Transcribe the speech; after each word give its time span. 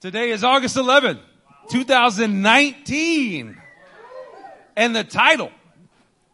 Today 0.00 0.30
is 0.30 0.44
August 0.44 0.76
11th, 0.76 1.18
2019. 1.70 3.60
And 4.76 4.94
the 4.94 5.02
title 5.02 5.50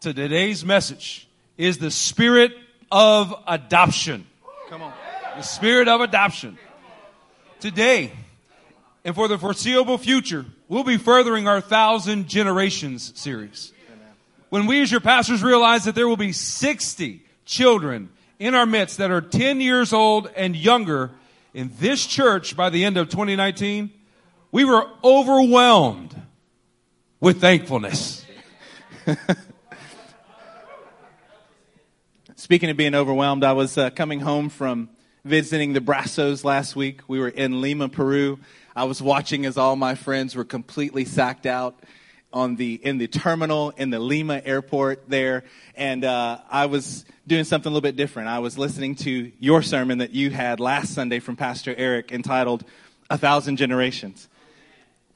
to 0.01 0.13
today's 0.13 0.63
message 0.63 1.27
is 1.57 1.79
the 1.79 1.89
spirit 1.89 2.51
of 2.91 3.33
adoption. 3.47 4.27
Come 4.69 4.83
on. 4.83 4.93
The 5.37 5.41
spirit 5.41 5.87
of 5.87 6.01
adoption. 6.01 6.59
Today, 7.59 8.11
and 9.03 9.15
for 9.15 9.27
the 9.27 9.39
foreseeable 9.39 9.97
future, 9.97 10.45
we'll 10.69 10.83
be 10.83 10.97
furthering 10.97 11.47
our 11.47 11.59
Thousand 11.59 12.27
Generations 12.27 13.19
series. 13.19 13.73
When 14.49 14.67
we 14.67 14.83
as 14.83 14.91
your 14.91 15.01
pastors 15.01 15.41
realize 15.41 15.85
that 15.85 15.95
there 15.95 16.07
will 16.07 16.17
be 16.17 16.33
60 16.33 17.25
children 17.45 18.09
in 18.37 18.53
our 18.53 18.67
midst 18.67 18.99
that 18.99 19.09
are 19.09 19.21
10 19.21 19.59
years 19.59 19.91
old 19.91 20.29
and 20.35 20.55
younger 20.55 21.09
in 21.55 21.71
this 21.79 22.05
church 22.05 22.55
by 22.57 22.69
the 22.69 22.83
end 22.83 22.97
of 22.97 23.07
2019, 23.07 23.89
we 24.51 24.65
were 24.65 24.85
overwhelmed 25.01 26.13
with 27.21 27.39
thankfulness. 27.39 28.25
Speaking 32.35 32.69
of 32.69 32.75
being 32.75 32.93
overwhelmed, 32.93 33.45
I 33.45 33.53
was 33.53 33.77
uh, 33.77 33.89
coming 33.89 34.19
home 34.19 34.49
from 34.49 34.89
visiting 35.23 35.71
the 35.71 35.79
Brazos 35.79 36.43
last 36.43 36.75
week. 36.75 36.99
We 37.07 37.19
were 37.19 37.29
in 37.29 37.61
Lima, 37.61 37.87
Peru. 37.87 38.37
I 38.75 38.83
was 38.83 39.01
watching 39.01 39.45
as 39.45 39.57
all 39.57 39.77
my 39.77 39.95
friends 39.95 40.35
were 40.35 40.43
completely 40.43 41.05
sacked 41.05 41.45
out 41.45 41.79
on 42.35 42.57
the 42.57 42.73
in 42.73 42.97
the 42.97 43.07
terminal 43.07 43.71
in 43.71 43.89
the 43.89 43.97
Lima 43.97 44.41
airport 44.43 45.09
there, 45.09 45.45
and 45.73 46.03
uh, 46.03 46.39
I 46.51 46.65
was 46.65 47.05
doing 47.25 47.45
something 47.45 47.71
a 47.71 47.73
little 47.73 47.81
bit 47.81 47.95
different. 47.95 48.27
I 48.27 48.39
was 48.39 48.57
listening 48.57 48.95
to 48.97 49.31
your 49.39 49.61
sermon 49.61 49.99
that 49.99 50.11
you 50.11 50.29
had 50.29 50.59
last 50.59 50.93
Sunday 50.93 51.19
from 51.19 51.37
Pastor 51.37 51.73
Eric 51.75 52.11
entitled 52.11 52.65
"A 53.09 53.17
Thousand 53.17 53.55
Generations." 53.55 54.27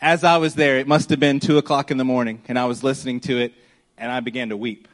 As 0.01 0.23
I 0.23 0.37
was 0.37 0.55
there, 0.55 0.79
it 0.79 0.87
must 0.87 1.09
have 1.09 1.19
been 1.19 1.41
two 1.41 1.57
o'clock 1.57 1.91
in 1.91 1.97
the 1.97 2.05
morning, 2.05 2.41
and 2.47 2.57
I 2.57 2.65
was 2.65 2.83
listening 2.83 3.19
to 3.21 3.37
it, 3.37 3.53
and 3.97 4.09
I 4.09 4.21
began 4.21 4.49
to 4.49 4.57
weep. 4.57 4.87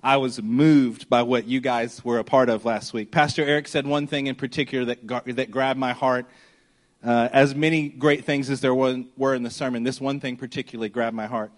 I 0.00 0.18
was 0.18 0.40
moved 0.40 1.08
by 1.08 1.22
what 1.22 1.46
you 1.46 1.60
guys 1.60 2.04
were 2.04 2.20
a 2.20 2.24
part 2.24 2.50
of 2.50 2.64
last 2.64 2.92
week. 2.92 3.10
Pastor 3.10 3.44
Eric 3.44 3.66
said 3.66 3.84
one 3.84 4.06
thing 4.06 4.28
in 4.28 4.36
particular 4.36 4.84
that, 4.84 5.26
that 5.36 5.50
grabbed 5.50 5.78
my 5.78 5.92
heart 5.92 6.26
uh, 7.04 7.28
as 7.32 7.54
many 7.54 7.88
great 7.88 8.24
things 8.24 8.48
as 8.48 8.60
there 8.60 8.74
were 8.74 9.34
in 9.34 9.42
the 9.42 9.50
sermon, 9.50 9.82
this 9.82 10.00
one 10.00 10.20
thing 10.20 10.36
particularly 10.36 10.88
grabbed 10.88 11.16
my 11.16 11.26
heart. 11.26 11.52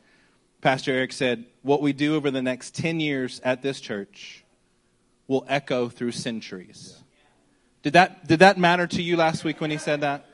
Pastor 0.61 0.93
Eric 0.93 1.13
said, 1.13 1.45
What 1.63 1.83
we 1.83 1.93
do 1.93 2.17
over 2.17 2.31
the 2.31 2.43
next 2.43 2.75
10 2.75 3.01
years 3.01 3.41
at 3.45 3.61
this 3.61 3.81
church 3.81 4.45
will 5.29 5.45
echo 5.49 5.89
through 5.89 6.13
centuries. 6.13 7.03
Did 7.83 7.93
that, 7.93 8.27
did 8.27 8.39
that 8.39 8.57
matter 8.57 8.87
to 8.87 9.03
you 9.03 9.17
last 9.17 9.45
week 9.45 9.61
when 9.61 9.71
he 9.71 9.77
said 9.77 10.01
that? 10.01 10.27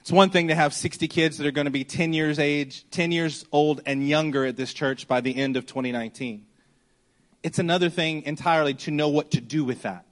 It's 0.00 0.10
one 0.10 0.30
thing 0.30 0.48
to 0.48 0.54
have 0.54 0.74
60 0.74 1.06
kids 1.06 1.38
that 1.38 1.46
are 1.46 1.52
going 1.52 1.66
to 1.66 1.70
be 1.70 1.84
10 1.84 2.12
years 2.12 2.38
age, 2.38 2.84
10 2.90 3.12
years 3.12 3.44
old 3.52 3.82
and 3.86 4.08
younger 4.08 4.44
at 4.46 4.56
this 4.56 4.72
church 4.72 5.06
by 5.06 5.20
the 5.20 5.36
end 5.36 5.56
of 5.56 5.66
2019. 5.66 6.44
It's 7.42 7.58
another 7.58 7.88
thing 7.88 8.22
entirely 8.22 8.74
to 8.74 8.90
know 8.90 9.08
what 9.10 9.32
to 9.32 9.40
do 9.40 9.64
with 9.64 9.82
that. 9.82 10.06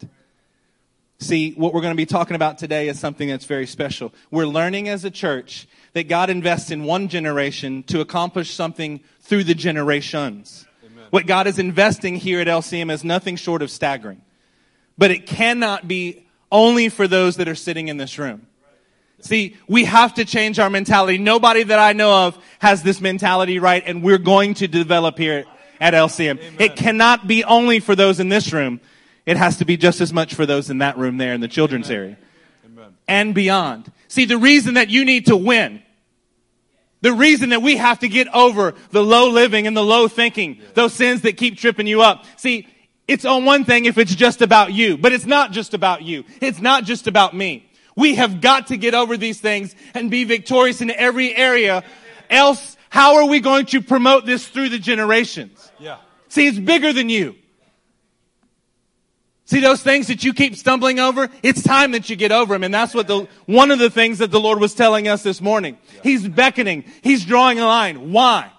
See, 1.20 1.52
what 1.52 1.74
we're 1.74 1.82
going 1.82 1.92
to 1.92 1.96
be 1.96 2.06
talking 2.06 2.34
about 2.34 2.56
today 2.56 2.88
is 2.88 2.98
something 2.98 3.28
that's 3.28 3.44
very 3.44 3.66
special. 3.66 4.14
We're 4.30 4.46
learning 4.46 4.88
as 4.88 5.04
a 5.04 5.10
church 5.10 5.68
that 5.92 6.08
God 6.08 6.30
invests 6.30 6.70
in 6.70 6.84
one 6.84 7.08
generation 7.08 7.82
to 7.84 8.00
accomplish 8.00 8.54
something 8.54 9.00
through 9.20 9.44
the 9.44 9.54
generations. 9.54 10.66
Amen. 10.82 11.04
What 11.10 11.26
God 11.26 11.46
is 11.46 11.58
investing 11.58 12.16
here 12.16 12.40
at 12.40 12.46
LCM 12.46 12.90
is 12.90 13.04
nothing 13.04 13.36
short 13.36 13.60
of 13.60 13.70
staggering. 13.70 14.22
But 14.96 15.10
it 15.10 15.26
cannot 15.26 15.86
be 15.86 16.26
only 16.50 16.88
for 16.88 17.06
those 17.06 17.36
that 17.36 17.48
are 17.48 17.54
sitting 17.54 17.88
in 17.88 17.98
this 17.98 18.18
room. 18.18 18.46
See, 19.20 19.58
we 19.68 19.84
have 19.84 20.14
to 20.14 20.24
change 20.24 20.58
our 20.58 20.70
mentality. 20.70 21.18
Nobody 21.18 21.64
that 21.64 21.78
I 21.78 21.92
know 21.92 22.28
of 22.28 22.38
has 22.60 22.82
this 22.82 22.98
mentality 22.98 23.58
right, 23.58 23.82
and 23.84 24.02
we're 24.02 24.16
going 24.16 24.54
to 24.54 24.68
develop 24.68 25.18
here 25.18 25.44
at 25.80 25.92
LCM. 25.92 26.38
Amen. 26.38 26.54
It 26.58 26.76
cannot 26.76 27.26
be 27.26 27.44
only 27.44 27.80
for 27.80 27.94
those 27.94 28.20
in 28.20 28.30
this 28.30 28.54
room. 28.54 28.80
It 29.26 29.36
has 29.36 29.58
to 29.58 29.64
be 29.64 29.76
just 29.76 30.00
as 30.00 30.12
much 30.12 30.34
for 30.34 30.46
those 30.46 30.70
in 30.70 30.78
that 30.78 30.96
room 30.98 31.16
there 31.16 31.34
in 31.34 31.40
the 31.40 31.48
children's 31.48 31.90
Amen. 31.90 31.98
area. 31.98 32.16
Amen. 32.66 32.94
And 33.06 33.34
beyond. 33.34 33.92
See, 34.08 34.24
the 34.24 34.38
reason 34.38 34.74
that 34.74 34.90
you 34.90 35.04
need 35.04 35.26
to 35.26 35.36
win, 35.36 35.82
the 37.02 37.12
reason 37.12 37.50
that 37.50 37.62
we 37.62 37.76
have 37.76 38.00
to 38.00 38.08
get 38.08 38.28
over 38.34 38.74
the 38.90 39.02
low 39.02 39.30
living 39.30 39.66
and 39.66 39.76
the 39.76 39.84
low 39.84 40.08
thinking, 40.08 40.56
yeah. 40.56 40.66
those 40.74 40.94
sins 40.94 41.22
that 41.22 41.36
keep 41.36 41.58
tripping 41.58 41.86
you 41.86 42.02
up. 42.02 42.24
See, 42.36 42.66
it's 43.08 43.24
on 43.24 43.44
one 43.44 43.64
thing 43.64 43.86
if 43.86 43.98
it's 43.98 44.14
just 44.14 44.42
about 44.42 44.72
you, 44.72 44.96
but 44.96 45.12
it's 45.12 45.26
not 45.26 45.52
just 45.52 45.74
about 45.74 46.02
you. 46.02 46.24
It's 46.40 46.60
not 46.60 46.84
just 46.84 47.06
about 47.06 47.34
me. 47.34 47.70
We 47.96 48.14
have 48.14 48.40
got 48.40 48.68
to 48.68 48.76
get 48.76 48.94
over 48.94 49.16
these 49.16 49.40
things 49.40 49.74
and 49.94 50.10
be 50.10 50.24
victorious 50.24 50.80
in 50.80 50.90
every 50.90 51.34
area. 51.34 51.82
Else, 52.28 52.76
how 52.88 53.16
are 53.16 53.26
we 53.26 53.40
going 53.40 53.66
to 53.66 53.82
promote 53.82 54.26
this 54.26 54.46
through 54.46 54.68
the 54.68 54.78
generations? 54.78 55.70
Yeah. 55.78 55.98
See, 56.28 56.46
it's 56.46 56.58
bigger 56.58 56.92
than 56.92 57.08
you. 57.08 57.34
See 59.50 59.58
those 59.58 59.82
things 59.82 60.06
that 60.06 60.22
you 60.22 60.32
keep 60.32 60.54
stumbling 60.54 61.00
over? 61.00 61.28
It's 61.42 61.60
time 61.60 61.90
that 61.90 62.08
you 62.08 62.14
get 62.14 62.30
over 62.30 62.54
them. 62.54 62.62
And 62.62 62.72
that's 62.72 62.94
what 62.94 63.08
the, 63.08 63.26
one 63.46 63.72
of 63.72 63.80
the 63.80 63.90
things 63.90 64.18
that 64.18 64.30
the 64.30 64.38
Lord 64.38 64.60
was 64.60 64.76
telling 64.76 65.08
us 65.08 65.24
this 65.24 65.40
morning. 65.40 65.76
He's 66.04 66.28
beckoning. 66.28 66.84
He's 67.02 67.24
drawing 67.24 67.58
a 67.58 67.64
line. 67.64 68.12
Why? 68.12 68.52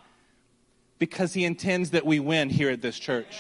Because 0.99 1.31
He 1.31 1.45
intends 1.45 1.91
that 1.91 2.05
we 2.05 2.19
win 2.19 2.49
here 2.49 2.69
at 2.69 2.81
this 2.81 2.99
church. 2.99 3.37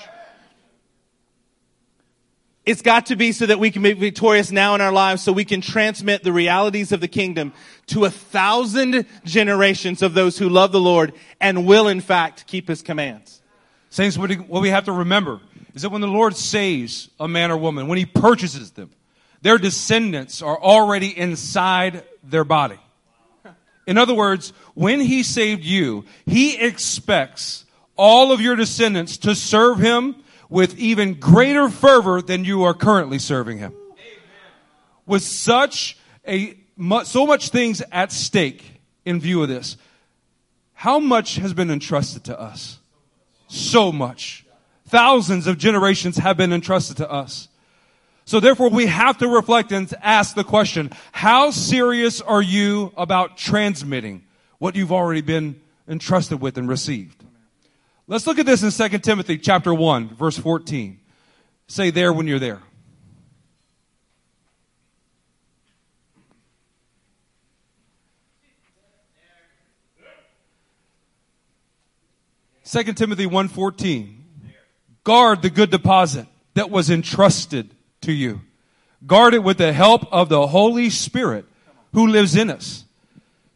It's 2.65 2.81
got 2.81 3.07
to 3.07 3.17
be 3.17 3.33
so 3.33 3.45
that 3.47 3.59
we 3.59 3.69
can 3.69 3.83
be 3.83 3.91
victorious 3.91 4.49
now 4.49 4.73
in 4.75 4.79
our 4.79 4.93
lives 4.93 5.21
so 5.21 5.33
we 5.33 5.43
can 5.43 5.59
transmit 5.59 6.23
the 6.23 6.31
realities 6.31 6.93
of 6.93 7.01
the 7.01 7.09
kingdom 7.09 7.51
to 7.87 8.05
a 8.05 8.09
thousand 8.09 9.05
generations 9.25 10.01
of 10.01 10.13
those 10.13 10.37
who 10.37 10.47
love 10.47 10.71
the 10.71 10.79
Lord 10.79 11.11
and 11.41 11.65
will 11.65 11.89
in 11.89 11.99
fact 11.99 12.47
keep 12.47 12.69
His 12.69 12.81
commands. 12.81 13.41
Saints, 13.89 14.17
what 14.17 14.61
we 14.61 14.69
have 14.69 14.85
to 14.85 14.93
remember 14.93 15.41
is 15.73 15.81
that 15.83 15.89
when 15.89 16.01
the 16.01 16.07
Lord 16.07 16.35
saves 16.35 17.09
a 17.19 17.27
man 17.27 17.51
or 17.51 17.57
woman, 17.57 17.87
when 17.87 17.97
he 17.97 18.05
purchases 18.05 18.71
them, 18.71 18.89
their 19.41 19.57
descendants 19.57 20.41
are 20.41 20.59
already 20.59 21.17
inside 21.17 22.03
their 22.23 22.43
body. 22.43 22.79
In 23.87 23.97
other 23.97 24.13
words, 24.13 24.53
when 24.73 24.99
he 24.99 25.23
saved 25.23 25.63
you, 25.63 26.05
he 26.25 26.57
expects 26.57 27.65
all 27.95 28.31
of 28.31 28.39
your 28.39 28.55
descendants 28.55 29.17
to 29.17 29.35
serve 29.35 29.79
him 29.79 30.15
with 30.49 30.77
even 30.77 31.15
greater 31.15 31.69
fervor 31.69 32.21
than 32.21 32.45
you 32.45 32.63
are 32.63 32.73
currently 32.73 33.17
serving 33.17 33.57
him. 33.57 33.73
With 35.05 35.23
such 35.23 35.97
a, 36.27 36.57
so 37.03 37.25
much 37.25 37.49
things 37.49 37.81
at 37.91 38.11
stake 38.11 38.81
in 39.05 39.19
view 39.19 39.41
of 39.41 39.49
this, 39.49 39.77
how 40.73 40.99
much 40.99 41.35
has 41.35 41.53
been 41.53 41.71
entrusted 41.71 42.23
to 42.25 42.39
us? 42.39 42.79
So 43.47 43.91
much. 43.91 44.40
Thousands 44.91 45.47
of 45.47 45.57
generations 45.57 46.17
have 46.17 46.35
been 46.35 46.51
entrusted 46.51 46.97
to 46.97 47.09
us. 47.09 47.47
So 48.25 48.41
therefore 48.41 48.69
we 48.69 48.87
have 48.87 49.17
to 49.19 49.27
reflect 49.29 49.71
and 49.71 49.89
ask 50.01 50.35
the 50.35 50.43
question, 50.43 50.91
how 51.13 51.51
serious 51.51 52.19
are 52.19 52.41
you 52.41 52.91
about 52.97 53.37
transmitting 53.37 54.25
what 54.59 54.75
you've 54.75 54.91
already 54.91 55.21
been 55.21 55.61
entrusted 55.87 56.41
with 56.41 56.57
and 56.57 56.67
received? 56.67 57.23
Let's 58.05 58.27
look 58.27 58.37
at 58.37 58.45
this 58.45 58.63
in 58.63 58.89
2 58.89 58.97
Timothy 58.97 59.37
chapter 59.37 59.73
1, 59.73 60.13
verse 60.13 60.37
14. 60.37 60.99
Say 61.67 61.89
there 61.89 62.11
when 62.11 62.27
you're 62.27 62.37
there. 62.37 62.59
Second 72.63 72.95
Timothy 72.95 73.25
1:14 73.25 74.20
Guard 75.03 75.41
the 75.41 75.49
good 75.49 75.71
deposit 75.71 76.27
that 76.53 76.69
was 76.69 76.89
entrusted 76.89 77.73
to 78.01 78.11
you. 78.11 78.41
Guard 79.05 79.33
it 79.33 79.43
with 79.43 79.57
the 79.57 79.73
help 79.73 80.11
of 80.11 80.29
the 80.29 80.47
Holy 80.47 80.89
Spirit 80.89 81.45
who 81.93 82.07
lives 82.07 82.35
in 82.35 82.49
us. 82.49 82.85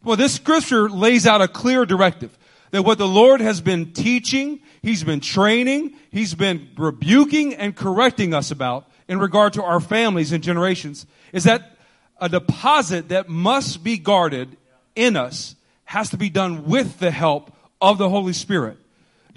Well, 0.03 0.17
this 0.17 0.33
scripture 0.33 0.89
lays 0.89 1.27
out 1.27 1.41
a 1.41 1.47
clear 1.47 1.85
directive 1.85 2.37
that 2.71 2.83
what 2.83 2.97
the 2.97 3.07
Lord 3.07 3.41
has 3.41 3.61
been 3.61 3.93
teaching, 3.93 4.59
He's 4.81 5.03
been 5.03 5.19
training, 5.19 5.95
He's 6.11 6.35
been 6.35 6.69
rebuking 6.77 7.55
and 7.55 7.75
correcting 7.75 8.33
us 8.33 8.51
about 8.51 8.89
in 9.07 9.19
regard 9.19 9.53
to 9.53 9.63
our 9.63 9.79
families 9.79 10.31
and 10.31 10.43
generations 10.43 11.05
is 11.31 11.43
that 11.43 11.77
a 12.19 12.29
deposit 12.29 13.09
that 13.09 13.29
must 13.29 13.83
be 13.83 13.97
guarded 13.97 14.57
in 14.95 15.15
us 15.15 15.55
has 15.83 16.09
to 16.09 16.17
be 16.17 16.29
done 16.29 16.65
with 16.65 16.99
the 16.99 17.11
help 17.11 17.51
of 17.81 17.97
the 17.97 18.09
Holy 18.09 18.33
Spirit. 18.33 18.77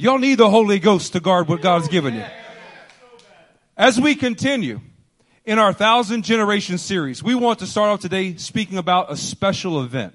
Y'all 0.00 0.18
need 0.18 0.36
the 0.36 0.48
Holy 0.48 0.78
Ghost 0.78 1.14
to 1.14 1.20
guard 1.20 1.48
what 1.48 1.60
God's 1.60 1.88
given 1.88 2.14
you. 2.14 2.24
As 3.76 4.00
we 4.00 4.14
continue 4.14 4.80
in 5.44 5.58
our 5.58 5.72
thousand 5.72 6.22
generation 6.22 6.78
series, 6.78 7.20
we 7.20 7.34
want 7.34 7.58
to 7.58 7.66
start 7.66 7.88
off 7.88 7.98
today 7.98 8.36
speaking 8.36 8.78
about 8.78 9.10
a 9.10 9.16
special 9.16 9.82
event, 9.82 10.14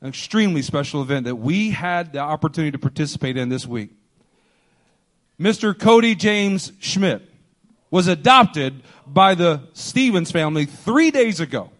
an 0.00 0.08
extremely 0.08 0.62
special 0.62 1.00
event 1.00 1.26
that 1.26 1.36
we 1.36 1.70
had 1.70 2.12
the 2.12 2.18
opportunity 2.18 2.72
to 2.72 2.78
participate 2.78 3.36
in 3.36 3.50
this 3.50 3.68
week. 3.68 3.90
Mr. 5.40 5.78
Cody 5.78 6.16
James 6.16 6.72
Schmidt 6.80 7.22
was 7.92 8.08
adopted 8.08 8.82
by 9.06 9.36
the 9.36 9.62
Stevens 9.74 10.32
family 10.32 10.64
three 10.64 11.12
days 11.12 11.38
ago. 11.38 11.70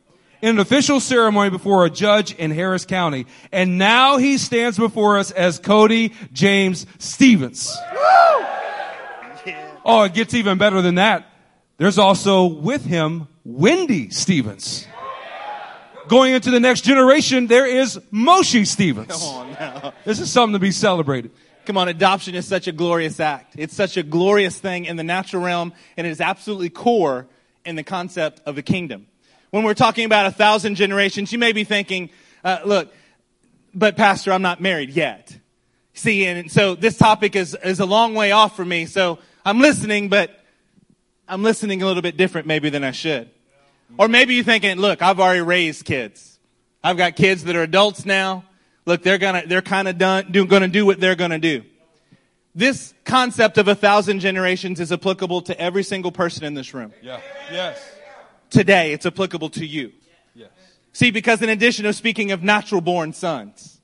In 0.47 0.55
an 0.55 0.61
official 0.61 1.01
ceremony 1.01 1.51
before 1.51 1.85
a 1.85 1.91
judge 1.91 2.33
in 2.33 2.53
Harris 2.53 2.85
County. 2.87 3.27
And 3.51 3.79
now 3.79 4.17
he 4.19 4.39
stands 4.39 4.79
before 4.79 5.19
us 5.19 5.33
as 5.33 5.59
Cody 5.59 6.13
James 6.33 6.87
Stevens. 6.99 7.77
Oh, 9.85 10.05
it 10.05 10.15
gets 10.15 10.35
even 10.35 10.57
better 10.57 10.83
than 10.83 10.95
that. 10.95 11.27
There's 11.79 11.99
also 11.99 12.47
with 12.47 12.85
him 12.85 13.27
Wendy 13.45 14.11
Stevens. 14.11 14.87
Going 16.07 16.33
into 16.33 16.53
the 16.53 16.61
next 16.61 16.83
generation, 16.83 17.49
there 17.49 17.67
is 17.67 17.99
Moshi 18.13 18.65
Stevens. 18.65 19.09
Come 19.09 19.23
on 19.23 19.53
now. 19.55 19.95
This 20.05 20.21
is 20.21 20.31
something 20.31 20.53
to 20.53 20.61
be 20.61 20.71
celebrated. 20.71 21.33
Come 21.65 21.77
on, 21.77 21.89
adoption 21.89 22.37
is 22.37 22.47
such 22.47 22.69
a 22.69 22.73
glorious 22.73 23.19
act. 23.19 23.55
It's 23.59 23.75
such 23.75 23.97
a 23.97 24.05
glorious 24.05 24.57
thing 24.57 24.85
in 24.85 24.95
the 24.95 25.03
natural 25.03 25.43
realm, 25.43 25.73
and 25.97 26.07
it 26.07 26.11
is 26.11 26.21
absolutely 26.21 26.71
core 26.71 27.27
in 27.65 27.75
the 27.75 27.83
concept 27.83 28.43
of 28.47 28.55
the 28.55 28.63
kingdom. 28.63 29.09
When 29.51 29.65
we're 29.65 29.75
talking 29.75 30.05
about 30.05 30.27
a 30.27 30.31
thousand 30.31 30.75
generations, 30.75 31.33
you 31.33 31.39
may 31.39 31.53
be 31.53 31.65
thinking, 31.65 32.11
uh, 32.45 32.59
look, 32.65 32.93
but 33.75 33.97
Pastor, 33.97 34.33
I'm 34.33 34.43
not 34.43 34.61
married 34.61 34.91
yet. 34.91 35.37
See, 35.95 36.27
and 36.27 36.51
so 36.51 36.75
this 36.75 36.99
topic 36.99 37.37
is, 37.37 37.57
is 37.65 37.81
a 37.81 37.87
long 37.87 38.15
way 38.15 38.33
off 38.33 38.57
for 38.57 38.65
me, 38.65 38.87
so 38.87 39.19
I'm 39.45 39.61
listening, 39.61 40.09
but 40.09 40.31
I'm 41.29 41.43
listening 41.43 41.83
a 41.83 41.87
little 41.87 42.03
bit 42.03 42.17
different 42.17 42.47
maybe 42.47 42.71
than 42.71 42.85
I 42.85 42.91
should. 42.91 43.31
Or 43.99 44.09
maybe 44.09 44.35
you're 44.35 44.45
thinking, 44.45 44.77
look, 44.79 45.01
I've 45.01 45.21
already 45.21 45.41
raised 45.41 45.85
kids. 45.85 46.39
I've 46.83 46.97
got 46.97 47.17
kids 47.17 47.45
that 47.45 47.57
are 47.57 47.63
adults 47.63 48.05
now. 48.05 48.45
Look, 48.85 49.03
they're 49.03 49.19
gonna, 49.19 49.45
they're 49.47 49.63
kind 49.63 49.89
of 49.89 49.99
done, 49.99 50.31
do, 50.31 50.45
gonna 50.47 50.69
do 50.69 50.85
what 50.85 51.01
they're 51.01 51.17
gonna 51.17 51.39
do. 51.39 51.65
This 52.55 52.95
concept 53.05 53.59
of 53.59 53.69
a 53.69 53.75
thousand 53.75 54.21
generations 54.21 54.81
is 54.81 54.93
applicable 54.93 55.43
to 55.43 55.61
every 55.61 55.83
single 55.83 56.13
person 56.13 56.45
in 56.45 56.55
this 56.55 56.73
room. 56.73 56.93
Yeah. 57.03 57.21
Yes. 57.51 57.96
Today, 58.51 58.93
it's 58.93 59.07
applicable 59.07 59.51
to 59.51 59.67
you. 59.67 59.93
Yes. 60.35 60.49
See, 60.93 61.11
because 61.11 61.43
in 61.43 61.49
addition 61.49 61.85
to 61.85 61.93
speaking 61.93 62.33
of 62.33 62.43
natural 62.43 62.81
born 62.81 63.13
sons 63.13 63.81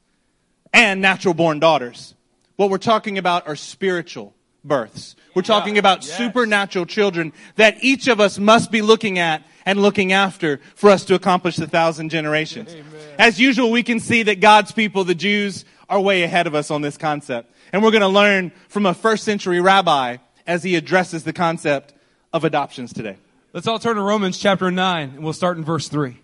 and 0.73 1.01
natural 1.01 1.35
born 1.35 1.59
daughters, 1.59 2.15
what 2.57 2.71
we're 2.71 2.79
talking 2.79 3.19
about 3.19 3.47
are 3.47 3.57
spiritual 3.57 4.35
births. 4.65 5.17
We're 5.35 5.43
talking 5.43 5.79
about 5.79 6.07
Yes. 6.07 6.17
supernatural 6.17 6.87
children 6.87 7.33
that 7.57 7.83
each 7.83 8.07
of 8.07 8.21
us 8.21 8.39
must 8.39 8.71
be 8.71 8.83
looking 8.83 9.19
at 9.19 9.43
and 9.67 9.81
looking 9.81 10.13
after 10.13 10.61
for 10.75 10.91
us 10.91 11.05
to 11.07 11.15
accomplish 11.15 11.57
the 11.57 11.67
thousand 11.67 12.11
generations. 12.11 12.75
As 13.19 13.41
usual, 13.41 13.71
we 13.71 13.83
can 13.83 13.99
see 14.01 14.23
that 14.25 14.41
God's 14.41 14.73
people, 14.73 15.05
the 15.05 15.15
Jews, 15.15 15.65
are 15.89 16.01
way 16.01 16.23
ahead 16.23 16.47
of 16.47 16.55
us 16.55 16.71
on 16.71 16.83
this 16.83 16.97
concept. 16.97 17.53
And 17.73 17.83
we're 17.83 17.91
going 17.91 18.03
to 18.03 18.09
learn 18.09 18.53
from 18.69 18.87
a 18.87 18.95
first 18.95 19.25
century 19.25 19.61
rabbi 19.61 20.19
as 20.47 20.63
he 20.63 20.77
addresses 20.77 21.25
the 21.25 21.33
concept 21.33 21.95
of 22.33 22.45
adoptions 22.45 22.93
today. 22.93 23.17
Let's 23.55 23.67
all 23.67 23.79
turn 23.79 23.97
to 23.97 24.03
Romans 24.03 24.39
chapter 24.39 24.71
9, 24.71 25.11
and 25.11 25.23
we'll 25.23 25.35
start 25.35 25.59
in 25.59 25.65
verse 25.65 25.87
3. 25.89 26.17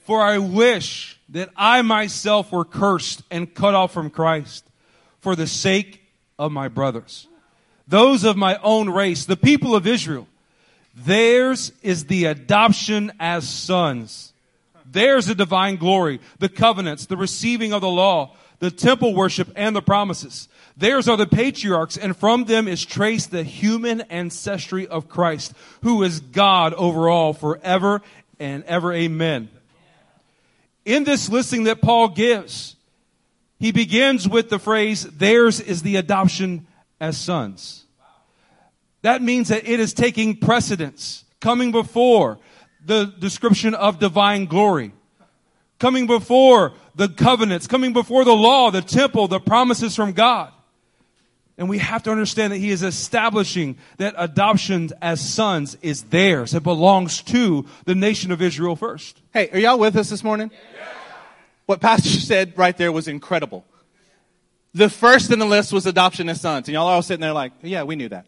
For 0.00 0.20
I 0.20 0.36
wish 0.36 1.18
that 1.30 1.48
I 1.56 1.80
myself 1.80 2.52
were 2.52 2.66
cursed 2.66 3.22
and 3.30 3.54
cut 3.54 3.74
off 3.74 3.94
from 3.94 4.10
Christ 4.10 4.66
for 5.20 5.34
the 5.34 5.46
sake 5.46 6.02
of 6.38 6.52
my 6.52 6.68
brothers, 6.68 7.26
those 7.86 8.24
of 8.24 8.36
my 8.36 8.58
own 8.62 8.90
race, 8.90 9.24
the 9.24 9.36
people 9.38 9.74
of 9.74 9.86
Israel. 9.86 10.28
Theirs 10.94 11.72
is 11.82 12.06
the 12.06 12.26
adoption 12.26 13.10
as 13.18 13.48
sons. 13.48 14.34
There's 14.84 15.26
the 15.26 15.34
divine 15.34 15.76
glory, 15.76 16.20
the 16.40 16.50
covenants, 16.50 17.06
the 17.06 17.16
receiving 17.16 17.72
of 17.72 17.80
the 17.80 17.88
law, 17.88 18.34
the 18.58 18.70
temple 18.70 19.14
worship, 19.14 19.50
and 19.56 19.74
the 19.74 19.82
promises. 19.82 20.48
Theirs 20.78 21.08
are 21.08 21.16
the 21.16 21.26
patriarchs, 21.26 21.96
and 21.96 22.16
from 22.16 22.44
them 22.44 22.68
is 22.68 22.84
traced 22.84 23.32
the 23.32 23.42
human 23.42 24.02
ancestry 24.02 24.86
of 24.86 25.08
Christ, 25.08 25.52
who 25.82 26.04
is 26.04 26.20
God 26.20 26.72
over 26.74 27.08
all 27.08 27.32
forever 27.32 28.00
and 28.38 28.62
ever. 28.62 28.92
Amen. 28.92 29.48
In 30.84 31.02
this 31.02 31.28
listing 31.28 31.64
that 31.64 31.82
Paul 31.82 32.08
gives, 32.08 32.76
he 33.58 33.72
begins 33.72 34.28
with 34.28 34.50
the 34.50 34.60
phrase, 34.60 35.02
theirs 35.02 35.58
is 35.58 35.82
the 35.82 35.96
adoption 35.96 36.68
as 37.00 37.18
sons. 37.18 37.84
That 39.02 39.20
means 39.20 39.48
that 39.48 39.68
it 39.68 39.80
is 39.80 39.92
taking 39.92 40.36
precedence, 40.36 41.24
coming 41.40 41.72
before 41.72 42.38
the 42.84 43.12
description 43.18 43.74
of 43.74 43.98
divine 43.98 44.46
glory, 44.46 44.92
coming 45.80 46.06
before 46.06 46.74
the 46.94 47.08
covenants, 47.08 47.66
coming 47.66 47.92
before 47.92 48.24
the 48.24 48.32
law, 48.32 48.70
the 48.70 48.80
temple, 48.80 49.26
the 49.26 49.40
promises 49.40 49.96
from 49.96 50.12
God. 50.12 50.52
And 51.58 51.68
we 51.68 51.78
have 51.78 52.04
to 52.04 52.12
understand 52.12 52.52
that 52.52 52.58
he 52.58 52.70
is 52.70 52.84
establishing 52.84 53.76
that 53.96 54.14
adoption 54.16 54.90
as 55.02 55.20
sons 55.20 55.76
is 55.82 56.04
theirs. 56.04 56.54
It 56.54 56.62
belongs 56.62 57.20
to 57.22 57.66
the 57.84 57.96
nation 57.96 58.30
of 58.30 58.40
Israel 58.40 58.76
first. 58.76 59.20
Hey, 59.32 59.50
are 59.50 59.58
y'all 59.58 59.78
with 59.78 59.96
us 59.96 60.08
this 60.08 60.22
morning? 60.22 60.52
What 61.66 61.80
Pastor 61.80 62.08
said 62.08 62.56
right 62.56 62.76
there 62.76 62.92
was 62.92 63.08
incredible. 63.08 63.64
The 64.72 64.88
first 64.88 65.32
in 65.32 65.40
the 65.40 65.46
list 65.46 65.72
was 65.72 65.84
adoption 65.84 66.28
as 66.28 66.40
sons. 66.40 66.68
And 66.68 66.74
y'all 66.74 66.86
are 66.86 66.94
all 66.94 67.02
sitting 67.02 67.20
there 67.20 67.32
like, 67.32 67.52
yeah, 67.60 67.82
we 67.82 67.96
knew 67.96 68.08
that. 68.08 68.26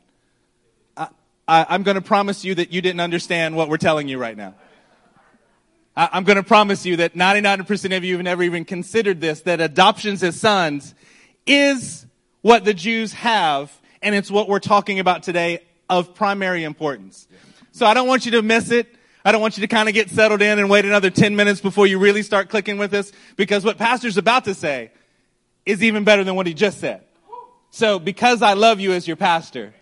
I, 0.97 1.09
I, 1.47 1.67
I'm 1.69 1.85
going 1.85 1.95
to 1.95 2.03
promise 2.03 2.45
you 2.45 2.57
that 2.57 2.73
you 2.73 2.83
didn't 2.83 3.01
understand 3.01 3.55
what 3.55 3.69
we're 3.69 3.77
telling 3.77 4.09
you 4.09 4.19
right 4.19 4.37
now. 4.37 4.57
I, 5.97 6.09
I'm 6.13 6.25
going 6.25 6.37
to 6.37 6.43
promise 6.43 6.85
you 6.85 6.97
that 6.97 7.15
99% 7.15 7.97
of 7.97 8.03
you 8.03 8.15
have 8.15 8.25
never 8.25 8.43
even 8.43 8.65
considered 8.65 9.21
this, 9.21 9.43
that 9.43 9.61
adoptions 9.61 10.25
as 10.25 10.35
sons 10.35 10.97
is 11.47 12.07
what 12.43 12.65
the 12.65 12.75
Jews 12.75 13.13
have, 13.13 13.73
and 14.03 14.15
it's 14.15 14.31
what 14.31 14.49
we're 14.49 14.61
talking 14.61 14.99
about 14.99 15.23
today 15.23 15.63
of 15.89 16.15
primary 16.15 16.65
importance. 16.65 17.27
So 17.73 17.87
I 17.87 17.95
don't 17.95 18.09
want 18.09 18.25
you 18.25 18.33
to 18.33 18.43
miss 18.43 18.71
it. 18.71 18.95
I 19.25 19.33
don't 19.33 19.41
want 19.41 19.59
you 19.59 19.63
to 19.63 19.69
kind 19.69 19.89
of 19.89 19.95
get 19.95 20.11
settled 20.11 20.41
in 20.41 20.59
and 20.59 20.71
wait 20.71 20.85
another 20.85 21.11
10 21.11 21.37
minutes 21.37 21.61
before 21.61 21.87
you 21.87 21.99
really 21.99 22.23
start 22.23 22.49
clicking 22.49 22.79
with 22.79 22.95
us 22.95 23.13
because 23.37 23.65
what 23.65 23.77
Pastor's 23.77 24.17
about 24.17 24.45
to 24.45 24.55
say 24.55 24.91
is 25.67 25.83
even 25.83 26.05
better 26.05 26.25
than 26.25 26.35
what 26.37 26.47
he 26.47 26.55
just 26.55 26.81
said. 26.81 27.05
So 27.71 27.99
because 27.99 28.43
I 28.43 28.55
love 28.55 28.81
you 28.81 28.93
as 28.93 29.07
your 29.07 29.17
pastor, 29.17 29.75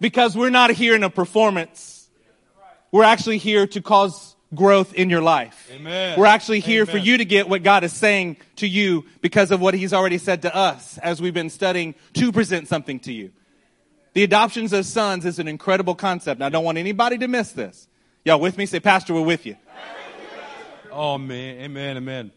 because 0.00 0.36
we're 0.36 0.50
not 0.50 0.70
here 0.70 0.94
in 0.94 1.02
a 1.02 1.10
performance, 1.10 2.08
we're 2.92 3.04
actually 3.04 3.38
here 3.38 3.66
to 3.68 3.80
cause 3.80 4.35
growth 4.54 4.94
in 4.94 5.10
your 5.10 5.22
life. 5.22 5.70
Amen. 5.74 6.18
We're 6.18 6.26
actually 6.26 6.60
here 6.60 6.86
for 6.86 6.98
you 6.98 7.18
to 7.18 7.24
get 7.24 7.48
what 7.48 7.62
God 7.62 7.84
is 7.84 7.92
saying 7.92 8.36
to 8.56 8.66
you 8.66 9.04
because 9.20 9.50
of 9.50 9.60
what 9.60 9.74
He's 9.74 9.92
already 9.92 10.18
said 10.18 10.42
to 10.42 10.54
us 10.54 10.98
as 10.98 11.20
we've 11.20 11.34
been 11.34 11.50
studying 11.50 11.94
to 12.14 12.32
present 12.32 12.68
something 12.68 13.00
to 13.00 13.12
you. 13.12 13.32
The 14.14 14.22
adoptions 14.22 14.72
as 14.72 14.88
sons 14.88 15.26
is 15.26 15.38
an 15.38 15.48
incredible 15.48 15.94
concept. 15.94 16.38
And 16.38 16.44
I 16.44 16.48
don't 16.48 16.64
want 16.64 16.78
anybody 16.78 17.18
to 17.18 17.28
miss 17.28 17.52
this. 17.52 17.86
Y'all 18.24 18.40
with 18.40 18.56
me? 18.56 18.66
Say, 18.66 18.80
Pastor, 18.80 19.12
we're 19.12 19.20
with 19.20 19.46
you. 19.46 19.56
Oh 20.90 21.18
man, 21.18 21.58
amen, 21.58 21.98
amen. 21.98 22.30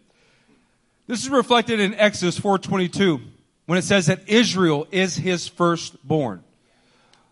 This 1.08 1.24
is 1.24 1.30
reflected 1.30 1.80
in 1.80 1.94
Exodus 1.94 2.38
4:22 2.38 3.22
when 3.66 3.80
it 3.80 3.84
says 3.84 4.08
that 4.08 4.28
Israel 4.28 4.86
is 4.92 5.16
his 5.16 5.48
firstborn. 5.48 6.44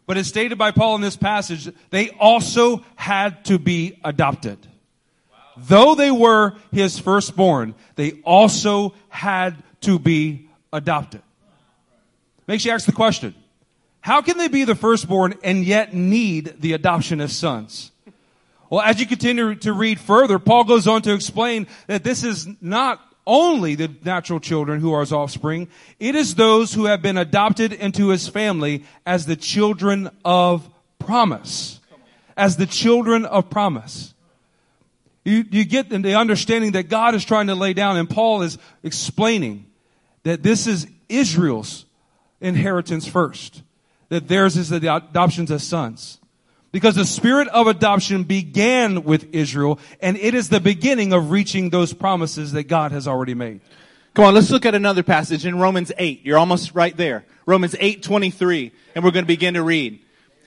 But 0.08 0.18
as 0.18 0.28
stated 0.28 0.58
by 0.58 0.72
Paul 0.72 0.96
in 0.96 1.02
this 1.02 1.18
passage, 1.18 1.70
they 1.92 2.10
also 2.12 2.84
had 2.96 3.46
to 3.46 3.60
be 3.60 4.00
adopted. 4.04 4.58
Though 5.58 5.96
they 5.96 6.12
were 6.12 6.56
his 6.72 6.98
firstborn, 6.98 7.76
they 7.96 8.14
also 8.24 8.94
had 9.10 9.62
to 9.82 10.00
be 10.00 10.50
adopted. 10.72 11.22
Makes 12.48 12.64
you 12.64 12.72
ask 12.72 12.86
the 12.86 12.94
question, 12.94 13.36
how 14.00 14.22
can 14.22 14.38
they 14.38 14.48
be 14.48 14.64
the 14.64 14.76
firstborn 14.76 15.36
and 15.44 15.66
yet 15.66 15.94
need 15.94 16.62
the 16.62 16.72
adoption 16.74 17.20
as 17.20 17.36
sons? 17.36 17.92
Well, 18.70 18.82
as 18.82 19.00
you 19.00 19.06
continue 19.06 19.56
to 19.56 19.74
read 19.74 20.00
further, 20.00 20.40
Paul 20.40 20.64
goes 20.64 20.88
on 20.88 21.02
to 21.02 21.14
explain 21.14 21.68
that 21.88 22.06
this 22.06 22.24
is 22.24 22.48
not 22.62 23.02
only 23.28 23.76
the 23.76 23.94
natural 24.04 24.40
children 24.40 24.80
who 24.80 24.94
are 24.94 25.02
his 25.02 25.14
offspring, 25.14 25.68
it 26.00 26.16
is 26.16 26.34
those 26.34 26.74
who 26.74 26.86
have 26.86 27.04
been 27.04 27.18
adopted 27.18 27.74
into 27.74 28.08
his 28.08 28.28
family 28.28 28.86
as 29.06 29.28
the 29.28 29.36
children 29.36 30.10
of 30.26 30.68
promise. 30.98 31.80
As 32.36 32.58
the 32.58 32.66
children 32.66 33.26
of 33.26 33.50
promise. 33.50 34.14
You, 35.26 35.44
you 35.52 35.66
get 35.66 35.90
the 35.90 36.16
understanding 36.16 36.72
that 36.72 36.84
God 36.84 37.14
is 37.14 37.26
trying 37.26 37.48
to 37.48 37.56
lay 37.56 37.74
down, 37.74 37.98
and 37.98 38.10
Paul 38.10 38.44
is 38.44 38.58
explaining 38.82 39.66
that 40.24 40.42
this 40.42 40.68
is 40.68 40.88
Israel's 41.10 41.86
inheritance 42.40 43.06
first. 43.06 43.62
That 44.10 44.30
theirs 44.30 44.56
is 44.56 44.70
the 44.70 44.96
adoptions 44.96 45.52
as 45.52 45.64
sons. 45.64 46.20
Because 46.72 46.96
the 46.96 47.06
spirit 47.06 47.48
of 47.48 47.68
adoption 47.68 48.24
began 48.24 49.04
with 49.04 49.34
Israel, 49.34 49.80
and 50.02 50.18
it 50.18 50.34
is 50.34 50.50
the 50.50 50.60
beginning 50.60 51.14
of 51.14 51.32
reaching 51.32 51.70
those 51.70 51.94
promises 51.94 52.52
that 52.52 52.64
God 52.64 52.92
has 52.92 53.08
already 53.08 53.34
made. 53.34 53.62
Come 54.14 54.26
on, 54.26 54.34
let's 54.34 54.50
look 54.50 54.66
at 54.66 54.76
another 54.76 55.04
passage 55.04 55.46
in 55.46 55.60
Romans 55.60 55.92
8. 55.98 56.26
You're 56.26 56.40
almost 56.40 56.74
right 56.74 56.96
there. 56.98 57.24
Romans 57.46 57.76
8, 57.80 58.04
23. 58.04 58.72
And 58.96 59.04
we're 59.04 59.12
going 59.12 59.26
to 59.26 59.28
begin 59.28 59.54
to 59.54 59.64
read. 59.64 60.00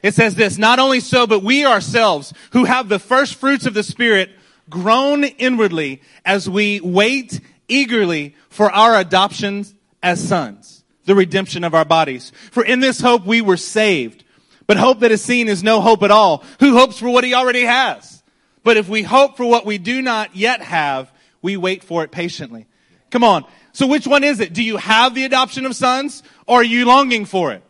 It 0.03 0.15
says 0.15 0.35
this, 0.35 0.59
not 0.59 0.79
only 0.79 1.01
so, 1.01 1.27
but 1.27 1.43
we 1.43 1.65
ourselves 1.65 2.33
who 2.53 2.65
have 2.65 2.89
the 2.89 2.99
first 2.99 3.37
fruits 3.37 3.67
of 3.67 3.75
the 3.75 3.83
Spirit 3.83 4.31
groan 4.69 5.25
inwardly 5.25 6.03
as 6.25 6.49
we 6.49 6.81
wait 6.81 7.41
eagerly 7.69 8.35
for 8.49 8.71
our 8.71 8.97
adoption 8.97 9.65
as 10.03 10.27
sons, 10.27 10.85
the 11.05 11.15
redemption 11.15 11.65
of 11.65 11.75
our 11.75 11.85
bodies. 11.85 12.33
For 12.51 12.65
in 12.65 12.81
this 12.81 13.01
hope 13.01 13.27
we 13.27 13.41
were 13.41 13.57
saved. 13.57 14.25
But 14.71 14.77
hope 14.77 15.01
that 15.01 15.11
is 15.11 15.21
seen 15.21 15.49
is 15.49 15.65
no 15.65 15.81
hope 15.81 16.05
at 16.05 16.13
all. 16.13 16.45
Who 16.61 16.79
hopes 16.79 16.97
for 16.97 17.11
what 17.11 17.25
he 17.25 17.35
already 17.35 17.65
has? 17.65 18.23
But 18.63 18.77
if 18.77 18.89
we 18.89 19.03
hope 19.03 19.37
for 19.37 19.45
what 19.45 19.67
we 19.67 19.79
do 19.79 20.01
not 20.01 20.37
yet 20.37 20.63
have, 20.63 21.11
we 21.43 21.57
wait 21.57 21.83
for 21.83 22.05
it 22.05 22.13
patiently. 22.13 22.69
Come 23.11 23.25
on. 23.25 23.45
So 23.73 23.89
which 23.89 24.07
one 24.07 24.23
is 24.23 24.39
it? 24.39 24.53
Do 24.53 24.63
you 24.63 24.77
have 24.77 25.17
the 25.17 25.25
adoption 25.25 25.67
of 25.67 25.75
sons 25.75 26.23
or 26.47 26.59
are 26.59 26.63
you 26.63 26.85
longing 26.85 27.25
for 27.25 27.51
it? 27.51 27.65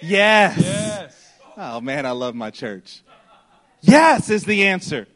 Yes. 0.00 0.56
Yes. 0.58 1.32
Oh 1.54 1.82
man, 1.82 2.06
I 2.06 2.12
love 2.12 2.34
my 2.34 2.48
church. 2.48 3.02
Yes 3.82 4.30
is 4.30 4.44
the 4.44 4.68
answer. 4.68 5.06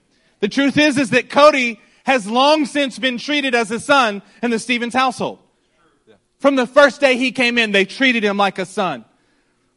The 0.41 0.49
truth 0.49 0.77
is, 0.77 0.99
is 0.99 1.09
that 1.13 1.31
Cody 1.31 1.81
has 2.05 2.27
long 2.27 2.67
since 2.67 2.99
been 2.99 3.17
treated 3.17 3.55
as 3.55 3.71
a 3.71 3.81
son 3.81 4.21
in 4.43 4.51
the 4.51 4.59
Stevens 4.59 4.93
household. 4.93 5.39
From 6.41 6.57
the 6.57 6.67
first 6.67 7.01
day 7.01 7.17
he 7.17 7.33
came 7.33 7.57
in, 7.57 7.73
they 7.73 7.87
treated 7.87 8.23
him 8.23 8.37
like 8.37 8.59
a 8.59 8.67
son. 8.67 9.07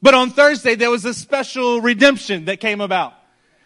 But 0.04 0.14
on 0.14 0.32
Thursday, 0.32 0.76
there 0.76 0.92
was 0.92 1.06
a 1.06 1.14
special 1.14 1.80
redemption 1.80 2.46
that 2.46 2.60
came 2.60 2.82
about. 2.82 3.14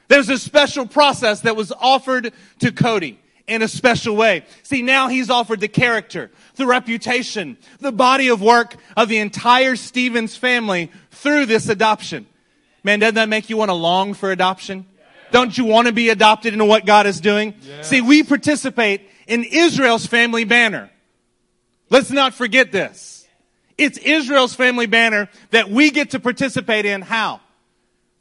There 0.07 0.19
was 0.19 0.29
a 0.29 0.37
special 0.37 0.85
process 0.85 1.41
that 1.41 1.55
was 1.55 1.71
offered 1.71 2.31
to 2.59 2.71
Cody 2.71 3.19
in 3.47 3.63
a 3.63 3.67
special 3.67 4.15
way. 4.15 4.45
See, 4.61 4.83
now 4.83 5.07
he's 5.07 5.31
offered 5.31 5.61
the 5.61 5.67
character, 5.67 6.29
the 6.55 6.67
reputation, 6.67 7.57
the 7.79 7.91
body 7.91 8.27
of 8.27 8.39
work 8.39 8.75
of 8.95 9.09
the 9.09 9.17
entire 9.17 9.75
Stevens 9.75 10.37
family 10.37 10.91
through 11.09 11.47
this 11.47 11.69
adoption. 11.69 12.27
Man, 12.83 12.99
doesn't 12.99 13.15
that 13.15 13.29
make 13.29 13.49
you 13.49 13.57
want 13.57 13.69
to 13.69 13.73
long 13.73 14.13
for 14.13 14.31
adoption? 14.31 14.85
Don't 15.31 15.57
you 15.57 15.65
want 15.65 15.87
to 15.87 15.91
be 15.93 16.09
adopted 16.09 16.53
into 16.53 16.65
what 16.65 16.85
God 16.85 17.07
is 17.07 17.19
doing? 17.19 17.55
See, 17.81 18.01
we 18.01 18.21
participate 18.21 19.09
in 19.25 19.43
Israel's 19.43 20.05
family 20.05 20.43
banner. 20.43 20.91
Let's 21.89 22.11
not 22.11 22.35
forget 22.35 22.71
this. 22.71 23.16
It's 23.77 23.97
Israel's 23.97 24.53
family 24.53 24.87
banner 24.87 25.29
that 25.51 25.69
we 25.69 25.91
get 25.91 26.11
to 26.11 26.19
participate 26.19 26.85
in. 26.85 27.01
How? 27.01 27.41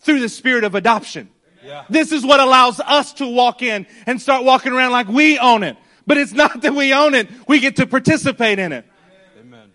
Through 0.01 0.21
the 0.21 0.29
spirit 0.29 0.65
of 0.65 0.75
adoption. 0.75 1.31
Yeah. 1.65 1.85
This 1.89 2.13
is 2.13 2.25
what 2.25 2.41
allows 2.41 2.79
us 2.79 3.15
to 3.15 3.27
walk 3.27 3.63
in 3.63 3.87
and 4.07 4.21
start 4.21 4.45
walking 4.45 4.73
around 4.73 4.93
like 4.93 5.09
we 5.09 5.39
own 5.39 5.63
it. 5.63 5.77
But 6.07 6.19
it's 6.19 6.33
not 6.33 6.63
that 6.63 6.75
we 6.75 6.93
own 6.93 7.15
it. 7.15 7.29
We 7.49 7.59
get 7.59 7.77
to 7.77 7.87
participate 7.87 8.59
in 8.59 8.73
it. 8.73 8.85
Amen. 9.41 9.73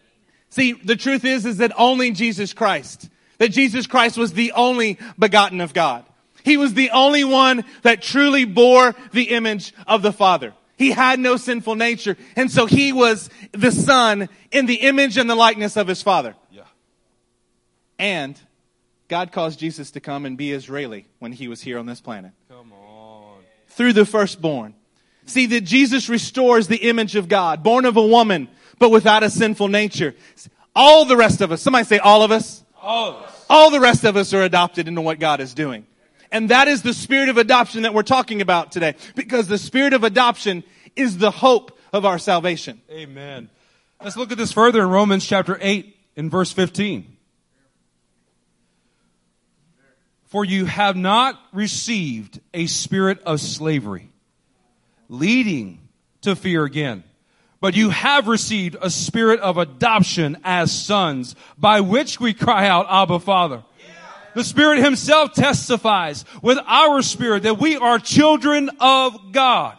See, 0.49 0.73
the 0.73 0.95
truth 0.95 1.25
is, 1.25 1.45
is 1.45 1.57
that 1.57 1.73
only 1.77 2.11
Jesus 2.11 2.53
Christ, 2.53 3.09
that 3.39 3.49
Jesus 3.49 3.87
Christ 3.87 4.17
was 4.17 4.33
the 4.33 4.53
only 4.53 4.97
begotten 5.19 5.59
of 5.59 5.73
God. 5.73 6.05
He 6.43 6.57
was 6.57 6.73
the 6.73 6.91
only 6.91 7.23
one 7.23 7.65
that 7.81 8.01
truly 8.01 8.45
bore 8.45 8.95
the 9.11 9.29
image 9.29 9.73
of 9.85 10.01
the 10.01 10.13
Father. 10.13 10.53
He 10.81 10.89
had 10.89 11.19
no 11.19 11.37
sinful 11.37 11.75
nature. 11.75 12.17
And 12.35 12.49
so 12.49 12.65
he 12.65 12.91
was 12.91 13.29
the 13.51 13.71
son 13.71 14.29
in 14.51 14.65
the 14.65 14.77
image 14.77 15.15
and 15.15 15.29
the 15.29 15.35
likeness 15.35 15.77
of 15.77 15.87
his 15.87 16.01
father. 16.01 16.33
Yeah. 16.51 16.63
And 17.99 18.39
God 19.07 19.31
caused 19.31 19.59
Jesus 19.59 19.91
to 19.91 19.99
come 19.99 20.25
and 20.25 20.35
be 20.35 20.51
Israeli 20.51 21.05
when 21.19 21.33
he 21.33 21.47
was 21.47 21.61
here 21.61 21.77
on 21.77 21.85
this 21.85 22.01
planet. 22.01 22.31
Come 22.49 22.73
on. 22.73 23.35
Through 23.67 23.93
the 23.93 24.05
firstborn. 24.07 24.73
See 25.25 25.45
that 25.45 25.61
Jesus 25.61 26.09
restores 26.09 26.67
the 26.67 26.77
image 26.89 27.15
of 27.15 27.27
God, 27.29 27.61
born 27.61 27.85
of 27.85 27.95
a 27.95 28.05
woman, 28.05 28.47
but 28.79 28.89
without 28.89 29.21
a 29.21 29.29
sinful 29.29 29.67
nature. 29.67 30.15
All 30.75 31.05
the 31.05 31.15
rest 31.15 31.41
of 31.41 31.51
us, 31.51 31.61
somebody 31.61 31.85
say 31.85 31.99
all 31.99 32.23
of 32.23 32.31
us, 32.31 32.63
All 32.81 33.09
of 33.11 33.23
us. 33.23 33.45
all 33.51 33.69
the 33.69 33.79
rest 33.79 34.03
of 34.03 34.17
us 34.17 34.33
are 34.33 34.41
adopted 34.41 34.87
into 34.87 35.01
what 35.01 35.19
God 35.19 35.41
is 35.41 35.53
doing. 35.53 35.85
And 36.31 36.49
that 36.49 36.67
is 36.67 36.81
the 36.81 36.93
spirit 36.93 37.29
of 37.29 37.37
adoption 37.37 37.83
that 37.83 37.93
we're 37.93 38.03
talking 38.03 38.41
about 38.41 38.71
today. 38.71 38.95
Because 39.15 39.47
the 39.47 39.57
spirit 39.57 39.93
of 39.93 40.03
adoption 40.03 40.63
is 40.95 41.17
the 41.17 41.31
hope 41.31 41.77
of 41.91 42.05
our 42.05 42.17
salvation. 42.17 42.81
Amen. 42.89 43.49
Let's 44.01 44.17
look 44.17 44.31
at 44.31 44.37
this 44.37 44.51
further 44.51 44.81
in 44.81 44.89
Romans 44.89 45.25
chapter 45.25 45.57
8 45.61 45.95
in 46.15 46.29
verse 46.29 46.51
15. 46.51 47.17
For 50.25 50.45
you 50.45 50.65
have 50.65 50.95
not 50.95 51.39
received 51.51 52.39
a 52.53 52.65
spirit 52.67 53.21
of 53.25 53.41
slavery, 53.41 54.09
leading 55.09 55.89
to 56.21 56.37
fear 56.37 56.63
again. 56.63 57.03
But 57.59 57.75
you 57.75 57.89
have 57.89 58.27
received 58.27 58.77
a 58.81 58.89
spirit 58.89 59.39
of 59.41 59.57
adoption 59.57 60.37
as 60.43 60.71
sons, 60.71 61.35
by 61.57 61.81
which 61.81 62.19
we 62.19 62.33
cry 62.33 62.67
out, 62.67 62.87
Abba 62.89 63.19
Father. 63.19 63.63
The 64.33 64.43
Spirit 64.43 64.83
Himself 64.83 65.33
testifies 65.33 66.25
with 66.41 66.57
our 66.65 67.01
spirit 67.01 67.43
that 67.43 67.59
we 67.59 67.75
are 67.75 67.99
children 67.99 68.69
of 68.79 69.31
God. 69.31 69.77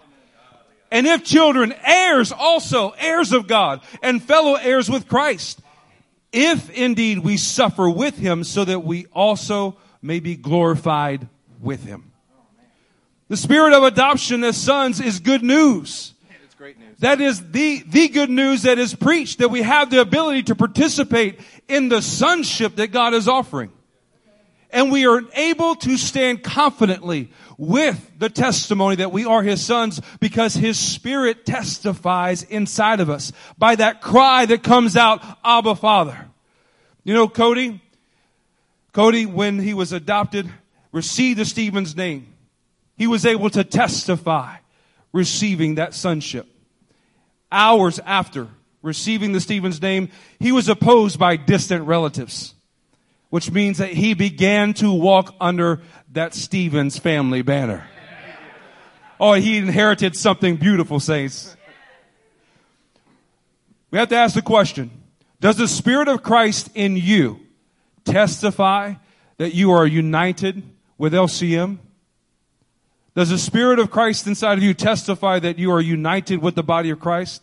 And 0.90 1.06
if 1.06 1.24
children, 1.24 1.74
heirs 1.84 2.32
also, 2.32 2.90
heirs 2.90 3.32
of 3.32 3.46
God, 3.46 3.80
and 4.02 4.22
fellow 4.22 4.54
heirs 4.56 4.90
with 4.90 5.08
Christ. 5.08 5.60
If 6.32 6.68
indeed 6.70 7.20
we 7.20 7.38
suffer 7.38 7.88
with 7.88 8.18
Him 8.18 8.44
so 8.44 8.64
that 8.64 8.80
we 8.80 9.06
also 9.06 9.76
may 10.02 10.20
be 10.20 10.36
glorified 10.36 11.28
with 11.60 11.84
Him. 11.84 12.12
The 13.28 13.36
spirit 13.38 13.72
of 13.72 13.84
adoption 13.84 14.44
as 14.44 14.58
sons 14.58 15.00
is 15.00 15.20
good 15.20 15.42
news. 15.42 16.12
That 16.98 17.20
is 17.20 17.50
the, 17.50 17.82
the 17.86 18.08
good 18.08 18.30
news 18.30 18.62
that 18.62 18.78
is 18.78 18.94
preached, 18.94 19.38
that 19.38 19.48
we 19.48 19.62
have 19.62 19.90
the 19.90 20.00
ability 20.00 20.44
to 20.44 20.54
participate 20.54 21.40
in 21.68 21.88
the 21.88 22.02
sonship 22.02 22.76
that 22.76 22.88
God 22.88 23.14
is 23.14 23.26
offering. 23.26 23.72
And 24.72 24.90
we 24.90 25.06
are 25.06 25.20
able 25.34 25.74
to 25.76 25.96
stand 25.96 26.42
confidently 26.42 27.30
with 27.58 28.10
the 28.18 28.30
testimony 28.30 28.96
that 28.96 29.12
we 29.12 29.24
are 29.26 29.42
His 29.42 29.64
sons 29.64 30.00
because 30.18 30.54
His 30.54 30.78
Spirit 30.78 31.44
testifies 31.44 32.42
inside 32.42 33.00
of 33.00 33.10
us 33.10 33.32
by 33.58 33.76
that 33.76 34.00
cry 34.00 34.46
that 34.46 34.62
comes 34.62 34.96
out, 34.96 35.22
Abba 35.44 35.76
Father. 35.76 36.26
You 37.04 37.14
know, 37.14 37.28
Cody, 37.28 37.80
Cody, 38.92 39.26
when 39.26 39.58
he 39.58 39.74
was 39.74 39.92
adopted, 39.92 40.50
received 40.92 41.38
the 41.38 41.44
Stevens 41.44 41.96
name. 41.96 42.34
He 42.96 43.06
was 43.06 43.26
able 43.26 43.50
to 43.50 43.64
testify 43.64 44.56
receiving 45.12 45.76
that 45.76 45.94
sonship. 45.94 46.46
Hours 47.50 47.98
after 48.04 48.48
receiving 48.82 49.32
the 49.32 49.40
Stevens 49.40 49.80
name, 49.80 50.10
he 50.38 50.52
was 50.52 50.68
opposed 50.68 51.18
by 51.18 51.36
distant 51.36 51.86
relatives, 51.86 52.54
which 53.32 53.50
means 53.50 53.78
that 53.78 53.88
he 53.88 54.12
began 54.12 54.74
to 54.74 54.92
walk 54.92 55.34
under 55.40 55.80
that 56.12 56.34
Stevens 56.34 56.98
family 56.98 57.40
banner. 57.40 57.88
Oh, 59.18 59.32
he 59.32 59.56
inherited 59.56 60.14
something 60.14 60.56
beautiful, 60.56 61.00
saints. 61.00 61.56
We 63.90 63.98
have 63.98 64.10
to 64.10 64.16
ask 64.16 64.34
the 64.34 64.42
question, 64.42 64.90
does 65.40 65.56
the 65.56 65.66
Spirit 65.66 66.08
of 66.08 66.22
Christ 66.22 66.72
in 66.74 66.94
you 66.94 67.40
testify 68.04 68.96
that 69.38 69.54
you 69.54 69.70
are 69.70 69.86
united 69.86 70.62
with 70.98 71.14
LCM? 71.14 71.78
Does 73.14 73.30
the 73.30 73.38
Spirit 73.38 73.78
of 73.78 73.90
Christ 73.90 74.26
inside 74.26 74.58
of 74.58 74.62
you 74.62 74.74
testify 74.74 75.38
that 75.38 75.58
you 75.58 75.72
are 75.72 75.80
united 75.80 76.42
with 76.42 76.54
the 76.54 76.62
body 76.62 76.90
of 76.90 77.00
Christ? 77.00 77.42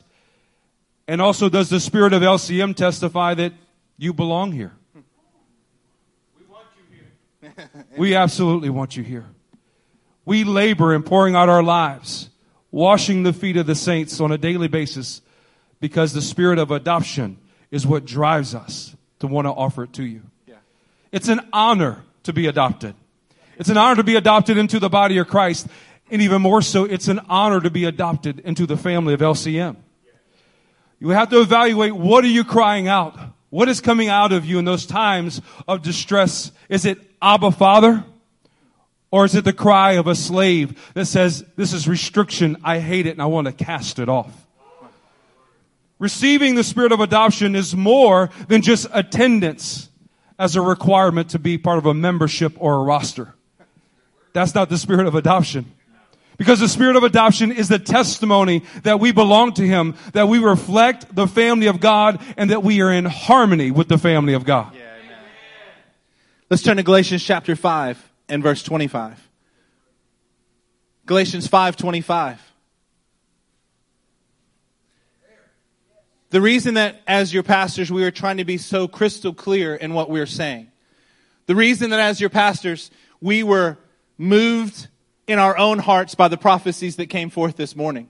And 1.08 1.20
also, 1.20 1.50
does 1.50 1.72
the 1.72 1.80
Spirit 1.80 2.14
of 2.14 2.22
LCM 2.22 2.76
testify 2.76 3.34
that 3.34 3.54
you 3.98 4.14
belong 4.14 4.52
here? 4.52 4.74
We 7.98 8.16
absolutely 8.16 8.70
want 8.70 8.96
you 8.96 9.04
here. 9.04 9.26
We 10.26 10.44
labor 10.44 10.94
in 10.94 11.04
pouring 11.04 11.36
out 11.36 11.50
our 11.50 11.64
lives, 11.64 12.30
washing 12.72 13.24
the 13.24 13.34
feet 13.34 13.58
of 13.58 13.66
the 13.66 13.76
saints 13.76 14.20
on 14.20 14.32
a 14.32 14.38
daily 14.38 14.68
basis 14.68 15.22
because 15.80 16.14
the 16.14 16.22
spirit 16.22 16.60
of 16.60 16.72
adoption 16.72 17.38
is 17.72 17.86
what 17.88 18.06
drives 18.06 18.54
us 18.54 18.96
to 19.20 19.28
want 19.28 19.46
to 19.46 19.52
offer 19.52 19.84
it 19.84 19.94
to 19.94 20.04
you. 20.04 20.22
Yeah. 20.48 20.56
It's 21.12 21.28
an 21.28 21.42
honor 21.52 22.04
to 22.24 22.34
be 22.34 22.48
adopted. 22.48 22.96
It's 23.58 23.70
an 23.70 23.78
honor 23.78 23.98
to 23.98 24.04
be 24.04 24.16
adopted 24.16 24.58
into 24.58 24.80
the 24.80 24.90
body 24.90 25.18
of 25.18 25.28
Christ. 25.28 25.68
And 26.12 26.22
even 26.22 26.42
more 26.42 26.62
so, 26.62 26.86
it's 26.86 27.08
an 27.08 27.20
honor 27.30 27.60
to 27.62 27.70
be 27.70 27.86
adopted 27.86 28.40
into 28.40 28.66
the 28.66 28.78
family 28.78 29.14
of 29.14 29.20
LCM. 29.20 29.76
You 31.00 31.10
have 31.10 31.30
to 31.30 31.40
evaluate 31.40 31.96
what 31.96 32.24
are 32.24 32.28
you 32.28 32.44
crying 32.44 32.88
out? 32.88 33.18
What 33.50 33.68
is 33.70 33.82
coming 33.82 34.10
out 34.10 34.32
of 34.32 34.46
you 34.46 34.60
in 34.60 34.66
those 34.66 34.86
times 34.86 35.42
of 35.68 35.82
distress? 35.82 36.52
Is 36.70 36.86
it 36.86 37.00
Abba 37.22 37.52
Father? 37.52 38.04
Or 39.12 39.26
is 39.26 39.34
it 39.34 39.44
the 39.44 39.54
cry 39.54 39.94
of 39.94 40.06
a 40.06 40.14
slave 40.14 40.92
that 40.94 41.06
says, 41.06 41.44
this 41.56 41.74
is 41.74 41.88
restriction, 41.88 42.58
I 42.64 42.78
hate 42.78 43.08
it 43.08 43.12
and 43.12 43.22
I 43.22 43.26
want 43.26 43.48
to 43.48 43.54
cast 43.54 43.98
it 43.98 44.08
off? 44.08 44.46
Receiving 45.98 46.56
the 46.56 46.64
spirit 46.64 46.92
of 46.92 47.00
adoption 47.00 47.56
is 47.56 47.76
more 47.76 48.30
than 48.48 48.62
just 48.62 48.88
attendance 48.94 49.90
as 50.38 50.56
a 50.56 50.62
requirement 50.62 51.32
to 51.32 51.40
be 51.40 51.58
part 51.58 51.80
of 51.80 51.86
a 51.88 51.94
membership 51.94 52.54
or 52.58 52.76
a 52.76 52.84
roster. 52.84 53.34
That's 54.32 54.54
not 54.56 54.70
the 54.70 54.78
spirit 54.78 55.08
of 55.08 55.16
adoption. 55.16 55.74
Because 56.40 56.62
the 56.62 56.70
spirit 56.70 56.96
of 56.96 57.04
adoption 57.04 57.52
is 57.52 57.68
the 57.68 57.78
testimony 57.78 58.64
that 58.84 59.02
we 59.02 59.12
belong 59.12 59.54
to 59.56 59.68
Him, 59.68 59.96
that 60.14 60.30
we 60.30 60.40
reflect 60.40 61.14
the 61.14 61.28
family 61.28 61.68
of 61.68 61.82
God, 61.82 62.22
and 62.38 62.50
that 62.52 62.64
we 62.64 62.82
are 62.82 62.92
in 62.92 63.04
harmony 63.04 63.72
with 63.72 63.90
the 63.90 63.98
family 63.98 64.34
of 64.34 64.46
God. 64.46 64.74
Yeah. 64.74 64.86
Let's 66.50 66.64
turn 66.64 66.78
to 66.78 66.84
Galatians 66.84 67.24
chapter 67.24 67.58
5 67.58 68.12
and 68.30 68.42
verse 68.42 68.64
25. 68.64 69.30
Galatians 71.06 71.48
5:25. 71.48 72.40
The 76.30 76.40
reason 76.40 76.76
that 76.76 77.02
as 77.06 77.34
your 77.34 77.44
pastors 77.44 77.92
we 77.92 78.04
are 78.06 78.12
trying 78.12 78.38
to 78.38 78.46
be 78.46 78.58
so 78.58 78.88
crystal 78.88 79.34
clear 79.34 79.76
in 79.76 79.94
what 79.94 80.10
we're 80.10 80.26
saying. 80.26 80.72
The 81.48 81.56
reason 81.56 81.90
that 81.90 82.00
as 82.00 82.22
your 82.22 82.30
pastors 82.30 82.92
we 83.20 83.44
were 83.44 83.78
moved 84.18 84.88
in 85.30 85.38
our 85.38 85.56
own 85.60 85.78
hearts 85.78 86.16
by 86.16 86.28
the 86.28 86.38
prophecies 86.38 86.96
that 86.96 87.06
came 87.06 87.30
forth 87.30 87.56
this 87.56 87.76
morning. 87.76 88.10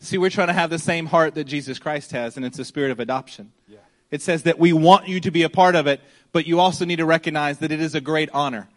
See, 0.00 0.18
we're 0.18 0.30
trying 0.30 0.48
to 0.48 0.52
have 0.52 0.68
the 0.68 0.80
same 0.80 1.06
heart 1.06 1.36
that 1.36 1.44
Jesus 1.44 1.78
Christ 1.78 2.10
has, 2.10 2.36
and 2.36 2.44
it's 2.44 2.56
the 2.56 2.64
spirit 2.64 2.90
of 2.90 2.98
adoption. 2.98 3.52
Yeah. 3.68 3.78
It 4.10 4.20
says 4.20 4.42
that 4.42 4.58
we 4.58 4.72
want 4.72 5.06
you 5.06 5.20
to 5.20 5.30
be 5.30 5.44
a 5.44 5.48
part 5.48 5.76
of 5.76 5.86
it, 5.86 6.00
but 6.32 6.48
you 6.48 6.58
also 6.58 6.84
need 6.84 6.96
to 6.96 7.04
recognize 7.04 7.58
that 7.58 7.70
it 7.70 7.80
is 7.80 7.94
a 7.94 8.00
great 8.00 8.30
honor. 8.34 8.68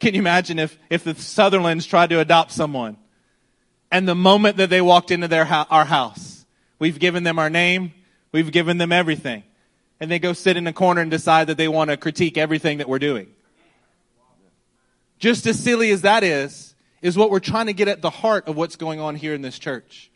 Can 0.00 0.14
you 0.14 0.20
imagine 0.20 0.58
if, 0.58 0.78
if 0.88 1.04
the 1.04 1.14
Sutherlands 1.14 1.84
tried 1.84 2.08
to 2.08 2.20
adopt 2.20 2.50
someone 2.50 2.96
and 3.92 4.08
the 4.08 4.14
moment 4.14 4.56
that 4.56 4.70
they 4.70 4.80
walked 4.80 5.10
into 5.10 5.28
their 5.28 5.46
our 5.46 5.84
house, 5.84 6.46
we've 6.78 6.98
given 6.98 7.22
them 7.22 7.38
our 7.38 7.50
name, 7.50 7.92
we've 8.32 8.50
given 8.50 8.78
them 8.78 8.92
everything, 8.92 9.42
and 10.00 10.10
they 10.10 10.18
go 10.18 10.32
sit 10.32 10.56
in 10.56 10.66
a 10.66 10.72
corner 10.72 11.02
and 11.02 11.10
decide 11.10 11.48
that 11.48 11.58
they 11.58 11.68
want 11.68 11.90
to 11.90 11.98
critique 11.98 12.38
everything 12.38 12.78
that 12.78 12.88
we're 12.88 12.98
doing. 12.98 13.28
Just 15.18 15.46
as 15.46 15.58
silly 15.58 15.90
as 15.90 16.02
that 16.02 16.22
is, 16.22 16.74
is 17.02 17.16
what 17.16 17.30
we're 17.30 17.40
trying 17.40 17.66
to 17.66 17.72
get 17.72 17.88
at 17.88 18.02
the 18.02 18.10
heart 18.10 18.48
of 18.48 18.56
what's 18.56 18.76
going 18.76 19.00
on 19.00 19.16
here 19.16 19.34
in 19.34 19.42
this 19.42 19.58
church. 19.58 20.10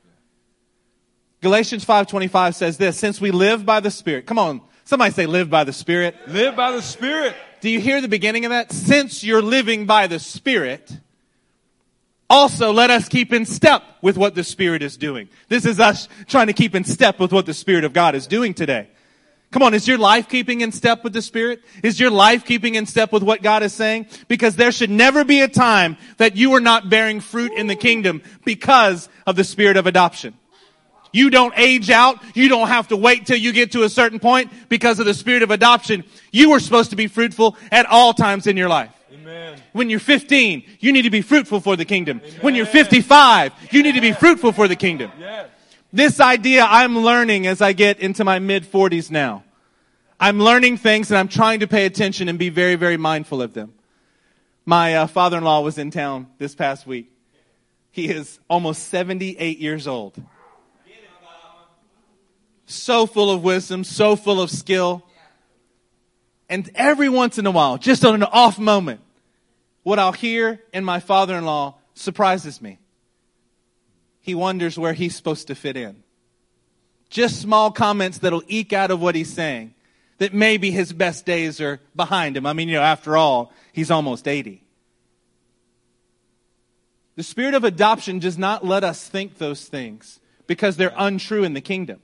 Galatians 1.41 1.85
5:25 1.85 2.55
says 2.55 2.77
this, 2.77 2.99
since 2.99 3.21
we 3.21 3.31
live 3.31 3.67
by 3.67 3.81
the 3.81 3.91
Spirit. 3.91 4.27
Come 4.27 4.39
on, 4.39 4.61
somebody 4.85 5.13
say 5.13 5.27
live 5.27 5.51
by 5.51 5.65
the 5.65 5.73
Spirit. 5.73 6.17
Live 6.29 6.55
by 6.55 6.73
the 6.73 6.83
Spirit. 6.83 7.35
Do 7.61 7.69
you 7.69 7.81
hear 7.81 8.01
the 8.01 8.09
beginning 8.09 8.45
of 8.45 8.51
that? 8.51 8.73
Since 8.73 9.25
you're 9.25 9.43
living 9.43 9.87
by 9.87 10.07
the 10.07 10.19
Spirit, 10.19 10.91
also 12.31 12.73
let 12.73 12.91
us 12.91 13.09
keep 13.09 13.33
in 13.33 13.45
step 13.45 13.83
with 14.01 14.17
what 14.17 14.35
the 14.35 14.45
Spirit 14.45 14.83
is 14.83 14.97
doing. 14.97 15.29
This 15.49 15.67
is 15.67 15.81
us 15.81 16.09
trying 16.27 16.47
to 16.47 16.53
keep 16.53 16.75
in 16.75 16.85
step 16.85 17.19
with 17.21 17.33
what 17.33 17.47
the 17.47 17.55
Spirit 17.55 17.85
of 17.85 17.93
God 17.93 18.15
is 18.15 18.27
doing 18.27 18.55
today. 18.55 18.89
Come 19.53 19.63
on, 19.63 19.75
is 19.75 19.87
your 19.87 19.99
life 19.99 20.29
keeping 20.29 20.63
in 20.63 20.73
step 20.73 21.05
with 21.05 21.13
the 21.13 21.23
Spirit? 21.23 21.63
Is 21.83 22.01
your 22.01 22.11
life 22.11 22.45
keeping 22.45 22.75
in 22.75 22.87
step 22.87 23.13
with 23.13 23.23
what 23.23 23.43
God 23.43 23.63
is 23.63 23.73
saying? 23.73 24.07
Because 24.27 24.57
there 24.57 24.73
should 24.73 24.91
never 24.91 25.25
be 25.25 25.43
a 25.43 25.49
time 25.49 25.99
that 26.17 26.37
you 26.37 26.55
are 26.55 26.61
not 26.61 26.89
bearing 26.89 27.21
fruit 27.21 27.53
in 27.53 27.67
the 27.67 27.77
kingdom 27.77 28.23
because 28.45 29.09
of 29.27 29.37
the 29.37 29.45
Spirit 29.45 29.77
of 29.77 29.87
adoption. 29.87 30.35
You 31.13 31.29
don't 31.29 31.53
age 31.57 31.91
out. 31.91 32.23
You 32.35 32.49
don't 32.49 32.69
have 32.69 32.89
to 32.89 32.97
wait 32.97 33.27
till 33.27 33.37
you 33.37 33.53
get 33.53 33.73
to 33.73 33.83
a 33.83 33.89
certain 33.89 34.19
point 34.19 34.51
because 34.71 34.99
of 34.99 35.05
the 35.05 35.13
spirit 35.13 35.43
of 35.43 35.51
adoption. 35.51 36.05
You 36.31 36.53
are 36.53 36.61
supposed 36.61 36.91
to 36.91 36.97
be 36.97 37.07
fruitful 37.07 37.57
at 37.71 37.85
all 37.85 38.15
times 38.15 38.47
in 38.47 38.57
your 38.57 38.71
life. 38.71 38.91
Amen. 39.13 39.59
When 39.73 39.91
you're 39.91 40.01
15, 40.01 40.65
you 40.81 40.93
need 40.93 41.03
to 41.03 41.11
be 41.11 41.21
fruitful 41.21 41.61
for 41.61 41.77
the 41.77 41.85
kingdom. 41.85 42.23
Amen. 42.25 42.41
When 42.41 42.55
you're 42.55 42.65
55, 42.65 43.53
you 43.71 43.83
need 43.83 43.95
to 43.95 44.01
be 44.01 44.13
fruitful 44.13 44.53
for 44.53 44.67
the 44.67 44.77
kingdom. 44.77 45.13
Yes. 45.21 45.51
This 45.93 46.21
idea 46.21 46.65
I'm 46.69 46.99
learning 46.99 47.47
as 47.47 47.61
I 47.61 47.73
get 47.73 48.01
into 48.01 48.25
my 48.25 48.39
mid 48.39 48.65
40s 48.65 49.11
now. 49.11 49.45
I'm 50.19 50.41
learning 50.41 50.79
things 50.79 51.11
and 51.11 51.19
I'm 51.19 51.29
trying 51.29 51.61
to 51.61 51.67
pay 51.67 51.85
attention 51.85 52.29
and 52.29 52.39
be 52.39 52.49
very, 52.49 52.77
very 52.77 52.97
mindful 52.97 53.43
of 53.43 53.55
them. 53.55 53.75
My 54.65 54.95
uh, 54.95 55.07
father-in-law 55.07 55.61
was 55.63 55.79
in 55.79 55.91
town 55.91 56.29
this 56.39 56.55
past 56.55 56.87
week. 56.87 57.11
He 57.91 58.09
is 58.09 58.39
almost 58.49 58.89
78 58.89 59.59
years 59.59 59.87
old 59.87 60.23
so 62.73 63.07
full 63.07 63.31
of 63.31 63.43
wisdom, 63.43 63.85
so 63.85 64.17
full 64.17 64.41
of 64.41 64.51
skill. 64.51 65.03
And 66.49 66.71
every 66.75 67.09
once 67.09 67.39
in 67.39 67.47
a 67.47 67.51
while, 67.51 67.79
just 67.79 68.05
on 68.05 68.15
an 68.15 68.23
off 68.23 68.59
moment, 68.59 69.01
what 69.83 69.99
I'll 69.99 70.13
hear 70.13 70.61
in 70.73 70.85
my 70.85 71.01
father 71.01 71.37
in 71.37 71.45
law 71.45 71.77
surprises 71.95 72.61
me. 72.61 72.79
He 74.23 74.35
wonders 74.35 74.79
where 74.79 74.95
he's 74.95 75.15
supposed 75.15 75.49
to 75.49 75.55
fit 75.55 75.77
in. 75.77 76.03
Just 77.11 77.43
small 77.43 77.71
comments 77.71 78.19
that'll 78.19 78.45
eke 78.49 78.73
out 78.73 78.91
of 78.91 79.03
what 79.03 79.15
he's 79.15 79.33
saying 79.33 79.75
that 80.19 80.33
maybe 80.33 80.71
his 80.71 80.93
best 80.93 81.27
days 81.27 81.61
are 81.61 81.81
behind 81.97 82.37
him. 82.37 82.47
I 82.47 82.53
mean, 82.53 82.69
you 82.69 82.77
know, 82.77 82.83
after 82.83 83.17
all, 83.17 83.53
he's 83.73 83.91
almost 83.91 84.29
80. 84.29 84.63
The 87.17 87.23
spirit 87.23 87.55
of 87.55 87.65
adoption 87.65 88.21
does 88.21 88.39
not 88.39 88.65
let 88.65 88.85
us 88.85 89.07
think 89.09 89.39
those 89.39 89.67
things 89.67 90.21
because 90.47 90.77
they're 90.77 90.95
untrue 90.97 91.45
in 91.45 91.55
the 91.55 91.61
kingdom 91.61 92.01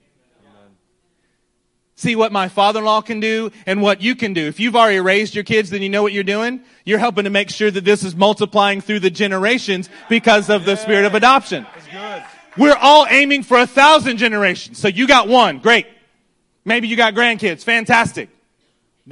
see 1.98 2.14
what 2.14 2.30
my 2.30 2.48
father-in-law 2.48 3.02
can 3.02 3.18
do 3.18 3.50
and 3.66 3.82
what 3.82 4.00
you 4.00 4.14
can 4.14 4.32
do. 4.32 4.46
If 4.46 4.60
you've 4.60 4.76
already 4.76 5.00
raised 5.00 5.34
your 5.34 5.42
kids, 5.42 5.70
then 5.70 5.82
you 5.82 5.88
know 5.88 6.02
what 6.02 6.12
you're 6.12 6.22
doing. 6.22 6.62
You're 6.84 7.00
helping 7.00 7.24
to 7.24 7.30
make 7.30 7.50
sure 7.50 7.70
that 7.70 7.84
this 7.84 8.04
is 8.04 8.14
multiplying 8.14 8.80
through 8.80 9.00
the 9.00 9.10
generations 9.10 9.90
because 10.08 10.48
of 10.48 10.64
the 10.64 10.76
spirit 10.76 11.04
of 11.04 11.14
adoption. 11.14 11.66
We're 12.56 12.76
all 12.80 13.06
aiming 13.10 13.42
for 13.42 13.58
a 13.58 13.66
thousand 13.66 14.18
generations. 14.18 14.78
So 14.78 14.86
you 14.88 15.08
got 15.08 15.28
one. 15.28 15.58
Great. 15.58 15.86
Maybe 16.64 16.86
you 16.86 16.96
got 16.96 17.14
grandkids. 17.14 17.64
Fantastic. 17.64 18.30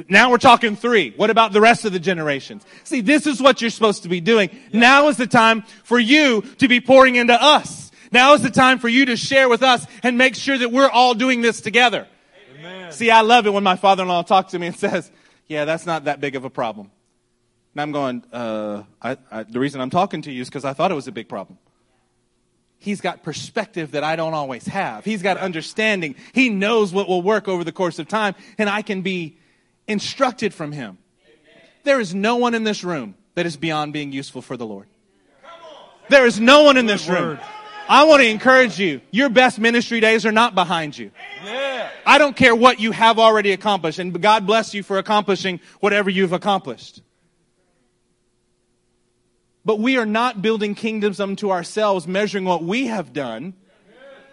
Now 0.08 0.30
we're 0.30 0.38
talking 0.38 0.76
three. 0.76 1.12
What 1.16 1.30
about 1.30 1.52
the 1.52 1.60
rest 1.60 1.84
of 1.86 1.92
the 1.92 1.98
generations? 1.98 2.64
See, 2.84 3.00
this 3.00 3.26
is 3.26 3.40
what 3.40 3.60
you're 3.60 3.70
supposed 3.70 4.04
to 4.04 4.08
be 4.08 4.20
doing. 4.20 4.50
Now 4.72 5.08
is 5.08 5.16
the 5.16 5.26
time 5.26 5.62
for 5.84 5.98
you 5.98 6.42
to 6.58 6.68
be 6.68 6.80
pouring 6.80 7.16
into 7.16 7.34
us. 7.34 7.90
Now 8.12 8.34
is 8.34 8.42
the 8.42 8.50
time 8.50 8.78
for 8.78 8.88
you 8.88 9.06
to 9.06 9.16
share 9.16 9.48
with 9.48 9.64
us 9.64 9.84
and 10.02 10.16
make 10.16 10.36
sure 10.36 10.56
that 10.56 10.70
we're 10.70 10.88
all 10.88 11.14
doing 11.14 11.40
this 11.40 11.60
together. 11.60 12.06
Amen. 12.66 12.92
See, 12.92 13.10
I 13.10 13.20
love 13.20 13.46
it 13.46 13.52
when 13.52 13.62
my 13.62 13.76
father 13.76 14.02
in 14.02 14.08
law 14.08 14.22
talks 14.22 14.52
to 14.52 14.58
me 14.58 14.68
and 14.68 14.76
says, 14.86 15.10
Yeah, 15.46 15.64
that's 15.64 15.86
not 15.86 16.04
that 16.04 16.20
big 16.20 16.36
of 16.36 16.44
a 16.44 16.50
problem. 16.50 16.90
And 17.74 17.80
I'm 17.80 17.92
going, 17.92 18.24
uh, 18.32 18.84
I, 19.02 19.16
I, 19.30 19.42
The 19.42 19.60
reason 19.60 19.80
I'm 19.80 19.90
talking 19.90 20.22
to 20.22 20.32
you 20.32 20.42
is 20.42 20.48
because 20.48 20.64
I 20.64 20.72
thought 20.72 20.90
it 20.90 20.94
was 20.94 21.08
a 21.08 21.12
big 21.12 21.28
problem. 21.28 21.58
He's 22.78 23.00
got 23.00 23.22
perspective 23.22 23.92
that 23.92 24.04
I 24.04 24.16
don't 24.16 24.34
always 24.34 24.66
have. 24.66 25.04
He's 25.04 25.22
got 25.22 25.38
understanding. 25.38 26.14
He 26.32 26.50
knows 26.50 26.92
what 26.92 27.08
will 27.08 27.22
work 27.22 27.48
over 27.48 27.64
the 27.64 27.72
course 27.72 27.98
of 27.98 28.06
time, 28.06 28.34
and 28.58 28.68
I 28.68 28.82
can 28.82 29.02
be 29.02 29.38
instructed 29.88 30.52
from 30.52 30.72
him. 30.72 30.98
There 31.84 32.00
is 32.00 32.14
no 32.14 32.36
one 32.36 32.54
in 32.54 32.64
this 32.64 32.84
room 32.84 33.14
that 33.34 33.46
is 33.46 33.56
beyond 33.56 33.92
being 33.92 34.12
useful 34.12 34.42
for 34.42 34.56
the 34.56 34.66
Lord. 34.66 34.88
There 36.08 36.26
is 36.26 36.38
no 36.38 36.62
one 36.62 36.76
in 36.76 36.86
this 36.86 37.08
room. 37.08 37.38
I 37.88 38.04
want 38.04 38.22
to 38.22 38.28
encourage 38.28 38.78
you. 38.78 39.00
Your 39.10 39.28
best 39.28 39.58
ministry 39.58 40.00
days 40.00 40.26
are 40.26 40.32
not 40.32 40.54
behind 40.54 40.96
you. 40.96 41.10
Yeah. 41.44 41.88
I 42.04 42.18
don't 42.18 42.36
care 42.36 42.54
what 42.54 42.80
you 42.80 42.92
have 42.92 43.18
already 43.18 43.52
accomplished, 43.52 43.98
and 43.98 44.20
God 44.20 44.46
bless 44.46 44.74
you 44.74 44.82
for 44.82 44.98
accomplishing 44.98 45.60
whatever 45.80 46.10
you've 46.10 46.32
accomplished. 46.32 47.02
But 49.64 49.80
we 49.80 49.96
are 49.96 50.06
not 50.06 50.42
building 50.42 50.74
kingdoms 50.74 51.18
unto 51.18 51.50
ourselves, 51.50 52.06
measuring 52.06 52.44
what 52.44 52.62
we 52.62 52.86
have 52.86 53.12
done. 53.12 53.54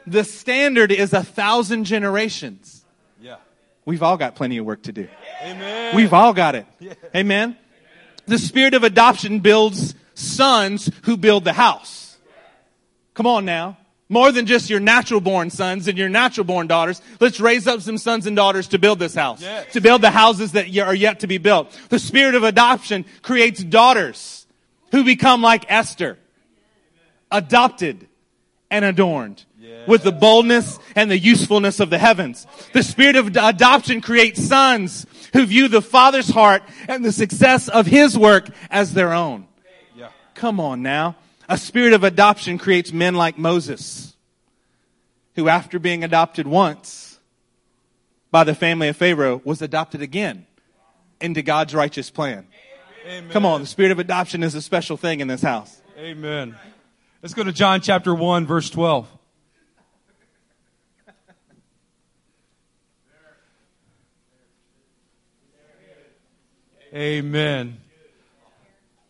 The 0.06 0.24
standard 0.24 0.92
is 0.92 1.14
a 1.14 1.24
thousand 1.24 1.86
generations. 1.86 2.86
Yeah. 3.20 3.38
We've 3.86 4.04
all 4.04 4.18
got 4.18 4.36
plenty 4.36 4.58
of 4.58 4.66
work 4.66 4.84
to 4.84 4.92
do. 4.92 5.08
Amen. 5.42 5.96
We've 5.96 6.14
all 6.14 6.34
got 6.34 6.56
it. 6.56 6.66
Yeah. 6.80 6.94
Amen. 7.16 7.58
The 8.26 8.38
spirit 8.38 8.74
of 8.74 8.84
adoption 8.84 9.40
builds 9.40 9.96
sons 10.14 10.90
who 11.04 11.18
build 11.18 11.46
the 11.46 11.54
house. 11.54 12.03
Come 13.14 13.28
on 13.28 13.46
now. 13.46 13.78
More 14.10 14.32
than 14.32 14.46
just 14.46 14.70
your 14.70 14.80
natural 14.80 15.22
born 15.22 15.50
sons 15.50 15.88
and 15.88 15.98
your 15.98 16.10
natural 16.10 16.44
born 16.44 16.68
daughters. 16.68 17.02
Let's 17.20 17.40
raise 17.40 17.68
up 17.68 17.82
some 17.82 17.98
sons 17.98 18.28
and 18.28 18.36
daughters 18.36 18.68
to 18.70 18.78
build 18.78 19.00
this 19.00 19.16
house. 19.16 19.42
Yes. 19.42 19.74
To 19.74 19.82
build 19.82 20.02
the 20.02 20.12
houses 20.12 20.52
that 20.52 20.78
are 20.78 20.94
yet 20.94 21.22
to 21.22 21.28
be 21.28 21.38
built. 21.38 21.72
The 21.90 22.00
spirit 22.00 22.36
of 22.36 22.44
adoption 22.44 23.06
creates 23.22 23.64
daughters 23.64 24.46
who 24.92 25.04
become 25.04 25.42
like 25.42 25.66
Esther. 25.70 26.20
Adopted 27.32 28.08
and 28.70 28.86
adorned. 28.86 29.46
Yes. 29.60 29.88
With 29.88 30.04
the 30.04 30.12
boldness 30.12 30.78
and 30.96 31.10
the 31.10 31.18
usefulness 31.18 31.80
of 31.80 31.90
the 31.90 31.98
heavens. 31.98 32.46
The 32.74 32.84
spirit 32.84 33.16
of 33.16 33.36
adoption 33.36 34.02
creates 34.02 34.44
sons 34.44 35.08
who 35.32 35.46
view 35.46 35.68
the 35.68 35.82
father's 35.82 36.30
heart 36.30 36.62
and 36.88 37.04
the 37.04 37.12
success 37.12 37.68
of 37.70 37.88
his 37.88 38.18
work 38.18 38.50
as 38.70 38.94
their 38.94 39.14
own. 39.14 39.48
Yeah. 39.96 40.10
Come 40.36 40.60
on 40.60 40.84
now. 40.84 41.16
A 41.50 41.58
spirit 41.58 41.94
of 41.94 42.04
adoption 42.04 42.58
creates 42.58 42.94
men 42.94 43.16
like 43.16 43.38
Moses, 43.38 44.16
who 45.36 45.50
after 45.50 45.80
being 45.80 46.04
adopted 46.04 46.48
once 46.48 47.20
by 48.32 48.44
the 48.44 48.56
family 48.56 48.88
of 48.88 48.98
Pharaoh 48.98 49.42
was 49.44 49.62
adopted 49.62 50.02
again 50.02 50.46
into 51.20 51.42
God's 51.42 51.76
righteous 51.76 52.10
plan. 52.10 52.48
Amen. 53.06 53.30
Come 53.30 53.46
on, 53.46 53.62
the 53.62 53.68
spirit 53.68 53.92
of 53.92 54.00
adoption 54.00 54.44
is 54.44 54.56
a 54.56 54.62
special 54.62 54.98
thing 54.98 55.20
in 55.20 55.28
this 55.28 55.42
house. 55.42 55.82
Amen. 55.98 56.56
Let's 57.22 57.34
go 57.34 57.44
to 57.44 57.52
John 57.52 57.82
chapter 57.82 58.16
1 58.16 58.46
verse 58.48 58.70
12. 58.70 59.08
Amen. 66.94 67.83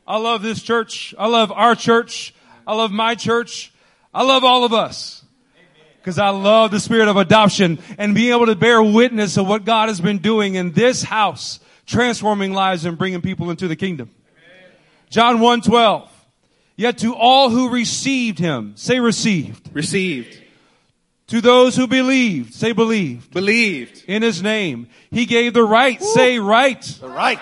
I 0.08 0.18
love 0.18 0.42
this 0.42 0.62
church. 0.62 1.16
I 1.18 1.28
love 1.28 1.52
our 1.52 1.76
church. 1.76 2.34
I 2.68 2.76
love 2.76 2.92
my 2.92 3.16
church. 3.16 3.72
I 4.14 4.24
love 4.24 4.44
all 4.44 4.64
of 4.64 4.74
us. 4.74 5.24
Because 6.00 6.20
I 6.20 6.30
love 6.30 6.72
the 6.72 6.80
spirit 6.82 7.08
of 7.08 7.16
adoption 7.16 7.80
and 7.98 8.14
being 8.14 8.34
able 8.34 8.48
to 8.48 8.56
bear 8.56 8.84
witness 8.84 9.38
of 9.38 9.48
what 9.48 9.64
God 9.64 9.88
has 9.88 10.02
been 10.02 10.18
doing 10.18 10.56
in 10.56 10.74
this 10.74 11.02
house, 11.02 11.62
transforming 11.86 12.52
lives 12.52 12.84
and 12.84 12.98
bringing 12.98 13.22
people 13.22 13.50
into 13.50 13.70
the 13.70 13.78
kingdom. 13.78 14.10
John 15.10 15.40
1 15.40 15.62
12. 15.62 16.10
Yet 16.76 16.98
to 17.00 17.16
all 17.16 17.50
who 17.50 17.70
received 17.70 18.40
him, 18.40 18.74
say 18.76 19.00
received. 19.00 19.70
Received. 19.74 20.42
To 21.28 21.40
those 21.40 21.76
who 21.76 21.88
believed, 21.88 22.54
say 22.54 22.74
believed, 22.74 23.32
believed. 23.32 24.04
in 24.08 24.22
his 24.22 24.44
name, 24.44 24.88
he 25.10 25.26
gave 25.26 25.54
the 25.54 25.64
right, 25.64 26.02
say 26.02 26.38
right, 26.38 26.82
The 26.82 27.08
right. 27.08 27.40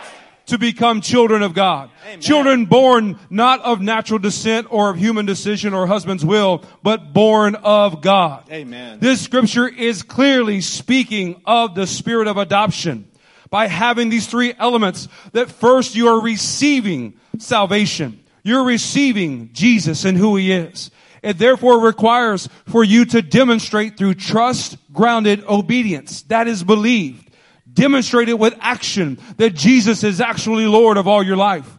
To 0.48 0.58
become 0.58 1.02
children 1.02 1.44
of 1.44 1.54
God. 1.54 1.90
Amen. 2.06 2.22
Children 2.22 2.66
born 2.66 3.20
not 3.30 3.62
of 3.62 3.82
natural 3.82 4.20
descent 4.20 4.68
or 4.70 4.90
of 4.90 4.98
human 4.98 5.26
decision 5.26 5.74
or 5.74 5.88
husband's 5.88 6.26
will, 6.26 6.64
but 6.84 7.14
born 7.14 7.56
of 7.56 8.02
God. 8.02 8.50
Amen. 8.52 9.00
This 9.00 9.22
scripture 9.22 9.68
is 9.68 10.04
clearly 10.04 10.62
speaking 10.62 11.42
of 11.46 11.76
the 11.76 11.88
spirit 11.88 12.28
of 12.28 12.38
adoption 12.38 13.08
by 13.50 13.68
having 13.68 14.10
these 14.10 14.28
three 14.28 14.54
elements 14.58 15.08
that 15.34 15.52
first 15.52 15.96
you 15.96 16.08
are 16.08 16.22
receiving 16.22 17.14
salvation. 17.38 18.24
You're 18.44 18.64
receiving 18.64 19.52
Jesus 19.54 20.06
and 20.06 20.18
who 20.18 20.36
he 20.36 20.52
is. 20.52 20.90
It 21.22 21.38
therefore 21.38 21.86
requires 21.86 22.50
for 22.66 22.84
you 22.84 23.06
to 23.06 23.22
demonstrate 23.22 23.98
through 23.98 24.16
trust 24.16 24.78
grounded 24.92 25.44
obedience. 25.46 26.24
That 26.24 26.48
is 26.48 26.64
believed. 26.64 27.30
Demonstrate 27.74 28.30
it 28.30 28.38
with 28.38 28.56
action 28.60 29.18
that 29.38 29.56
Jesus 29.56 30.04
is 30.04 30.20
actually 30.20 30.66
Lord 30.66 30.98
of 30.98 31.08
all 31.08 31.24
your 31.24 31.38
life. 31.38 31.78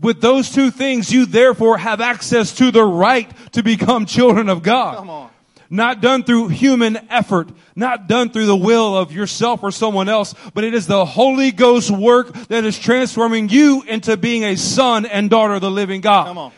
With 0.00 0.20
those 0.20 0.50
two 0.50 0.70
things, 0.70 1.12
you 1.12 1.26
therefore 1.26 1.78
have 1.78 2.00
access 2.00 2.54
to 2.56 2.70
the 2.70 2.84
right 2.84 3.30
to 3.52 3.62
become 3.62 4.06
children 4.06 4.48
of 4.48 4.62
God. 4.62 4.96
Come 4.96 5.10
on. 5.10 5.30
Not 5.70 6.02
done 6.02 6.22
through 6.22 6.48
human 6.48 6.98
effort, 7.08 7.48
not 7.74 8.06
done 8.06 8.28
through 8.28 8.44
the 8.46 8.56
will 8.56 8.94
of 8.96 9.10
yourself 9.10 9.62
or 9.62 9.70
someone 9.70 10.08
else, 10.08 10.34
but 10.52 10.64
it 10.64 10.74
is 10.74 10.86
the 10.86 11.04
Holy 11.06 11.50
Ghost 11.50 11.90
work 11.90 12.32
that 12.48 12.64
is 12.64 12.78
transforming 12.78 13.48
you 13.48 13.82
into 13.86 14.16
being 14.18 14.44
a 14.44 14.56
son 14.56 15.06
and 15.06 15.30
daughter 15.30 15.54
of 15.54 15.62
the 15.62 15.70
living 15.70 16.02
God 16.02 16.26
Come 16.26 16.38
on. 16.38 16.52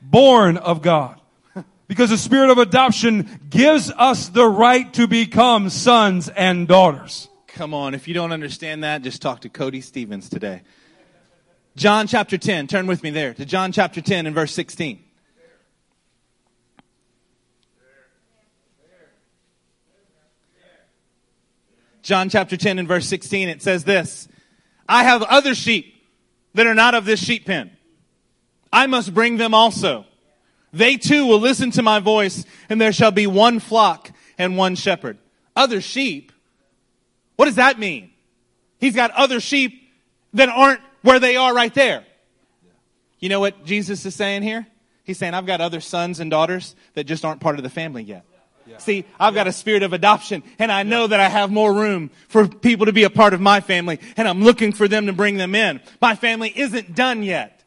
born 0.00 0.56
of 0.56 0.80
God. 0.80 1.20
Because 1.88 2.10
the 2.10 2.18
spirit 2.18 2.50
of 2.50 2.58
adoption 2.58 3.28
gives 3.48 3.92
us 3.92 4.28
the 4.30 4.46
right 4.46 4.92
to 4.94 5.06
become 5.06 5.70
sons 5.70 6.28
and 6.28 6.66
daughters. 6.66 7.28
Come 7.56 7.72
on. 7.72 7.94
If 7.94 8.06
you 8.06 8.12
don't 8.12 8.32
understand 8.32 8.84
that, 8.84 9.00
just 9.00 9.22
talk 9.22 9.40
to 9.40 9.48
Cody 9.48 9.80
Stevens 9.80 10.28
today. 10.28 10.60
John 11.74 12.06
chapter 12.06 12.36
10. 12.36 12.66
Turn 12.66 12.86
with 12.86 13.02
me 13.02 13.08
there 13.08 13.32
to 13.32 13.46
John 13.46 13.72
chapter 13.72 14.02
10 14.02 14.26
and 14.26 14.34
verse 14.34 14.52
16. 14.52 15.02
John 22.02 22.28
chapter 22.28 22.58
10 22.58 22.78
and 22.78 22.86
verse 22.86 23.08
16, 23.08 23.48
it 23.48 23.62
says 23.62 23.84
this 23.84 24.28
I 24.86 25.04
have 25.04 25.22
other 25.22 25.54
sheep 25.54 25.94
that 26.52 26.66
are 26.66 26.74
not 26.74 26.94
of 26.94 27.06
this 27.06 27.24
sheep 27.24 27.46
pen. 27.46 27.74
I 28.70 28.86
must 28.86 29.14
bring 29.14 29.38
them 29.38 29.54
also. 29.54 30.04
They 30.74 30.98
too 30.98 31.24
will 31.24 31.40
listen 31.40 31.70
to 31.70 31.82
my 31.82 32.00
voice, 32.00 32.44
and 32.68 32.78
there 32.78 32.92
shall 32.92 33.12
be 33.12 33.26
one 33.26 33.60
flock 33.60 34.10
and 34.36 34.58
one 34.58 34.74
shepherd. 34.74 35.16
Other 35.56 35.80
sheep? 35.80 36.32
What 37.36 37.46
does 37.46 37.56
that 37.56 37.78
mean? 37.78 38.10
He's 38.78 38.94
got 38.94 39.10
other 39.12 39.40
sheep 39.40 39.82
that 40.34 40.48
aren't 40.48 40.80
where 41.02 41.20
they 41.20 41.36
are 41.36 41.54
right 41.54 41.72
there. 41.72 42.04
You 43.18 43.28
know 43.28 43.40
what 43.40 43.64
Jesus 43.64 44.04
is 44.04 44.14
saying 44.14 44.42
here? 44.42 44.66
He's 45.04 45.18
saying, 45.18 45.34
I've 45.34 45.46
got 45.46 45.60
other 45.60 45.80
sons 45.80 46.20
and 46.20 46.30
daughters 46.30 46.74
that 46.94 47.04
just 47.04 47.24
aren't 47.24 47.40
part 47.40 47.56
of 47.56 47.62
the 47.62 47.70
family 47.70 48.02
yet. 48.02 48.24
See, 48.78 49.04
I've 49.18 49.34
got 49.34 49.46
a 49.46 49.52
spirit 49.52 49.84
of 49.84 49.92
adoption 49.92 50.42
and 50.58 50.72
I 50.72 50.82
know 50.82 51.06
that 51.06 51.20
I 51.20 51.28
have 51.28 51.50
more 51.50 51.72
room 51.72 52.10
for 52.28 52.48
people 52.48 52.86
to 52.86 52.92
be 52.92 53.04
a 53.04 53.10
part 53.10 53.32
of 53.32 53.40
my 53.40 53.60
family 53.60 54.00
and 54.16 54.26
I'm 54.26 54.42
looking 54.42 54.72
for 54.72 54.88
them 54.88 55.06
to 55.06 55.12
bring 55.12 55.36
them 55.36 55.54
in. 55.54 55.80
My 56.00 56.16
family 56.16 56.52
isn't 56.54 56.94
done 56.94 57.22
yet. 57.22 57.62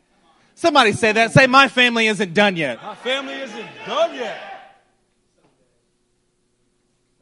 Somebody 0.55 0.91
say 0.91 1.13
that. 1.13 1.31
Say, 1.31 1.47
my 1.47 1.69
family 1.69 2.07
isn't 2.07 2.33
done 2.33 2.57
yet. 2.57 2.83
My 2.83 2.95
family 2.95 3.33
isn't 3.33 3.67
done 3.85 4.15
yet. 4.15 4.41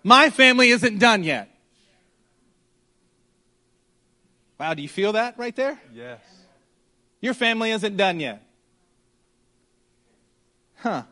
My 0.03 0.29
family 0.31 0.69
isn't 0.69 0.97
done 0.97 1.23
yet. 1.23 1.49
Wow, 4.59 4.73
do 4.73 4.81
you 4.81 4.89
feel 4.89 5.13
that 5.13 5.37
right 5.37 5.55
there? 5.55 5.79
Yes. 5.93 6.19
Your 7.21 7.33
family 7.33 7.71
isn't 7.71 7.97
done 7.97 8.19
yet. 8.19 8.43
Huh. 10.77 11.03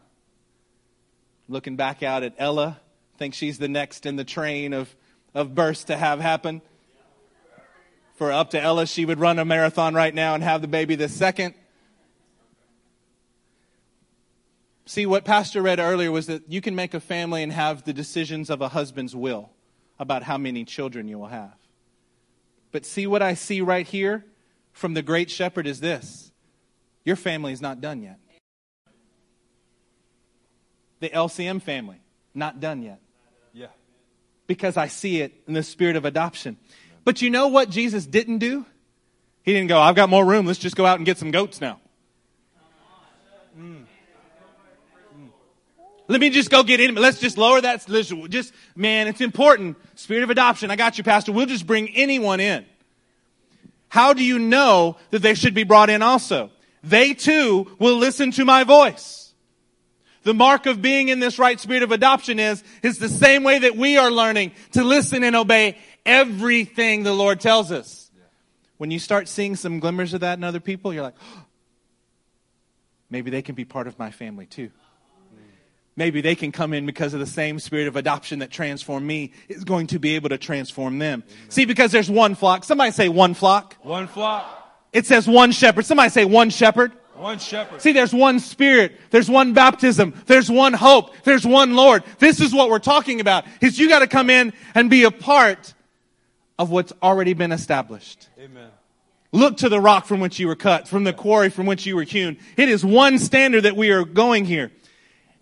Looking 1.47 1.75
back 1.75 2.03
out 2.03 2.23
at 2.23 2.34
Ella, 2.38 2.79
think 3.17 3.34
she's 3.34 3.58
the 3.58 3.67
next 3.67 4.05
in 4.05 4.15
the 4.15 4.23
train 4.23 4.73
of, 4.73 4.95
of 5.34 5.55
births 5.55 5.86
to 5.86 5.97
have 5.97 6.19
happen. 6.19 6.62
For 8.15 8.31
up 8.31 8.51
to 8.51 8.62
Ella, 8.62 8.88
she 8.88 9.05
would 9.05 9.19
run 9.19 9.39
a 9.39 9.45
marathon 9.45 9.93
right 9.93 10.13
now 10.13 10.36
and 10.36 10.43
have 10.43 10.62
the 10.62 10.67
baby 10.67 10.95
the 10.95 11.10
second. 11.10 11.53
See, 14.86 15.05
what 15.05 15.25
Pastor 15.25 15.62
read 15.62 15.79
earlier 15.79 16.12
was 16.12 16.27
that 16.27 16.43
you 16.47 16.62
can 16.62 16.75
make 16.75 16.93
a 16.93 16.99
family 16.99 17.41
and 17.41 17.51
have 17.51 17.84
the 17.84 17.93
decisions 17.93 18.49
of 18.49 18.62
a 18.62 18.69
husband's 18.69 19.15
will 19.15 19.49
about 19.99 20.23
how 20.23 20.38
many 20.38 20.63
children 20.63 21.08
you 21.08 21.17
will 21.17 21.27
have. 21.27 21.55
But 22.75 22.85
see, 22.85 23.07
what 23.07 23.21
I 23.21 23.35
see 23.35 23.61
right 23.61 23.88
here 23.88 24.25
from 24.73 24.95
the 24.95 25.01
great 25.01 25.31
shepherd 25.31 25.65
is 25.65 25.79
this 25.79 26.33
your 27.05 27.15
family 27.15 27.53
is 27.53 27.61
not 27.61 27.79
done 27.79 28.03
yet. 28.03 28.19
The 30.99 31.07
LCM 31.07 31.61
family, 31.61 32.01
not 32.33 32.59
done 32.59 32.81
yet. 32.81 32.99
Yeah. 33.53 33.67
Because 34.45 34.75
I 34.75 34.88
see 34.88 35.21
it 35.21 35.41
in 35.47 35.53
the 35.53 35.63
spirit 35.63 35.95
of 35.95 36.03
adoption. 36.03 36.57
But 37.05 37.21
you 37.21 37.29
know 37.29 37.47
what 37.47 37.69
Jesus 37.69 38.05
didn't 38.05 38.39
do? 38.39 38.65
He 39.43 39.53
didn't 39.53 39.69
go, 39.69 39.79
I've 39.79 39.95
got 39.95 40.09
more 40.09 40.25
room, 40.25 40.45
let's 40.45 40.59
just 40.59 40.75
go 40.75 40.85
out 40.85 40.97
and 40.97 41.05
get 41.05 41.17
some 41.17 41.31
goats 41.31 41.61
now. 41.61 41.79
Mm. 43.57 43.85
Let 46.08 46.22
me 46.22 46.30
just 46.30 46.52
go 46.52 46.63
get 46.63 46.80
in. 46.80 46.96
Let's 46.96 47.20
just 47.20 47.38
lower 47.38 47.60
that. 47.62 47.86
Just, 48.30 48.54
man, 48.76 49.08
it's 49.08 49.22
important. 49.22 49.78
Spirit 49.96 50.24
of 50.24 50.30
adoption. 50.30 50.70
I 50.70 50.76
got 50.76 50.98
you, 50.98 51.04
Pastor. 51.04 51.32
We'll 51.32 51.48
just 51.48 51.65
bring 51.65 51.89
anyone 51.89 52.39
in. 52.39 52.65
How 53.89 54.13
do 54.13 54.24
you 54.24 54.38
know 54.38 54.98
that 55.12 55.22
they 55.22 55.34
should 55.34 55.54
be 55.54 55.63
brought 55.63 55.89
in 55.89 56.02
also? 56.02 56.52
They 56.84 57.13
too 57.13 57.76
will 57.80 57.98
listen 57.98 58.32
to 58.32 58.46
my 58.46 58.63
voice. 58.63 59.34
The 60.24 60.34
mark 60.34 60.65
of 60.65 60.82
being 60.82 61.10
in 61.10 61.20
this 61.20 61.39
right 61.39 61.60
spirit 61.60 61.84
of 61.84 61.91
adoption 61.91 62.39
is, 62.39 62.63
is 62.84 62.98
the 62.98 63.10
same 63.10 63.44
way 63.44 63.60
that 63.60 63.76
we 63.76 63.98
are 63.98 64.12
learning 64.12 64.52
to 64.72 64.84
listen 64.84 65.24
and 65.24 65.36
obey 65.36 65.78
everything 66.06 67.04
the 67.04 67.13
Lord 67.13 67.39
tells 67.39 67.72
us. 67.72 68.12
When 68.78 68.91
you 68.91 69.00
start 69.00 69.28
seeing 69.28 69.56
some 69.56 69.80
glimmers 69.80 70.13
of 70.13 70.22
that 70.22 70.38
in 70.38 70.44
other 70.44 70.60
people, 70.60 70.94
you're 70.94 71.04
like, 71.04 71.15
maybe 73.10 73.32
they 73.32 73.41
can 73.41 73.56
be 73.56 73.65
part 73.65 73.88
of 73.88 73.98
my 73.98 74.12
family 74.12 74.46
too. 74.46 74.72
Maybe 75.97 76.19
they 76.19 76.36
can 76.36 76.51
come 76.51 76.73
in 76.73 76.86
because 76.86 77.13
of 77.13 77.21
the 77.21 77.25
same 77.25 77.58
spirit 77.58 77.88
of 77.88 77.95
adoption 77.95 78.39
that 78.39 78.51
transformed 78.51 79.08
me 79.08 79.31
is 79.47 79.63
going 79.63 79.88
to 79.88 79.99
be 79.99 80.15
able 80.15 80.29
to 80.29 80.38
transform 80.38 80.99
them. 80.99 81.23
See, 81.47 81.63
because 81.65 81.91
there's 81.91 82.10
one 82.10 82.36
flock. 82.36 82.65
Somebody 82.65 82.91
say 82.91 83.08
one 83.08 83.34
flock. 83.34 83.77
One 83.81 84.08
flock, 84.08 84.45
It 84.91 85.05
says 85.05 85.27
one 85.27 85.51
shepherd. 85.53 85.86
Somebody 85.86 86.10
say 86.10 86.25
one 86.25 86.49
shepherd. 86.49 86.91
one 87.15 87.39
shepherd. 87.39 87.81
See, 87.81 87.93
there's 87.93 88.13
one 88.13 88.41
spirit. 88.41 88.99
There's 89.10 89.29
one 89.29 89.53
baptism. 89.53 90.21
There's 90.25 90.51
one 90.51 90.73
hope. 90.73 91.15
There's 91.23 91.45
one 91.47 91.75
Lord. 91.77 92.03
This 92.19 92.41
is 92.41 92.53
what 92.53 92.69
we're 92.69 92.79
talking 92.79 93.21
about. 93.21 93.45
Is 93.62 93.79
you 93.79 93.88
got 93.88 93.99
to 93.99 94.08
come 94.08 94.29
in 94.29 94.51
and 94.73 94.89
be 94.89 95.05
a 95.05 95.12
part 95.12 95.73
of 96.60 96.71
what's 96.71 96.91
already 97.01 97.34
been 97.34 97.53
established. 97.53 98.27
Amen. 98.38 98.69
Look 99.31 99.58
to 99.58 99.69
the 99.69 99.79
rock 99.79 100.05
from 100.05 100.19
which 100.19 100.39
you 100.39 100.47
were 100.47 100.55
cut, 100.55 100.88
from 100.89 101.05
the 101.05 101.13
quarry 101.13 101.49
from 101.49 101.65
which 101.65 101.86
you 101.86 101.95
were 101.95 102.03
hewn. 102.03 102.38
It 102.58 102.67
is 102.69 102.84
one 102.86 103.17
standard 103.17 103.62
that 103.63 103.75
we 103.77 103.91
are 103.91 104.03
going 104.05 104.43
here. 104.45 104.71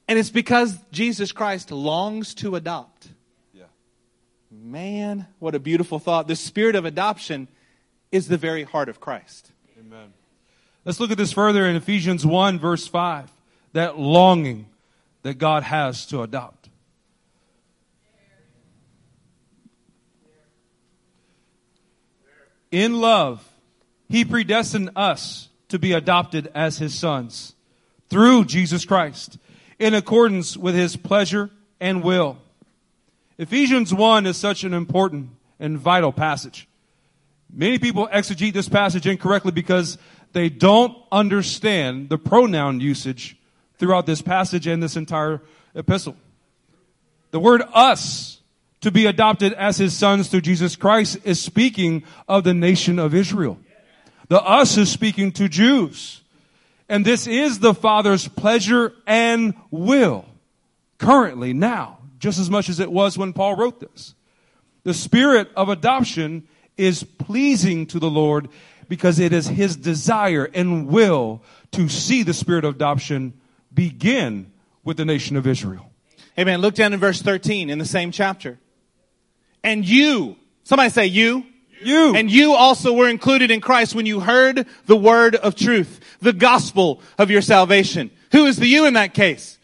And 0.08 0.20
it's 0.20 0.30
because 0.30 0.78
Jesus 0.92 1.32
Christ 1.32 1.72
longs 1.72 2.34
to 2.36 2.56
adopt. 2.56 3.08
Yeah. 3.54 3.64
Man, 4.52 5.28
what 5.40 5.56
a 5.56 5.60
beautiful 5.60 6.00
thought. 6.00 6.28
The 6.28 6.36
spirit 6.36 6.76
of 6.76 6.86
adoption 6.86 7.48
is 8.12 8.28
the 8.28 8.38
very 8.38 8.64
heart 8.64 8.90
of 8.90 9.00
Christ. 9.00 9.52
Amen. 9.80 10.14
Let's 10.86 11.00
look 11.00 11.12
at 11.12 11.18
this 11.18 11.32
further 11.32 11.66
in 11.66 11.76
Ephesians 11.76 12.26
1, 12.26 12.60
verse 12.60 12.88
5. 12.88 13.32
That 13.72 13.98
longing 13.98 14.68
that 15.24 15.38
God 15.38 15.64
has 15.64 16.06
to 16.08 16.22
adopt. 16.22 16.70
In 22.72 23.00
love, 23.00 23.48
He 24.10 24.26
predestined 24.26 24.92
us 24.96 25.48
to 25.70 25.80
be 25.80 25.94
adopted 25.94 26.52
as 26.54 26.78
His 26.78 26.94
sons 26.94 27.56
through 28.10 28.46
Jesus 28.46 28.84
Christ 28.84 29.38
in 29.80 29.94
accordance 29.94 30.56
with 30.58 30.76
His 30.76 30.96
pleasure 30.96 31.50
and 31.80 32.04
will. 32.04 32.38
Ephesians 33.38 33.94
1 33.94 34.26
is 34.26 34.38
such 34.38 34.64
an 34.64 34.74
important 34.74 35.30
and 35.60 35.78
vital 35.78 36.12
passage. 36.12 36.68
Many 37.52 37.78
people 37.78 38.08
exegete 38.08 38.54
this 38.54 38.70
passage 38.70 39.06
incorrectly 39.06 39.52
because 39.52 39.98
they 40.34 40.50
don't 40.50 40.98
understand 41.12 42.10
the 42.10 42.18
pronoun 42.18 42.80
usage 42.80 43.38
throughout 43.78 44.06
this 44.06 44.22
passage 44.22 44.66
and 44.66 44.82
this 44.82 44.96
entire 44.96 45.42
epistle. 45.76 46.16
The 47.32 47.40
word 47.40 47.62
us 47.74 48.42
to 48.82 48.92
be 48.92 49.06
adopted 49.06 49.54
as 49.54 49.78
his 49.78 49.96
sons 49.96 50.28
through 50.28 50.42
Jesus 50.42 50.76
Christ 50.76 51.18
is 51.24 51.40
speaking 51.40 52.04
of 52.28 52.44
the 52.44 52.54
nation 52.54 53.00
of 53.00 53.14
Israel. 53.14 53.58
The 54.30 54.42
us 54.42 54.78
is 54.78 54.92
speaking 54.92 55.32
to 55.34 55.48
Jews. 55.48 56.23
And 56.90 57.06
this 57.06 57.28
is 57.28 57.60
the 57.60 57.74
Father's 57.74 58.28
pleasure 58.28 58.94
and 59.08 59.54
will 59.72 60.26
currently 60.98 61.54
now. 61.54 62.00
just 62.20 62.40
as 62.40 62.50
much 62.50 62.70
as 62.70 62.80
it 62.80 62.90
was 62.90 63.18
when 63.18 63.34
Paul 63.34 63.58
wrote 63.58 63.82
this. 63.82 64.16
The 64.84 64.94
spirit 64.94 65.50
of 65.58 65.68
adoption 65.68 66.48
is 66.78 67.04
pleasing 67.04 67.86
to 67.88 68.00
the 68.00 68.10
Lord 68.10 68.48
because 68.88 69.20
it 69.20 69.34
is 69.34 69.48
his 69.48 69.76
desire 69.76 70.50
and 70.54 70.88
will 70.88 71.42
to 71.72 71.90
see 71.90 72.24
the 72.24 72.34
spirit 72.34 72.64
of 72.64 72.76
adoption 72.76 73.34
begin 73.74 74.54
with 74.86 74.96
the 74.96 75.04
nation 75.04 75.36
of 75.36 75.46
Israel. 75.48 75.92
Amen. 76.40 76.62
Look 76.62 76.76
down 76.76 76.94
in 76.94 77.00
verse 77.00 77.22
13 77.22 77.70
in 77.70 77.78
the 77.78 77.86
same 77.86 78.12
chapter. 78.12 78.58
And 79.64 79.86
you, 79.86 80.38
somebody 80.64 80.92
say 80.92 81.08
you. 81.08 81.46
You. 81.82 82.16
And 82.16 82.32
you 82.32 82.54
also 82.54 82.94
were 82.94 83.10
included 83.10 83.52
in 83.52 83.60
Christ 83.60 83.96
when 83.96 84.06
you 84.06 84.22
heard 84.22 84.66
the 84.86 84.96
word 84.96 85.36
of 85.36 85.56
truth, 85.56 86.00
the 86.24 86.34
gospel 86.34 87.02
of 87.18 87.30
your 87.30 87.42
salvation. 87.42 88.10
Who 88.32 88.46
is 88.46 88.58
the 88.58 88.68
you 88.68 88.86
in 88.86 88.96
that 88.96 89.14
case? 89.14 89.60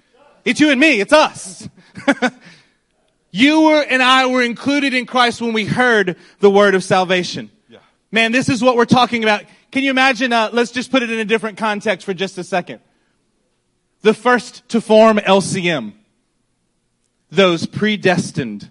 It's 0.45 0.60
you 0.60 0.69
and 0.69 0.80
me. 0.80 1.00
It's 1.00 1.13
us. 1.13 1.67
you 3.32 3.62
were 3.62 3.82
and 3.82 4.04
I 4.04 4.28
were 4.28 4.43
included 4.43 4.93
in 4.93 5.06
Christ 5.06 5.41
when 5.41 5.54
we 5.54 5.65
heard 5.65 6.17
the 6.39 6.50
word 6.50 6.76
of 6.76 6.84
salvation. 6.84 7.50
Yeah. 7.67 7.80
Man, 8.12 8.32
this 8.32 8.50
is 8.50 8.62
what 8.62 8.76
we're 8.76 8.86
talking 8.86 9.24
about. 9.24 9.43
Can 9.72 9.84
you 9.84 9.91
imagine? 9.91 10.34
Uh, 10.34 10.50
let's 10.52 10.72
just 10.72 10.91
put 10.91 11.04
it 11.04 11.10
in 11.10 11.19
a 11.19 11.26
different 11.26 11.58
context 11.58 12.06
for 12.06 12.13
just 12.13 12.38
a 12.38 12.43
second. 12.43 12.80
The 14.02 14.13
first 14.13 14.67
to 14.69 14.82
form 14.82 15.17
LCM. 15.17 15.93
Those 17.32 17.65
predestined 17.65 18.69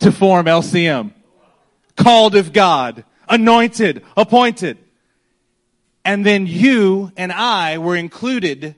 to 0.00 0.12
form 0.12 0.46
LCM. 0.46 1.12
Called 1.96 2.36
of 2.36 2.52
God. 2.52 3.04
Anointed. 3.28 4.04
Appointed. 4.16 4.78
And 6.06 6.24
then 6.24 6.46
you 6.46 7.10
and 7.16 7.32
I 7.32 7.78
were 7.78 7.96
included 7.96 8.76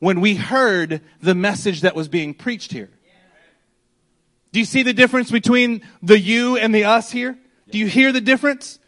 when 0.00 0.20
we 0.20 0.34
heard 0.34 1.00
the 1.22 1.34
message 1.34 1.82
that 1.82 1.94
was 1.94 2.08
being 2.08 2.34
preached 2.34 2.72
here. 2.72 2.90
Do 4.50 4.58
you 4.58 4.64
see 4.64 4.82
the 4.82 4.92
difference 4.92 5.30
between 5.30 5.82
the 6.02 6.18
you 6.18 6.56
and 6.56 6.74
the 6.74 6.86
us 6.86 7.12
here? 7.12 7.38
Do 7.70 7.78
you 7.78 7.86
hear 7.86 8.10
the 8.10 8.20
difference? 8.20 8.80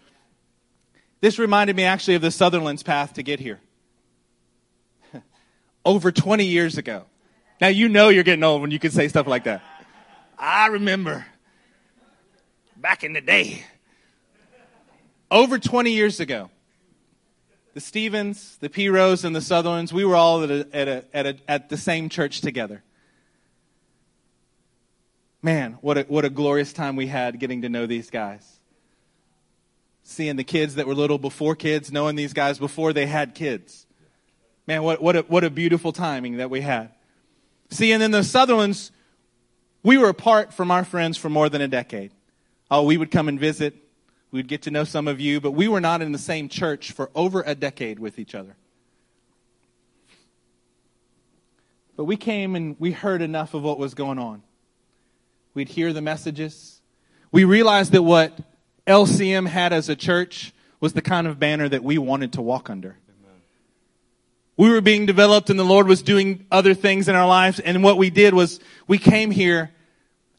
This 1.20 1.38
reminded 1.38 1.77
me 1.77 1.85
actually 1.85 2.16
of 2.16 2.22
the 2.22 2.33
Sutherland's 2.33 2.83
path 2.83 3.14
to 3.14 3.22
get 3.22 3.38
here. 3.38 3.61
Over 5.85 6.11
20 6.11 6.44
years 6.44 6.79
ago. 6.79 7.05
Now 7.61 7.68
you 7.68 7.88
know 7.88 8.09
you're 8.09 8.25
getting 8.25 8.42
old 8.42 8.61
when 8.61 8.72
you 8.72 8.81
can 8.81 8.90
say 8.90 9.07
stuff 9.07 9.29
like 9.29 9.44
that. 9.44 9.62
I 10.37 10.66
remember 10.66 11.25
back 12.77 13.05
in 13.05 13.12
the 13.12 13.20
day. 13.20 13.64
Over 15.31 15.61
20 15.61 15.92
years 15.92 16.18
ago, 16.18 16.51
the 17.74 17.80
Stevens, 17.80 18.56
the 18.58 18.68
P. 18.68 18.88
Rose, 18.88 19.24
and 19.24 19.35
the 19.35 19.40
Sutherlands, 19.40 19.92
we 19.92 20.04
were 20.04 20.16
all 20.16 20.42
at, 20.42 20.50
a, 20.50 20.66
at, 20.72 20.88
a, 20.88 21.04
at, 21.14 21.26
a, 21.26 21.37
at 21.48 21.68
the 21.68 21.76
same 21.76 22.08
church 22.08 22.40
together. 22.40 22.82
Man, 25.42 25.78
what 25.80 25.98
a, 25.98 26.02
what 26.02 26.24
a 26.24 26.30
glorious 26.30 26.72
time 26.72 26.96
we 26.96 27.06
had 27.06 27.40
getting 27.40 27.62
to 27.62 27.68
know 27.68 27.87
these 27.87 28.11
guys. 28.11 28.61
Seeing 30.04 30.37
the 30.37 30.44
kids 30.44 30.76
that 30.76 30.87
were 30.87 30.94
little 30.94 31.18
before 31.18 31.56
kids, 31.56 31.90
knowing 31.90 32.14
these 32.14 32.32
guys 32.32 32.58
before 32.58 32.92
they 32.92 33.06
had 33.06 33.35
kids. 33.35 33.87
Man, 34.66 34.82
what, 34.82 35.02
what, 35.02 35.16
a, 35.16 35.22
what 35.22 35.42
a 35.42 35.50
beautiful 35.50 35.92
timing 35.92 36.37
that 36.37 36.50
we 36.50 36.61
had. 36.61 36.90
See, 37.70 37.90
and 37.90 38.02
then 38.02 38.11
the 38.11 38.22
Sutherlands, 38.22 38.92
we 39.82 39.96
were 39.96 40.08
apart 40.08 40.52
from 40.52 40.70
our 40.70 40.85
friends 40.85 41.16
for 41.16 41.28
more 41.28 41.48
than 41.48 41.61
a 41.61 41.68
decade. 41.68 42.12
Oh, 42.70 42.85
we 42.85 42.96
would 42.96 43.11
come 43.11 43.28
and 43.28 43.40
visit. 43.40 43.74
We'd 44.33 44.49
get 44.49 44.62
to 44.62 44.71
know 44.71 44.85
some 44.85 45.09
of 45.09 45.21
you, 45.21 45.42
but 45.42 45.51
we 45.51 45.68
were 45.68 45.81
not 45.81 46.01
in 46.01 46.12
the 46.12 46.18
same 46.18 46.49
church 46.49 46.92
for 46.92 47.11
over 47.14 47.42
a 47.47 47.55
decade 47.55 47.99
with 47.99 48.18
each 48.18 48.35
other. 48.35 48.57
But 51.97 52.05
we 52.05 52.16
came 52.16 52.57
and 52.57 52.75
we 52.79 52.92
heard 52.92 53.21
enough 53.21 53.53
of 53.53 53.62
what 53.62 53.79
was 53.79 53.92
going 53.92 54.18
on. 54.18 54.42
We'd 55.53 55.68
hear 55.68 55.92
the 55.92 56.01
messages. 56.01 56.81
We 57.31 57.45
realized 57.45 57.92
that 57.92 58.03
what 58.03 58.38
LCM 58.87 59.47
had 59.47 59.75
as 59.75 59.90
a 59.90 59.97
church 59.97 60.55
was 60.81 60.95
the 60.95 61.03
kind 61.03 61.27
of 61.27 61.38
banner 61.38 61.68
that 61.68 61.85
we 61.85 61.99
wanted 61.99 62.33
to 62.33 62.42
walk 62.42 62.71
under. 62.71 62.97
We 64.57 64.71
were 64.71 64.81
being 64.81 65.05
developed 65.05 65.51
and 65.51 65.59
the 65.59 65.64
Lord 65.64 65.87
was 65.87 66.03
doing 66.03 66.47
other 66.51 66.73
things 66.73 67.09
in 67.09 67.14
our 67.14 67.27
lives. 67.27 67.61
And 67.61 67.83
what 67.83 67.99
we 67.99 68.09
did 68.09 68.33
was 68.33 68.61
we 68.87 68.97
came 68.97 69.31
here 69.31 69.71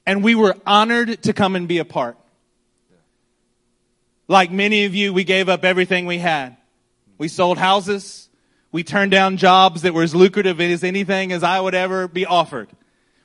and 0.05 0.23
we 0.23 0.33
were 0.33 0.55
honored 0.65 1.21
to 1.23 1.33
come 1.33 1.55
and 1.55 1.67
be 1.67 1.77
a 1.77 1.85
part. 1.85 2.17
Like 4.33 4.49
many 4.49 4.85
of 4.85 4.95
you, 4.95 5.13
we 5.13 5.23
gave 5.25 5.47
up 5.47 5.63
everything 5.63 6.07
we 6.07 6.17
had. 6.17 6.57
We 7.19 7.27
sold 7.27 7.59
houses. 7.59 8.29
We 8.71 8.83
turned 8.83 9.11
down 9.11 9.37
jobs 9.37 9.83
that 9.83 9.93
were 9.93 10.01
as 10.01 10.15
lucrative 10.15 10.59
as 10.59 10.83
anything 10.83 11.31
as 11.31 11.43
I 11.43 11.59
would 11.59 11.75
ever 11.75 12.07
be 12.07 12.25
offered. 12.25 12.69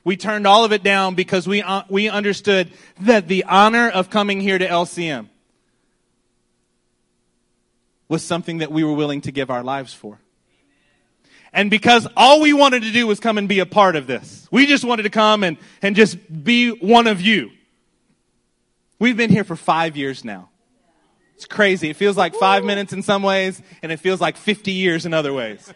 We 0.03 0.17
turned 0.17 0.45
all 0.45 0.65
of 0.65 0.71
it 0.71 0.83
down 0.83 1.15
because 1.15 1.47
we, 1.47 1.63
uh, 1.63 1.81
we 1.89 2.09
understood 2.09 2.71
that 3.01 3.27
the 3.27 3.45
honor 3.45 3.89
of 3.89 4.11
coming 4.11 4.39
here 4.39 4.59
to 4.59 4.67
LCM 4.67 5.29
was 8.07 8.23
something 8.23 8.59
that 8.59 8.71
we 8.71 8.83
were 8.83 8.93
willing 8.93 9.21
to 9.21 9.31
give 9.31 9.49
our 9.49 9.63
lives 9.63 9.95
for. 9.95 10.19
And 11.51 11.71
because 11.71 12.07
all 12.15 12.39
we 12.39 12.53
wanted 12.53 12.83
to 12.83 12.91
do 12.91 13.07
was 13.07 13.19
come 13.19 13.39
and 13.39 13.49
be 13.49 13.57
a 13.57 13.65
part 13.65 13.95
of 13.95 14.05
this. 14.05 14.47
We 14.51 14.67
just 14.67 14.83
wanted 14.83 15.03
to 15.03 15.09
come 15.09 15.43
and, 15.43 15.57
and 15.81 15.95
just 15.95 16.19
be 16.43 16.69
one 16.69 17.07
of 17.07 17.19
you. 17.19 17.49
We've 18.99 19.17
been 19.17 19.31
here 19.31 19.43
for 19.43 19.55
five 19.55 19.97
years 19.97 20.23
now. 20.23 20.49
It's 21.39 21.45
crazy. 21.45 21.89
It 21.89 21.95
feels 21.95 22.17
like 22.17 22.35
five 22.35 22.65
minutes 22.65 22.91
in 22.91 23.01
some 23.01 23.23
ways, 23.23 23.61
and 23.81 23.93
it 23.93 24.01
feels 24.01 24.19
like 24.19 24.35
50 24.35 24.73
years 24.73 25.05
in 25.05 25.13
other 25.13 25.31
ways. 25.31 25.73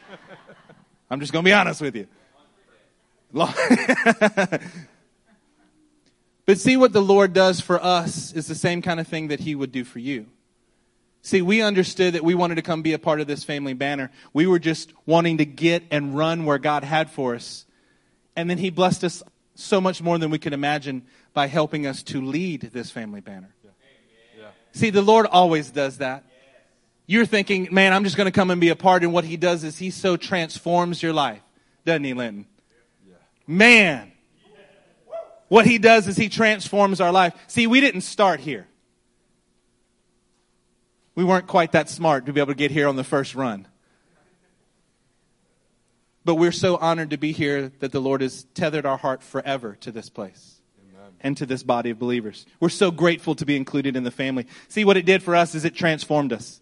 I'm 1.10 1.22
just 1.22 1.32
going 1.32 1.46
to 1.46 1.48
be 1.48 1.54
honest 1.54 1.80
with 1.80 1.96
you. 1.96 2.06
but 3.32 4.60
see 6.58 6.76
what 6.76 6.92
the 6.92 7.02
Lord 7.02 7.32
does 7.32 7.62
for 7.62 7.82
us 7.82 8.34
is 8.34 8.48
the 8.48 8.56
same 8.56 8.82
kind 8.82 9.00
of 9.00 9.08
thing 9.08 9.30
that 9.30 9.40
He 9.40 9.56
would 9.56 9.72
do 9.72 9.86
for 9.86 10.00
you. 10.00 10.26
See, 11.22 11.42
we 11.42 11.62
understood 11.62 12.16
that 12.16 12.26
we 12.26 12.36
wanted 12.36 12.56
to 12.56 12.62
come 12.62 12.82
be 12.82 12.92
a 12.92 13.00
part 13.00 13.22
of 13.22 13.28
this 13.28 13.46
family 13.46 13.74
banner. 13.74 14.12
We 14.34 14.46
were 14.46 14.60
just 14.60 14.92
wanting 15.06 15.38
to 15.38 15.46
get 15.46 15.84
and 15.92 16.14
run 16.14 16.44
where 16.44 16.58
God 16.58 16.84
had 16.84 17.10
for 17.10 17.36
us. 17.36 17.66
And 18.36 18.50
then 18.50 18.58
He 18.58 18.70
blessed 18.70 19.06
us 19.06 19.24
so 19.56 19.80
much 19.80 20.02
more 20.02 20.18
than 20.18 20.30
we 20.30 20.40
could 20.40 20.52
imagine 20.52 21.04
by 21.34 21.48
helping 21.48 21.88
us 21.88 22.04
to 22.04 22.22
lead 22.22 22.72
this 22.74 22.92
family 22.92 23.22
banner. 23.22 23.56
See, 24.74 24.90
the 24.90 25.02
Lord 25.02 25.26
always 25.26 25.72
does 25.72 26.00
that. 26.00 26.26
You're 27.06 27.26
thinking, 27.26 27.70
man, 27.72 27.94
I'm 27.94 28.04
just 28.04 28.18
going 28.18 28.26
to 28.26 28.32
come 28.32 28.52
and 28.52 28.60
be 28.60 28.70
a 28.70 28.76
part. 28.76 29.04
And 29.04 29.14
what 29.14 29.24
He 29.24 29.38
does 29.38 29.64
is 29.64 29.78
He 29.78 29.90
so 29.90 30.18
transforms 30.18 31.02
your 31.02 31.14
life, 31.14 31.42
doesn't 31.86 32.04
He, 32.04 32.14
Linton? 32.14 32.46
Man, 33.48 34.12
what 35.48 35.66
He 35.66 35.78
does 35.78 36.08
is 36.08 36.18
He 36.18 36.30
transforms 36.30 37.02
our 37.02 37.12
life. 37.12 37.34
See, 37.48 37.68
we 37.68 37.82
didn't 37.82 38.02
start 38.02 38.40
here 38.40 38.68
we 41.16 41.24
weren't 41.24 41.48
quite 41.48 41.74
that 41.74 41.90
smart 41.90 42.26
to 42.26 42.34
be 42.34 42.40
able 42.40 42.54
to 42.54 42.58
get 42.58 42.72
here 42.72 42.88
on 42.88 42.96
the 42.96 43.04
first 43.04 43.36
run. 43.36 43.68
But 46.26 46.36
we're 46.36 46.54
so 46.54 46.78
honored 46.78 47.10
to 47.10 47.18
be 47.18 47.34
here 47.34 47.72
that 47.80 47.92
the 47.92 48.00
Lord 48.00 48.22
has 48.22 48.46
tethered 48.54 48.86
our 48.86 48.98
heart 48.98 49.22
forever 49.22 49.78
to 49.82 49.92
this 49.92 50.10
place. 50.10 50.62
And 51.24 51.36
to 51.38 51.46
this 51.46 51.64
body 51.64 51.90
of 51.90 51.98
believers. 51.98 52.46
We're 52.60 52.70
so 52.70 52.92
grateful 52.92 53.34
to 53.36 53.46
be 53.46 53.56
included 53.56 53.96
in 53.96 54.04
the 54.04 54.12
family. 54.12 54.46
See, 54.68 54.86
what 54.86 54.98
it 54.98 55.06
did 55.06 55.24
for 55.24 55.36
us 55.36 55.56
is 55.56 55.66
it 55.66 55.74
transformed 55.74 56.34
us 56.34 56.62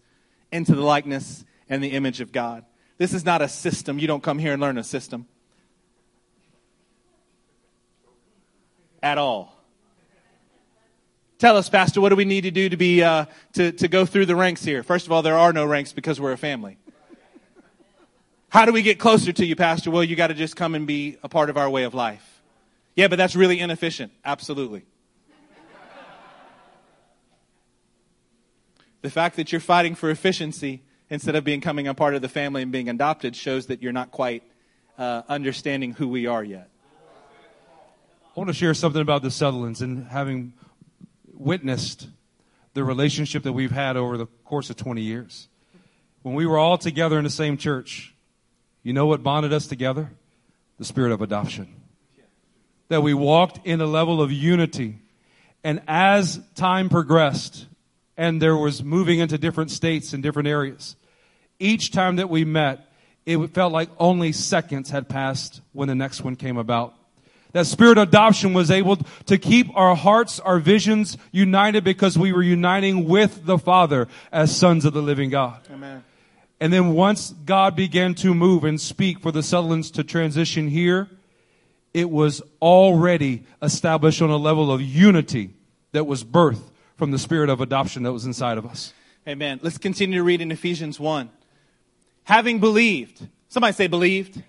into 0.52 0.74
the 0.74 0.82
likeness 0.82 1.44
and 1.68 1.82
the 1.82 1.88
image 1.88 2.20
of 2.20 2.32
God. 2.32 2.64
This 2.96 3.12
is 3.12 3.24
not 3.24 3.42
a 3.42 3.48
system. 3.48 3.98
You 3.98 4.06
don't 4.06 4.22
come 4.22 4.38
here 4.38 4.52
and 4.52 4.62
learn 4.62 4.78
a 4.78 4.84
system 4.84 5.26
at 9.02 9.18
all. 9.18 9.58
Tell 11.38 11.56
us, 11.56 11.68
Pastor, 11.68 12.00
what 12.00 12.10
do 12.10 12.16
we 12.16 12.24
need 12.24 12.42
to 12.42 12.52
do 12.52 12.68
to 12.68 12.76
be 12.76 13.02
uh, 13.02 13.24
to, 13.54 13.72
to 13.72 13.88
go 13.88 14.06
through 14.06 14.26
the 14.26 14.36
ranks 14.36 14.64
here? 14.64 14.84
First 14.84 15.06
of 15.06 15.12
all, 15.12 15.22
there 15.22 15.36
are 15.36 15.52
no 15.52 15.64
ranks 15.64 15.92
because 15.92 16.20
we're 16.20 16.30
a 16.30 16.38
family. 16.38 16.78
How 18.48 18.64
do 18.64 18.72
we 18.72 18.82
get 18.82 19.00
closer 19.00 19.32
to 19.32 19.44
you, 19.44 19.56
Pastor? 19.56 19.90
Well, 19.90 20.04
you 20.04 20.14
got 20.14 20.28
to 20.28 20.34
just 20.34 20.54
come 20.54 20.76
and 20.76 20.86
be 20.86 21.16
a 21.24 21.28
part 21.28 21.50
of 21.50 21.56
our 21.56 21.68
way 21.68 21.82
of 21.82 21.94
life. 21.94 22.31
Yeah, 22.94 23.08
but 23.08 23.16
that's 23.16 23.34
really 23.34 23.58
inefficient. 23.58 24.12
Absolutely. 24.24 24.84
the 29.02 29.10
fact 29.10 29.36
that 29.36 29.50
you're 29.50 29.60
fighting 29.60 29.94
for 29.94 30.10
efficiency 30.10 30.82
instead 31.10 31.34
of 31.34 31.44
becoming 31.44 31.88
a 31.88 31.94
part 31.94 32.14
of 32.14 32.22
the 32.22 32.28
family 32.28 32.62
and 32.62 32.72
being 32.72 32.88
adopted 32.88 33.36
shows 33.36 33.66
that 33.66 33.82
you're 33.82 33.92
not 33.92 34.10
quite 34.10 34.42
uh, 34.96 35.22
understanding 35.28 35.92
who 35.92 36.08
we 36.08 36.26
are 36.26 36.44
yet. 36.44 36.70
I 38.34 38.40
want 38.40 38.48
to 38.48 38.54
share 38.54 38.72
something 38.72 39.02
about 39.02 39.22
the 39.22 39.30
Sutherlands 39.30 39.82
and 39.82 40.06
having 40.06 40.54
witnessed 41.34 42.08
the 42.74 42.84
relationship 42.84 43.42
that 43.42 43.52
we've 43.52 43.72
had 43.72 43.96
over 43.96 44.16
the 44.16 44.26
course 44.44 44.70
of 44.70 44.76
20 44.76 45.02
years. 45.02 45.48
When 46.22 46.34
we 46.34 46.46
were 46.46 46.56
all 46.56 46.78
together 46.78 47.18
in 47.18 47.24
the 47.24 47.30
same 47.30 47.56
church, 47.56 48.14
you 48.82 48.92
know 48.92 49.06
what 49.06 49.22
bonded 49.22 49.52
us 49.52 49.66
together? 49.66 50.10
The 50.78 50.84
spirit 50.84 51.12
of 51.12 51.20
adoption. 51.20 51.81
That 52.88 53.02
we 53.02 53.14
walked 53.14 53.66
in 53.66 53.80
a 53.80 53.86
level 53.86 54.20
of 54.20 54.30
unity. 54.30 54.98
And 55.64 55.80
as 55.86 56.40
time 56.54 56.88
progressed, 56.88 57.66
and 58.16 58.42
there 58.42 58.56
was 58.56 58.82
moving 58.82 59.20
into 59.20 59.38
different 59.38 59.70
states 59.70 60.12
and 60.12 60.22
different 60.22 60.48
areas, 60.48 60.96
each 61.58 61.92
time 61.92 62.16
that 62.16 62.28
we 62.28 62.44
met, 62.44 62.92
it 63.24 63.38
felt 63.54 63.72
like 63.72 63.88
only 63.98 64.32
seconds 64.32 64.90
had 64.90 65.08
passed 65.08 65.60
when 65.72 65.88
the 65.88 65.94
next 65.94 66.22
one 66.22 66.36
came 66.36 66.56
about. 66.56 66.94
That 67.52 67.66
spirit 67.66 67.98
of 67.98 68.08
adoption 68.08 68.54
was 68.54 68.70
able 68.70 68.96
to 69.26 69.38
keep 69.38 69.68
our 69.76 69.94
hearts, 69.94 70.40
our 70.40 70.58
visions 70.58 71.18
united 71.30 71.84
because 71.84 72.18
we 72.18 72.32
were 72.32 72.42
uniting 72.42 73.06
with 73.06 73.44
the 73.44 73.58
Father 73.58 74.08
as 74.32 74.56
sons 74.56 74.84
of 74.84 74.94
the 74.94 75.02
living 75.02 75.30
God. 75.30 75.60
Amen. 75.70 76.02
And 76.60 76.72
then 76.72 76.94
once 76.94 77.34
God 77.44 77.76
began 77.76 78.14
to 78.16 78.34
move 78.34 78.64
and 78.64 78.80
speak 78.80 79.20
for 79.20 79.32
the 79.32 79.42
Sutherlands 79.42 79.90
to 79.92 80.04
transition 80.04 80.68
here, 80.68 81.08
it 81.94 82.10
was 82.10 82.42
already 82.60 83.44
established 83.60 84.22
on 84.22 84.30
a 84.30 84.36
level 84.36 84.72
of 84.72 84.80
unity 84.80 85.50
that 85.92 86.04
was 86.04 86.24
birthed 86.24 86.62
from 86.96 87.10
the 87.10 87.18
spirit 87.18 87.50
of 87.50 87.60
adoption 87.60 88.02
that 88.04 88.12
was 88.12 88.24
inside 88.24 88.58
of 88.58 88.66
us. 88.66 88.92
Amen. 89.28 89.60
Let's 89.62 89.78
continue 89.78 90.18
to 90.18 90.24
read 90.24 90.40
in 90.40 90.50
Ephesians 90.50 90.98
1. 90.98 91.30
Having 92.24 92.60
believed, 92.60 93.26
somebody 93.48 93.72
say 93.72 93.86
believed. 93.86 94.42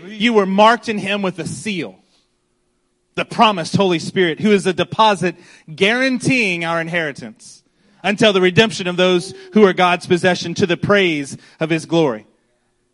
believed. 0.00 0.22
You 0.22 0.32
were 0.32 0.46
marked 0.46 0.88
in 0.88 0.98
him 0.98 1.22
with 1.22 1.38
a 1.38 1.46
seal. 1.46 1.98
The 3.16 3.24
promised 3.24 3.76
Holy 3.76 3.98
Spirit, 3.98 4.40
who 4.40 4.50
is 4.50 4.66
a 4.66 4.72
deposit 4.72 5.36
guaranteeing 5.72 6.64
our 6.64 6.80
inheritance 6.80 7.62
until 8.02 8.32
the 8.32 8.40
redemption 8.40 8.86
of 8.86 8.96
those 8.96 9.34
who 9.52 9.64
are 9.64 9.72
God's 9.72 10.06
possession 10.06 10.54
to 10.54 10.66
the 10.66 10.76
praise 10.76 11.36
of 11.60 11.70
his 11.70 11.86
glory. 11.86 12.26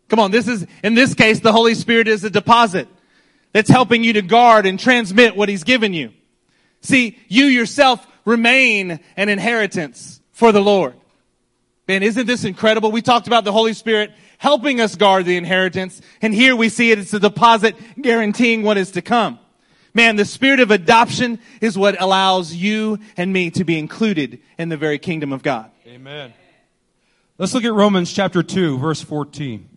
Come 0.09 0.19
on, 0.19 0.31
this 0.31 0.47
is, 0.47 0.65
in 0.83 0.93
this 0.93 1.13
case, 1.13 1.39
the 1.39 1.51
Holy 1.51 1.73
Spirit 1.73 2.07
is 2.07 2.23
a 2.23 2.29
deposit 2.29 2.87
that's 3.53 3.69
helping 3.69 4.03
you 4.03 4.13
to 4.13 4.21
guard 4.21 4.65
and 4.65 4.79
transmit 4.79 5.35
what 5.35 5.49
he's 5.49 5.63
given 5.63 5.93
you. 5.93 6.11
See, 6.81 7.19
you 7.27 7.45
yourself 7.45 8.05
remain 8.25 8.99
an 9.15 9.29
inheritance 9.29 10.21
for 10.31 10.51
the 10.51 10.61
Lord. 10.61 10.95
Man, 11.87 12.03
isn't 12.03 12.25
this 12.25 12.45
incredible? 12.45 12.91
We 12.91 13.01
talked 13.01 13.27
about 13.27 13.43
the 13.43 13.51
Holy 13.51 13.73
Spirit 13.73 14.11
helping 14.37 14.81
us 14.81 14.95
guard 14.95 15.25
the 15.25 15.37
inheritance, 15.37 16.01
and 16.21 16.33
here 16.33 16.55
we 16.55 16.69
see 16.69 16.91
it. 16.91 16.97
It's 16.99 17.13
a 17.13 17.19
deposit 17.19 17.75
guaranteeing 18.01 18.63
what 18.63 18.77
is 18.77 18.91
to 18.91 19.01
come. 19.01 19.39
Man, 19.93 20.15
the 20.15 20.25
spirit 20.25 20.61
of 20.61 20.71
adoption 20.71 21.39
is 21.59 21.77
what 21.77 22.01
allows 22.01 22.53
you 22.53 22.97
and 23.17 23.33
me 23.33 23.51
to 23.51 23.65
be 23.65 23.77
included 23.77 24.41
in 24.57 24.69
the 24.69 24.77
very 24.77 24.99
kingdom 24.99 25.33
of 25.33 25.43
God. 25.43 25.69
Amen. 25.85 26.33
Let's 27.37 27.53
look 27.53 27.65
at 27.65 27.73
Romans 27.73 28.13
chapter 28.13 28.41
2, 28.41 28.77
verse 28.77 29.01
14. 29.01 29.70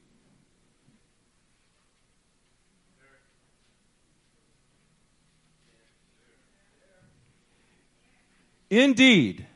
Indeed, 8.70 9.46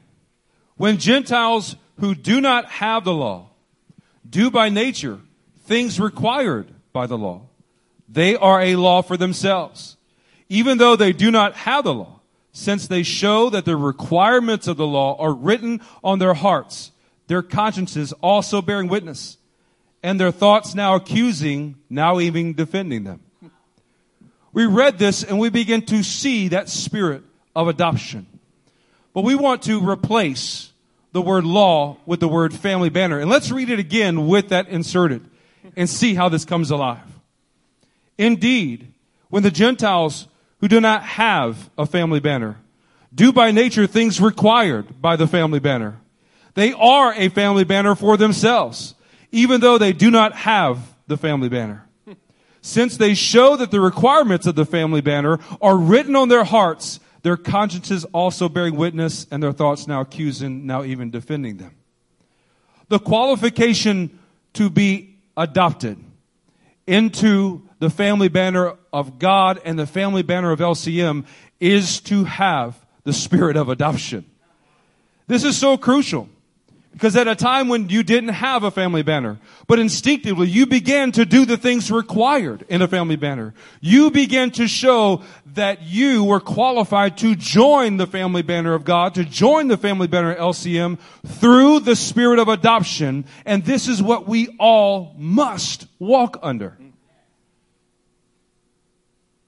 when 0.76 0.98
Gentiles 0.98 1.76
who 1.98 2.14
do 2.14 2.40
not 2.40 2.66
have 2.66 3.04
the 3.04 3.14
law 3.14 3.50
do 4.28 4.50
by 4.50 4.68
nature 4.68 5.18
things 5.64 6.00
required 6.00 6.72
by 6.92 7.06
the 7.06 7.18
law, 7.18 7.42
they 8.08 8.36
are 8.36 8.60
a 8.60 8.76
law 8.76 9.02
for 9.02 9.16
themselves, 9.16 9.96
even 10.48 10.78
though 10.78 10.96
they 10.96 11.12
do 11.12 11.30
not 11.30 11.54
have 11.54 11.84
the 11.84 11.94
law, 11.94 12.20
since 12.52 12.86
they 12.86 13.02
show 13.02 13.50
that 13.50 13.64
the 13.64 13.76
requirements 13.76 14.66
of 14.66 14.76
the 14.76 14.86
law 14.86 15.16
are 15.18 15.32
written 15.32 15.80
on 16.02 16.18
their 16.18 16.34
hearts, 16.34 16.92
their 17.26 17.42
consciences 17.42 18.12
also 18.14 18.62
bearing 18.62 18.88
witness, 18.88 19.36
and 20.02 20.18
their 20.18 20.30
thoughts 20.30 20.74
now 20.74 20.94
accusing, 20.94 21.76
now 21.90 22.18
even 22.20 22.54
defending 22.54 23.04
them. 23.04 23.20
We 24.52 24.64
read 24.64 24.98
this 24.98 25.22
and 25.22 25.38
we 25.38 25.50
begin 25.50 25.82
to 25.86 26.02
see 26.02 26.48
that 26.48 26.68
spirit 26.68 27.22
of 27.54 27.68
adoption. 27.68 28.26
But 29.18 29.24
we 29.24 29.34
want 29.34 29.62
to 29.62 29.80
replace 29.80 30.72
the 31.10 31.20
word 31.20 31.44
law 31.44 31.96
with 32.06 32.20
the 32.20 32.28
word 32.28 32.54
family 32.54 32.88
banner. 32.88 33.18
And 33.18 33.28
let's 33.28 33.50
read 33.50 33.68
it 33.68 33.80
again 33.80 34.28
with 34.28 34.50
that 34.50 34.68
inserted 34.68 35.28
and 35.74 35.90
see 35.90 36.14
how 36.14 36.28
this 36.28 36.44
comes 36.44 36.70
alive. 36.70 37.02
Indeed, 38.16 38.92
when 39.28 39.42
the 39.42 39.50
Gentiles 39.50 40.28
who 40.60 40.68
do 40.68 40.80
not 40.80 41.02
have 41.02 41.68
a 41.76 41.84
family 41.84 42.20
banner 42.20 42.58
do 43.12 43.32
by 43.32 43.50
nature 43.50 43.88
things 43.88 44.20
required 44.20 45.02
by 45.02 45.16
the 45.16 45.26
family 45.26 45.58
banner, 45.58 45.98
they 46.54 46.72
are 46.72 47.12
a 47.12 47.28
family 47.28 47.64
banner 47.64 47.96
for 47.96 48.16
themselves, 48.16 48.94
even 49.32 49.60
though 49.60 49.78
they 49.78 49.92
do 49.92 50.12
not 50.12 50.32
have 50.34 50.94
the 51.08 51.16
family 51.16 51.48
banner. 51.48 51.84
Since 52.60 52.98
they 52.98 53.14
show 53.14 53.56
that 53.56 53.72
the 53.72 53.80
requirements 53.80 54.46
of 54.46 54.54
the 54.54 54.64
family 54.64 55.00
banner 55.00 55.40
are 55.60 55.76
written 55.76 56.14
on 56.14 56.28
their 56.28 56.44
hearts, 56.44 57.00
their 57.22 57.36
consciences 57.36 58.04
also 58.06 58.48
bearing 58.48 58.76
witness, 58.76 59.26
and 59.30 59.42
their 59.42 59.52
thoughts 59.52 59.86
now 59.86 60.00
accusing, 60.00 60.66
now 60.66 60.84
even 60.84 61.10
defending 61.10 61.56
them. 61.56 61.74
The 62.88 62.98
qualification 62.98 64.18
to 64.54 64.70
be 64.70 65.16
adopted 65.36 65.98
into 66.86 67.68
the 67.80 67.90
family 67.90 68.28
banner 68.28 68.74
of 68.92 69.18
God 69.18 69.60
and 69.64 69.78
the 69.78 69.86
family 69.86 70.22
banner 70.22 70.50
of 70.52 70.58
LCM 70.58 71.26
is 71.60 72.00
to 72.02 72.24
have 72.24 72.84
the 73.04 73.12
spirit 73.12 73.56
of 73.56 73.68
adoption. 73.68 74.24
This 75.26 75.44
is 75.44 75.56
so 75.56 75.76
crucial. 75.76 76.28
Because 76.92 77.14
at 77.14 77.28
a 77.28 77.36
time 77.36 77.68
when 77.68 77.88
you 77.90 78.02
didn't 78.02 78.30
have 78.30 78.64
a 78.64 78.70
family 78.70 79.02
banner, 79.02 79.38
but 79.68 79.78
instinctively 79.78 80.48
you 80.48 80.66
began 80.66 81.12
to 81.12 81.24
do 81.24 81.44
the 81.44 81.56
things 81.56 81.92
required 81.92 82.64
in 82.68 82.82
a 82.82 82.88
family 82.88 83.14
banner. 83.14 83.54
You 83.80 84.10
began 84.10 84.50
to 84.52 84.66
show 84.66 85.22
that 85.54 85.82
you 85.82 86.24
were 86.24 86.40
qualified 86.40 87.16
to 87.18 87.36
join 87.36 87.98
the 87.98 88.06
family 88.06 88.42
banner 88.42 88.74
of 88.74 88.84
God, 88.84 89.14
to 89.14 89.24
join 89.24 89.68
the 89.68 89.76
family 89.76 90.08
banner 90.08 90.34
LCM 90.34 90.98
through 91.24 91.80
the 91.80 91.94
spirit 91.94 92.40
of 92.40 92.48
adoption. 92.48 93.26
And 93.44 93.64
this 93.64 93.86
is 93.86 94.02
what 94.02 94.26
we 94.26 94.56
all 94.58 95.14
must 95.16 95.86
walk 96.00 96.38
under. 96.42 96.76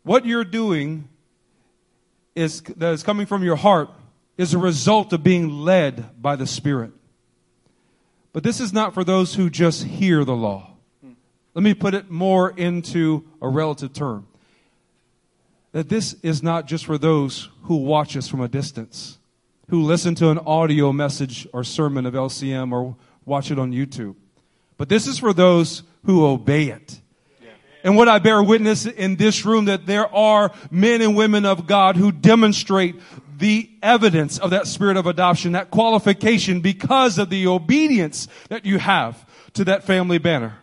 What 0.02 0.24
you're 0.24 0.44
doing 0.44 1.08
is, 2.34 2.62
that 2.62 2.92
is 2.92 3.02
coming 3.02 3.26
from 3.26 3.42
your 3.42 3.56
heart 3.56 3.90
is 4.38 4.54
a 4.54 4.58
result 4.58 5.12
of 5.12 5.22
being 5.22 5.50
led 5.50 6.20
by 6.20 6.36
the 6.36 6.46
Spirit. 6.46 6.92
But 8.32 8.42
this 8.42 8.60
is 8.60 8.72
not 8.72 8.94
for 8.94 9.04
those 9.04 9.34
who 9.34 9.50
just 9.50 9.84
hear 9.84 10.24
the 10.24 10.36
law. 10.36 10.70
Let 11.54 11.62
me 11.62 11.74
put 11.74 11.94
it 11.94 12.10
more 12.10 12.50
into 12.50 13.24
a 13.42 13.48
relative 13.48 13.92
term. 13.92 14.28
That 15.72 15.88
this 15.88 16.14
is 16.22 16.42
not 16.42 16.66
just 16.66 16.84
for 16.86 16.98
those 16.98 17.48
who 17.62 17.76
watch 17.76 18.16
us 18.16 18.28
from 18.28 18.40
a 18.40 18.48
distance, 18.48 19.18
who 19.68 19.82
listen 19.82 20.14
to 20.16 20.30
an 20.30 20.38
audio 20.38 20.92
message 20.92 21.46
or 21.52 21.64
sermon 21.64 22.06
of 22.06 22.14
LCM 22.14 22.72
or 22.72 22.96
watch 23.24 23.50
it 23.50 23.58
on 23.58 23.72
YouTube. 23.72 24.14
But 24.76 24.88
this 24.88 25.06
is 25.06 25.18
for 25.18 25.32
those 25.32 25.82
who 26.04 26.24
obey 26.24 26.68
it. 26.68 27.00
And 27.82 27.96
what 27.96 28.08
I 28.08 28.18
bear 28.18 28.42
witness 28.42 28.84
in 28.86 29.16
this 29.16 29.44
room 29.44 29.64
that 29.66 29.86
there 29.86 30.12
are 30.14 30.52
men 30.70 31.00
and 31.00 31.16
women 31.16 31.46
of 31.46 31.66
God 31.66 31.96
who 31.96 32.12
demonstrate 32.12 32.96
the 33.40 33.70
evidence 33.82 34.38
of 34.38 34.50
that 34.50 34.66
spirit 34.66 34.96
of 34.96 35.06
adoption, 35.06 35.52
that 35.52 35.70
qualification 35.70 36.60
because 36.60 37.18
of 37.18 37.30
the 37.30 37.46
obedience 37.46 38.28
that 38.48 38.64
you 38.64 38.78
have 38.78 39.26
to 39.54 39.64
that 39.64 39.82
family 39.84 40.18
banner. 40.18 40.58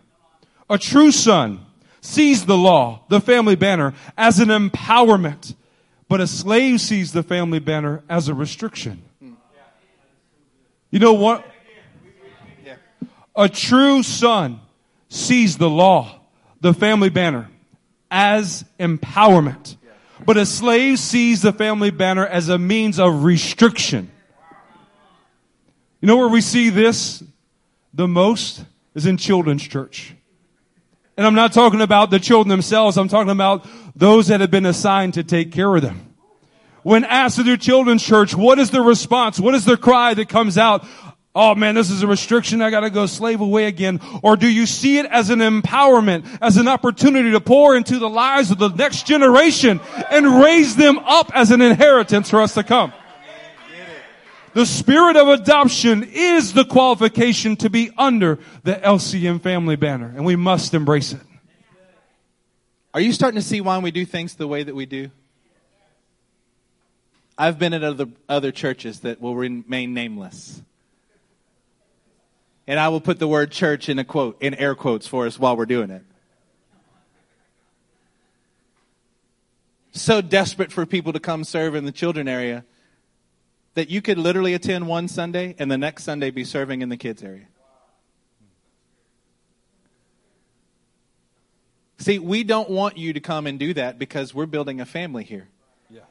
A 0.69 0.77
true 0.77 1.11
son 1.11 1.65
sees 2.01 2.45
the 2.45 2.57
law, 2.57 3.03
the 3.09 3.19
family 3.19 3.55
banner, 3.55 3.93
as 4.17 4.39
an 4.39 4.49
empowerment, 4.49 5.55
but 6.07 6.21
a 6.21 6.27
slave 6.27 6.79
sees 6.79 7.11
the 7.11 7.23
family 7.23 7.59
banner 7.59 8.03
as 8.09 8.27
a 8.29 8.33
restriction. 8.33 9.01
You 10.89 10.99
know 10.99 11.13
what? 11.13 11.45
A 13.35 13.49
true 13.49 14.03
son 14.03 14.61
sees 15.09 15.57
the 15.57 15.69
law, 15.69 16.19
the 16.61 16.73
family 16.73 17.09
banner, 17.09 17.49
as 18.09 18.65
empowerment. 18.79 19.76
But 20.25 20.37
a 20.37 20.45
slave 20.45 20.99
sees 20.99 21.41
the 21.41 21.53
family 21.53 21.91
banner 21.91 22.25
as 22.25 22.49
a 22.49 22.57
means 22.57 22.99
of 22.99 23.23
restriction. 23.23 24.11
You 26.01 26.07
know 26.07 26.17
where 26.17 26.27
we 26.27 26.41
see 26.41 26.69
this 26.69 27.23
the 27.93 28.07
most 28.07 28.63
is 28.93 29.05
in 29.05 29.17
children's 29.17 29.67
church. 29.67 30.13
And 31.17 31.25
I'm 31.25 31.35
not 31.35 31.53
talking 31.53 31.81
about 31.81 32.11
the 32.11 32.19
children 32.19 32.49
themselves. 32.49 32.97
I'm 32.97 33.07
talking 33.07 33.31
about 33.31 33.67
those 33.95 34.27
that 34.27 34.41
have 34.41 34.51
been 34.51 34.67
assigned 34.67 35.15
to 35.15 35.23
take 35.23 35.51
care 35.51 35.75
of 35.75 35.81
them. 35.81 36.15
When 36.83 37.03
asked 37.03 37.37
to 37.37 37.43
do 37.43 37.57
children's 37.57 38.03
church, 38.03 38.35
what 38.35 38.59
is 38.59 38.69
the 38.69 38.81
response? 38.81 39.39
What 39.39 39.55
is 39.55 39.65
the 39.65 39.77
cry 39.77 40.13
that 40.13 40.29
comes 40.29 40.57
out? 40.57 40.85
Oh 41.37 41.53
man, 41.53 41.75
this 41.75 41.91
is 41.91 42.01
a 42.01 42.07
restriction. 42.07 42.61
I 42.61 42.71
got 42.71 42.79
to 42.81 42.89
go 42.89 43.05
slave 43.05 43.39
away 43.39 43.65
again. 43.65 44.01
Or 44.23 44.35
do 44.35 44.49
you 44.49 44.65
see 44.65 44.97
it 44.97 45.05
as 45.05 45.29
an 45.29 45.39
empowerment, 45.39 46.25
as 46.41 46.57
an 46.57 46.67
opportunity 46.67 47.31
to 47.31 47.39
pour 47.39 47.77
into 47.77 47.99
the 47.99 48.09
lives 48.09 48.49
of 48.49 48.57
the 48.57 48.69
next 48.69 49.05
generation 49.05 49.79
and 50.09 50.41
raise 50.41 50.75
them 50.75 50.97
up 50.97 51.31
as 51.35 51.51
an 51.51 51.61
inheritance 51.61 52.29
for 52.29 52.41
us 52.41 52.55
to 52.55 52.63
come? 52.63 52.91
The 54.53 54.65
spirit 54.65 55.15
of 55.15 55.27
adoption 55.27 56.09
is 56.11 56.53
the 56.53 56.65
qualification 56.65 57.55
to 57.57 57.69
be 57.69 57.91
under 57.95 58.39
the 58.63 58.73
LCM 58.73 59.39
family 59.41 59.75
banner, 59.75 60.07
and 60.07 60.25
we 60.25 60.35
must 60.35 60.73
embrace 60.73 61.13
it. 61.13 61.21
Are 62.95 63.01
you 63.01 63.13
starting 63.13 63.39
to 63.39 63.45
see 63.45 63.61
why 63.61 63.77
we 63.77 63.91
do 63.91 64.03
things 64.03 64.33
the 64.33 64.47
way 64.47 64.63
that 64.63 64.73
we 64.73 64.87
do? 64.87 65.11
I've 67.37 67.59
been 67.59 67.73
at 67.73 67.83
other, 67.83 68.07
other 68.27 68.51
churches 68.51 69.01
that 69.01 69.21
will 69.21 69.35
remain 69.35 69.93
nameless 69.93 70.63
and 72.67 72.79
I 72.79 72.89
will 72.89 73.01
put 73.01 73.17
the 73.17 73.27
word 73.27 73.51
church 73.51 73.89
in 73.89 73.97
a 73.97 74.03
quote, 74.03 74.37
in 74.41 74.53
air 74.53 74.75
quotes 74.75 75.07
for 75.07 75.25
us 75.25 75.39
while 75.39 75.55
we're 75.55 75.65
doing 75.65 75.89
it. 75.89 76.03
so 79.97 80.21
desperate 80.21 80.71
for 80.71 80.85
people 80.85 81.13
to 81.13 81.19
come 81.19 81.43
serve 81.43 81.75
in 81.75 81.85
the 81.85 81.91
children 81.91 82.27
area 82.27 82.63
that 83.73 83.89
you 83.89 84.01
could 84.01 84.17
literally 84.17 84.53
attend 84.53 84.87
one 84.87 85.07
Sunday 85.07 85.55
and 85.59 85.69
the 85.69 85.77
next 85.77 86.03
Sunday 86.03 86.31
be 86.31 86.43
serving 86.43 86.81
in 86.81 86.89
the 86.89 86.97
kids 86.97 87.23
area. 87.23 87.47
See, 91.99 92.19
we 92.19 92.43
don't 92.43 92.69
want 92.69 92.97
you 92.97 93.13
to 93.13 93.19
come 93.19 93.47
and 93.47 93.59
do 93.59 93.73
that 93.73 93.97
because 93.97 94.33
we're 94.33 94.45
building 94.45 94.79
a 94.79 94.85
family 94.85 95.23
here. 95.23 95.47
Yeah. 95.89 96.01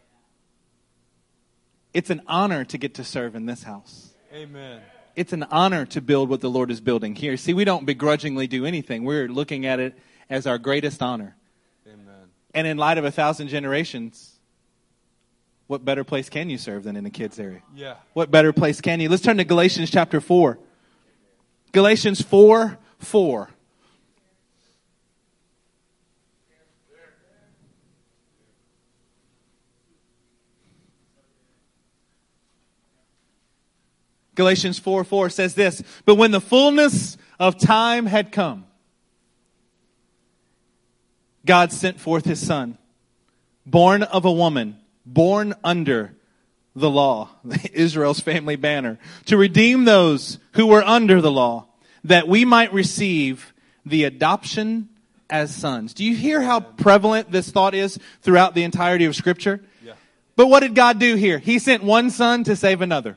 It's 1.95 2.11
an 2.11 2.23
honor 2.27 2.65
to 2.65 2.79
get 2.79 2.95
to 2.95 3.05
serve 3.05 3.35
in 3.35 3.47
this 3.47 3.63
house. 3.63 4.13
Amen. 4.33 4.83
It's 5.17 5.33
an 5.33 5.45
honor 5.45 5.87
to 5.87 6.03
build 6.03 6.29
what 6.29 6.43
the 6.43 6.51
Lord 6.51 6.71
is 6.71 6.83
building 6.83 7.15
here. 7.15 7.39
See, 7.39 7.55
we 7.55 7.65
don't 7.65 7.87
begrudgingly 7.87 8.47
do 8.47 8.67
anything. 8.67 9.03
We're 9.03 9.29
looking 9.29 9.65
at 9.65 9.81
it 9.81 9.99
as 10.29 10.47
our 10.47 10.59
greatest 10.59 11.03
honor. 11.03 11.35
Amen. 11.87 12.29
And 12.53 12.67
in 12.67 12.77
light 12.77 12.99
of 12.99 13.07
a 13.07 13.11
thousand 13.11 13.49
generations, 13.49 14.39
what 15.69 15.85
better 15.85 16.05
place 16.05 16.29
can 16.29 16.51
you 16.51 16.59
serve 16.59 16.85
than 16.85 16.97
in 16.97 17.07
a 17.07 17.11
kids 17.11 17.41
area? 17.41 17.63
Yeah. 17.75 17.95
What 18.13 18.31
better 18.31 18.53
place 18.53 18.83
can 18.83 19.01
you? 19.01 19.09
Let's 19.09 19.23
turn 19.23 19.39
to 19.39 19.45
Galatians 19.45 19.91
chapter 19.91 20.21
4. 20.21 20.59
Galatians 21.73 22.21
4 22.21 22.79
4. 22.99 23.51
Galatians 34.37 34.79
4 34.79 35.03
4 35.03 35.31
says 35.31 35.55
this, 35.55 35.83
but 36.05 36.15
when 36.15 36.31
the 36.31 36.41
fullness 36.41 37.17
of 37.41 37.59
time 37.59 38.07
had 38.07 38.31
come, 38.31 38.67
God 41.45 41.73
sent 41.73 41.99
forth 41.99 42.25
his 42.25 42.45
son, 42.45 42.79
born 43.65 44.03
of 44.03 44.25
a 44.25 44.33
woman, 44.33 44.77
born 45.05 45.55
under 45.65 46.15
the 46.75 46.91
law, 46.91 47.31
Israel's 47.73 48.21
family 48.21 48.57
banner, 48.57 48.99
to 49.25 49.37
redeem 49.37 49.85
those 49.85 50.39
who 50.53 50.67
were 50.67 50.85
under 50.85 51.21
the 51.21 51.31
law, 51.33 51.67
that 52.05 52.29
we 52.29 52.45
might 52.45 52.73
receive 52.73 53.53
the 53.85 54.05
adoption 54.05 54.89
as 55.31 55.55
sons. 55.55 55.95
Do 55.95 56.05
you 56.05 56.15
hear 56.15 56.41
how 56.41 56.61
prevalent 56.61 57.33
this 57.33 57.51
thought 57.51 57.75
is 57.75 57.99
throughout 58.23 58.55
the 58.55 58.63
entirety 58.63 59.07
of 59.07 59.17
scripture? 59.17 59.63
Yeah. 59.85 59.95
But 60.37 60.49
what 60.49 60.61
did 60.61 60.75
God 60.75 60.99
do 60.99 61.17
here? 61.17 61.39
He 61.39 61.59
sent 61.59 61.83
one 61.83 62.11
son 62.11 62.45
to 62.45 62.55
save 62.55 62.83
another. 62.83 63.17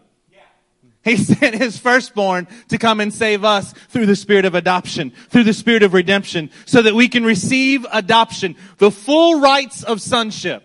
He 1.04 1.18
sent 1.18 1.56
his 1.56 1.78
firstborn 1.78 2.48
to 2.70 2.78
come 2.78 3.00
and 3.00 3.14
save 3.14 3.44
us 3.44 3.74
through 3.90 4.06
the 4.06 4.16
spirit 4.16 4.46
of 4.46 4.56
adoption, 4.56 5.12
through 5.30 5.46
the 5.46 5.54
spirit 5.54 5.84
of 5.84 5.94
redemption, 5.94 6.50
so 6.66 6.82
that 6.82 6.96
we 6.96 7.08
can 7.08 7.24
receive 7.24 7.86
adoption, 7.92 8.56
the 8.78 8.92
full 8.92 9.40
rights 9.40 9.84
of 9.84 10.02
sonship. 10.02 10.64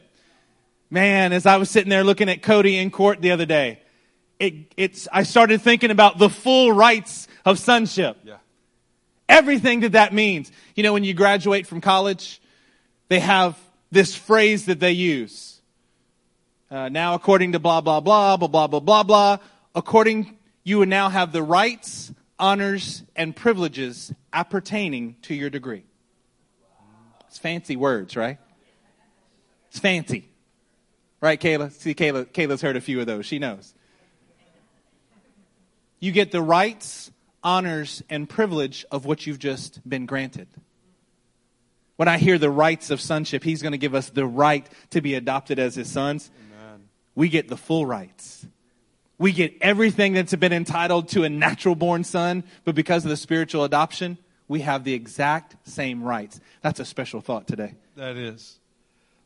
Man, 0.90 1.32
as 1.32 1.46
I 1.46 1.56
was 1.56 1.70
sitting 1.70 1.90
there 1.90 2.04
looking 2.04 2.28
at 2.28 2.42
Cody 2.42 2.78
in 2.78 2.90
court 2.90 3.20
the 3.20 3.30
other 3.30 3.46
day, 3.46 3.80
it, 4.38 4.74
it's, 4.76 5.08
I 5.12 5.22
started 5.22 5.62
thinking 5.62 5.90
about 5.90 6.18
the 6.18 6.28
full 6.28 6.72
rights 6.72 7.28
of 7.44 7.58
sonship. 7.58 8.16
Yeah. 8.24 8.36
Everything 9.28 9.80
that 9.80 9.92
that 9.92 10.12
means. 10.12 10.52
You 10.74 10.82
know, 10.82 10.92
when 10.92 11.04
you 11.04 11.14
graduate 11.14 11.66
from 11.66 11.80
college, 11.80 12.40
they 13.08 13.20
have 13.20 13.58
this 13.90 14.14
phrase 14.14 14.66
that 14.66 14.80
they 14.80 14.92
use. 14.92 15.60
Uh, 16.70 16.88
now, 16.88 17.14
according 17.14 17.52
to 17.52 17.58
blah, 17.58 17.80
blah, 17.80 18.00
blah, 18.00 18.36
blah, 18.36 18.48
blah, 18.48 18.66
blah, 18.66 18.80
blah, 18.80 19.02
blah, 19.02 19.38
according, 19.74 20.38
you 20.62 20.78
would 20.78 20.88
now 20.88 21.08
have 21.08 21.32
the 21.32 21.42
rights, 21.42 22.12
honors, 22.38 23.02
and 23.14 23.34
privileges 23.34 24.12
appertaining 24.32 25.16
to 25.22 25.34
your 25.34 25.50
degree. 25.50 25.84
It's 27.28 27.38
fancy 27.38 27.76
words, 27.76 28.16
right? 28.16 28.38
It's 29.68 29.78
fancy. 29.78 30.28
Right, 31.20 31.40
Kayla? 31.40 31.72
See, 31.72 31.94
Kayla, 31.94 32.26
Kayla's 32.26 32.62
heard 32.62 32.76
a 32.76 32.80
few 32.80 33.00
of 33.00 33.06
those. 33.06 33.26
She 33.26 33.38
knows. 33.38 33.74
You 35.98 36.12
get 36.12 36.30
the 36.30 36.42
rights, 36.42 37.10
honors, 37.42 38.02
and 38.10 38.28
privilege 38.28 38.84
of 38.90 39.06
what 39.06 39.26
you've 39.26 39.38
just 39.38 39.86
been 39.88 40.06
granted. 40.06 40.48
When 41.96 42.08
I 42.08 42.18
hear 42.18 42.38
the 42.38 42.50
rights 42.50 42.90
of 42.90 43.00
sonship, 43.00 43.42
he's 43.42 43.62
going 43.62 43.72
to 43.72 43.78
give 43.78 43.94
us 43.94 44.10
the 44.10 44.26
right 44.26 44.68
to 44.90 45.00
be 45.00 45.14
adopted 45.14 45.58
as 45.58 45.76
his 45.76 45.90
sons. 45.90 46.30
Amen. 46.52 46.88
We 47.14 47.28
get 47.28 47.48
the 47.48 47.56
full 47.56 47.86
rights. 47.86 48.46
We 49.18 49.32
get 49.32 49.54
everything 49.60 50.12
that's 50.14 50.34
been 50.34 50.52
entitled 50.52 51.08
to 51.10 51.24
a 51.24 51.28
natural 51.28 51.74
born 51.74 52.04
son, 52.04 52.44
but 52.64 52.74
because 52.74 53.04
of 53.04 53.10
the 53.10 53.16
spiritual 53.16 53.64
adoption, 53.64 54.18
we 54.48 54.60
have 54.60 54.84
the 54.84 54.92
exact 54.92 55.56
same 55.68 56.02
rights. 56.02 56.40
That's 56.62 56.80
a 56.80 56.84
special 56.84 57.20
thought 57.20 57.46
today. 57.46 57.74
That 57.96 58.16
is. 58.16 58.58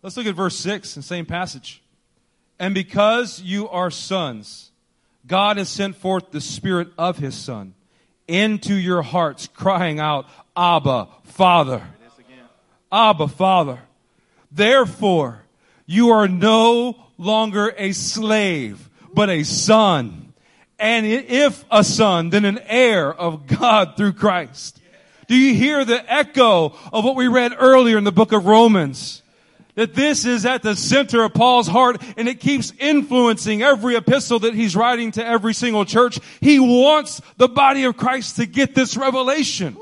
Let's 0.03 0.17
look 0.17 0.27
at 0.27 0.35
verse 0.35 0.57
6 0.57 0.97
in 0.97 1.01
the 1.01 1.07
same 1.07 1.27
passage. 1.27 1.83
And 2.59 2.75
because 2.75 3.41
you 3.41 3.69
are 3.69 3.91
sons, 3.91 4.71
God 5.27 5.57
has 5.57 5.69
sent 5.69 5.97
forth 5.97 6.31
the 6.31 6.41
Spirit 6.41 6.89
of 6.99 7.19
His 7.19 7.35
Son 7.35 7.75
into 8.27 8.75
your 8.75 9.03
hearts, 9.03 9.49
crying 9.55 10.01
out, 10.01 10.27
Abba, 10.57 11.09
Father. 11.25 11.83
Abba, 12.91 13.29
Father. 13.29 13.81
Therefore, 14.51 15.43
you 15.87 16.11
are 16.11 16.29
no 16.29 16.97
longer 17.17 17.75
a 17.77 17.93
slave, 17.93 18.88
but 19.15 19.31
a 19.31 19.43
son. 19.43 20.33
And 20.79 21.07
if 21.07 21.65
a 21.71 21.83
son, 21.83 22.31
then 22.31 22.45
an 22.45 22.59
heir 22.67 23.13
of 23.13 23.47
God 23.47 23.97
through 23.97 24.13
Christ. 24.13 24.81
Do 25.27 25.37
you 25.37 25.55
hear 25.55 25.85
the 25.85 26.13
echo 26.13 26.75
of 26.93 27.05
what 27.05 27.17
we 27.17 27.29
read 27.29 27.53
earlier 27.59 27.99
in 27.99 28.05
the 28.05 28.13
book 28.13 28.33
of 28.33 28.47
Romans? 28.47 29.23
That 29.75 29.95
this 29.95 30.25
is 30.25 30.47
at 30.47 30.63
the 30.63 30.75
center 30.75 31.23
of 31.23 31.35
Paul's 31.35 31.69
heart 31.69 32.03
and 32.17 32.29
it 32.29 32.41
keeps 32.41 32.73
influencing 32.79 33.63
every 33.63 33.95
epistle 33.95 34.41
that 34.41 34.55
he's 34.55 34.75
writing 34.75 35.13
to 35.13 35.25
every 35.25 35.55
single 35.55 35.85
church. 35.85 36.19
He 36.41 36.59
wants 36.59 37.21
the 37.37 37.49
body 37.49 37.85
of 37.85 37.97
Christ 37.97 38.37
to 38.37 38.47
get 38.47 38.75
this 38.75 38.97
revelation. 38.97 39.77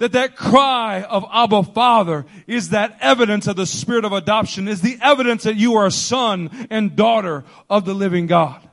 That 0.00 0.12
that 0.12 0.34
cry 0.34 1.02
of 1.02 1.26
Abba 1.30 1.62
Father 1.62 2.24
is 2.46 2.70
that 2.70 2.96
evidence 3.02 3.46
of 3.46 3.56
the 3.56 3.66
spirit 3.66 4.06
of 4.06 4.12
adoption, 4.12 4.66
is 4.66 4.80
the 4.80 4.98
evidence 5.02 5.42
that 5.42 5.56
you 5.56 5.74
are 5.74 5.84
a 5.84 5.90
son 5.90 6.66
and 6.70 6.96
daughter 6.96 7.44
of 7.68 7.84
the 7.84 7.92
living 7.92 8.26
God. 8.26 8.66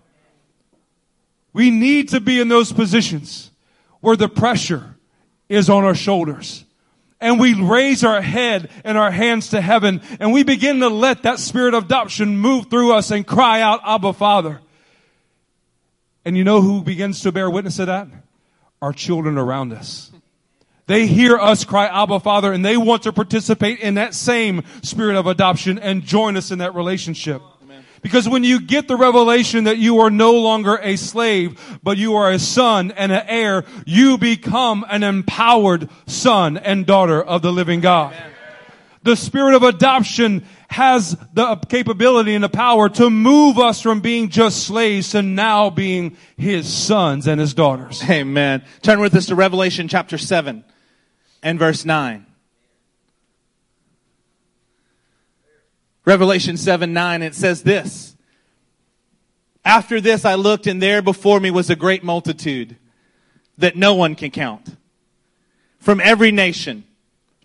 We 1.52 1.70
need 1.70 2.10
to 2.10 2.22
be 2.22 2.40
in 2.40 2.48
those 2.48 2.72
positions 2.72 3.52
where 4.00 4.16
the 4.16 4.30
pressure 4.30 4.96
is 5.50 5.70
on 5.70 5.84
our 5.84 5.96
shoulders. 5.96 6.64
And 7.20 7.42
we 7.42 7.62
raise 7.62 8.06
our 8.06 8.22
head 8.22 8.70
and 8.86 8.98
our 8.98 9.12
hands 9.12 9.50
to 9.50 9.60
heaven 9.60 10.02
and 10.22 10.32
we 10.32 10.44
begin 10.44 10.80
to 10.80 10.88
let 10.88 11.24
that 11.24 11.40
spirit 11.40 11.74
of 11.74 11.86
adoption 11.86 12.38
move 12.38 12.70
through 12.70 12.94
us 12.94 13.12
and 13.12 13.28
cry 13.28 13.60
out, 13.60 13.82
Abba 13.84 14.14
Father. 14.14 14.62
And 16.24 16.38
you 16.38 16.46
know 16.46 16.62
who 16.62 16.84
begins 16.84 17.22
to 17.24 17.34
bear 17.34 17.50
witness 17.50 17.76
to 17.78 17.86
that? 17.88 18.08
Our 18.82 18.94
children 18.94 19.38
around 19.38 19.74
us. 19.74 20.12
They 20.88 21.06
hear 21.06 21.38
us 21.38 21.66
cry, 21.66 21.88
Abba 21.88 22.22
Father, 22.22 22.54
and 22.54 22.64
they 22.64 22.78
want 22.78 23.04
to 23.04 23.14
participate 23.14 23.80
in 23.80 23.96
that 23.96 24.14
same 24.14 24.64
spirit 24.82 25.18
of 25.18 25.28
adoption 25.28 25.78
and 25.78 26.02
join 26.02 26.38
us 26.38 26.50
in 26.50 26.60
that 26.60 26.76
relationship. 26.76 27.42
Because 28.02 28.30
when 28.30 28.46
you 28.46 28.62
get 28.62 28.88
the 28.88 28.96
revelation 28.96 29.66
that 29.66 29.80
you 29.80 30.00
are 30.00 30.10
no 30.10 30.36
longer 30.36 30.80
a 30.82 30.96
slave, 30.96 31.80
but 31.84 31.98
you 31.98 32.16
are 32.16 32.32
a 32.32 32.40
son 32.40 32.92
and 32.92 33.12
an 33.12 33.26
heir, 33.28 33.66
you 33.86 34.18
become 34.18 34.86
an 34.88 35.04
empowered 35.04 35.90
son 36.06 36.56
and 36.56 36.86
daughter 36.86 37.22
of 37.22 37.42
the 37.42 37.52
living 37.52 37.82
God. 37.82 38.16
The 39.04 39.16
spirit 39.16 39.56
of 39.56 39.64
adoption 39.64 40.46
has 40.70 41.18
the 41.34 41.56
capability 41.68 42.34
and 42.34 42.44
the 42.44 42.50
power 42.50 42.88
to 42.90 43.10
move 43.10 43.58
us 43.58 43.82
from 43.82 44.00
being 44.00 44.30
just 44.30 44.64
slaves 44.64 45.12
to 45.12 45.22
now 45.22 45.70
being 45.70 46.16
his 46.38 46.72
sons 46.72 47.28
and 47.28 47.42
his 47.42 47.54
daughters. 47.54 48.02
Amen. 48.10 48.64
Turn 48.82 49.02
with 49.02 49.16
us 49.16 49.26
to 49.28 49.36
Revelation 49.36 49.88
chapter 49.88 50.18
7 50.18 50.64
and 51.42 51.60
verse 51.60 51.86
9. 51.86 52.26
Revelation 56.06 56.56
7 56.58 56.94
9, 56.94 57.22
it 57.22 57.36
says 57.36 57.64
this. 57.64 58.16
After 59.66 60.00
this 60.00 60.24
I 60.24 60.36
looked, 60.36 60.68
and 60.68 60.82
there 60.82 61.02
before 61.02 61.40
me 61.40 61.52
was 61.52 61.70
a 61.70 61.76
great 61.76 62.04
multitude 62.04 62.78
that 63.58 63.76
no 63.76 63.94
one 63.96 64.16
can 64.16 64.32
count. 64.32 64.78
From 65.80 66.00
every 66.00 66.32
nation, 66.32 66.86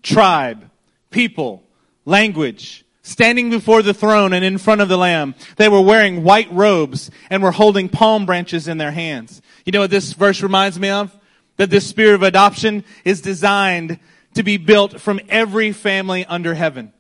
tribe, 0.03 0.71
people, 1.11 1.65
language, 2.05 2.85
standing 3.03 3.51
before 3.51 3.83
the 3.83 3.95
throne 3.95 4.33
and 4.33 4.45
in 4.45 4.59
front 4.59 4.81
of 4.81 4.89
the 4.89 4.97
Lamb. 4.97 5.35
They 5.57 5.69
were 5.69 5.81
wearing 5.81 6.23
white 6.23 6.51
robes 6.53 7.11
and 7.31 7.43
were 7.43 7.51
holding 7.51 7.89
palm 7.89 8.27
branches 8.27 8.69
in 8.69 8.79
their 8.79 8.93
hands. 8.93 9.43
You 9.65 9.73
know 9.73 9.81
what 9.81 9.91
this 9.91 10.13
verse 10.13 10.43
reminds 10.43 10.79
me 10.79 10.89
of? 10.89 11.17
That 11.57 11.71
this 11.71 11.87
spirit 11.87 12.15
of 12.15 12.23
adoption 12.23 12.85
is 13.05 13.21
designed 13.21 13.99
to 14.35 14.43
be 14.43 14.57
built 14.57 15.01
from 15.01 15.21
every 15.29 15.73
family 15.73 16.25
under 16.25 16.55
heaven. 16.55 16.93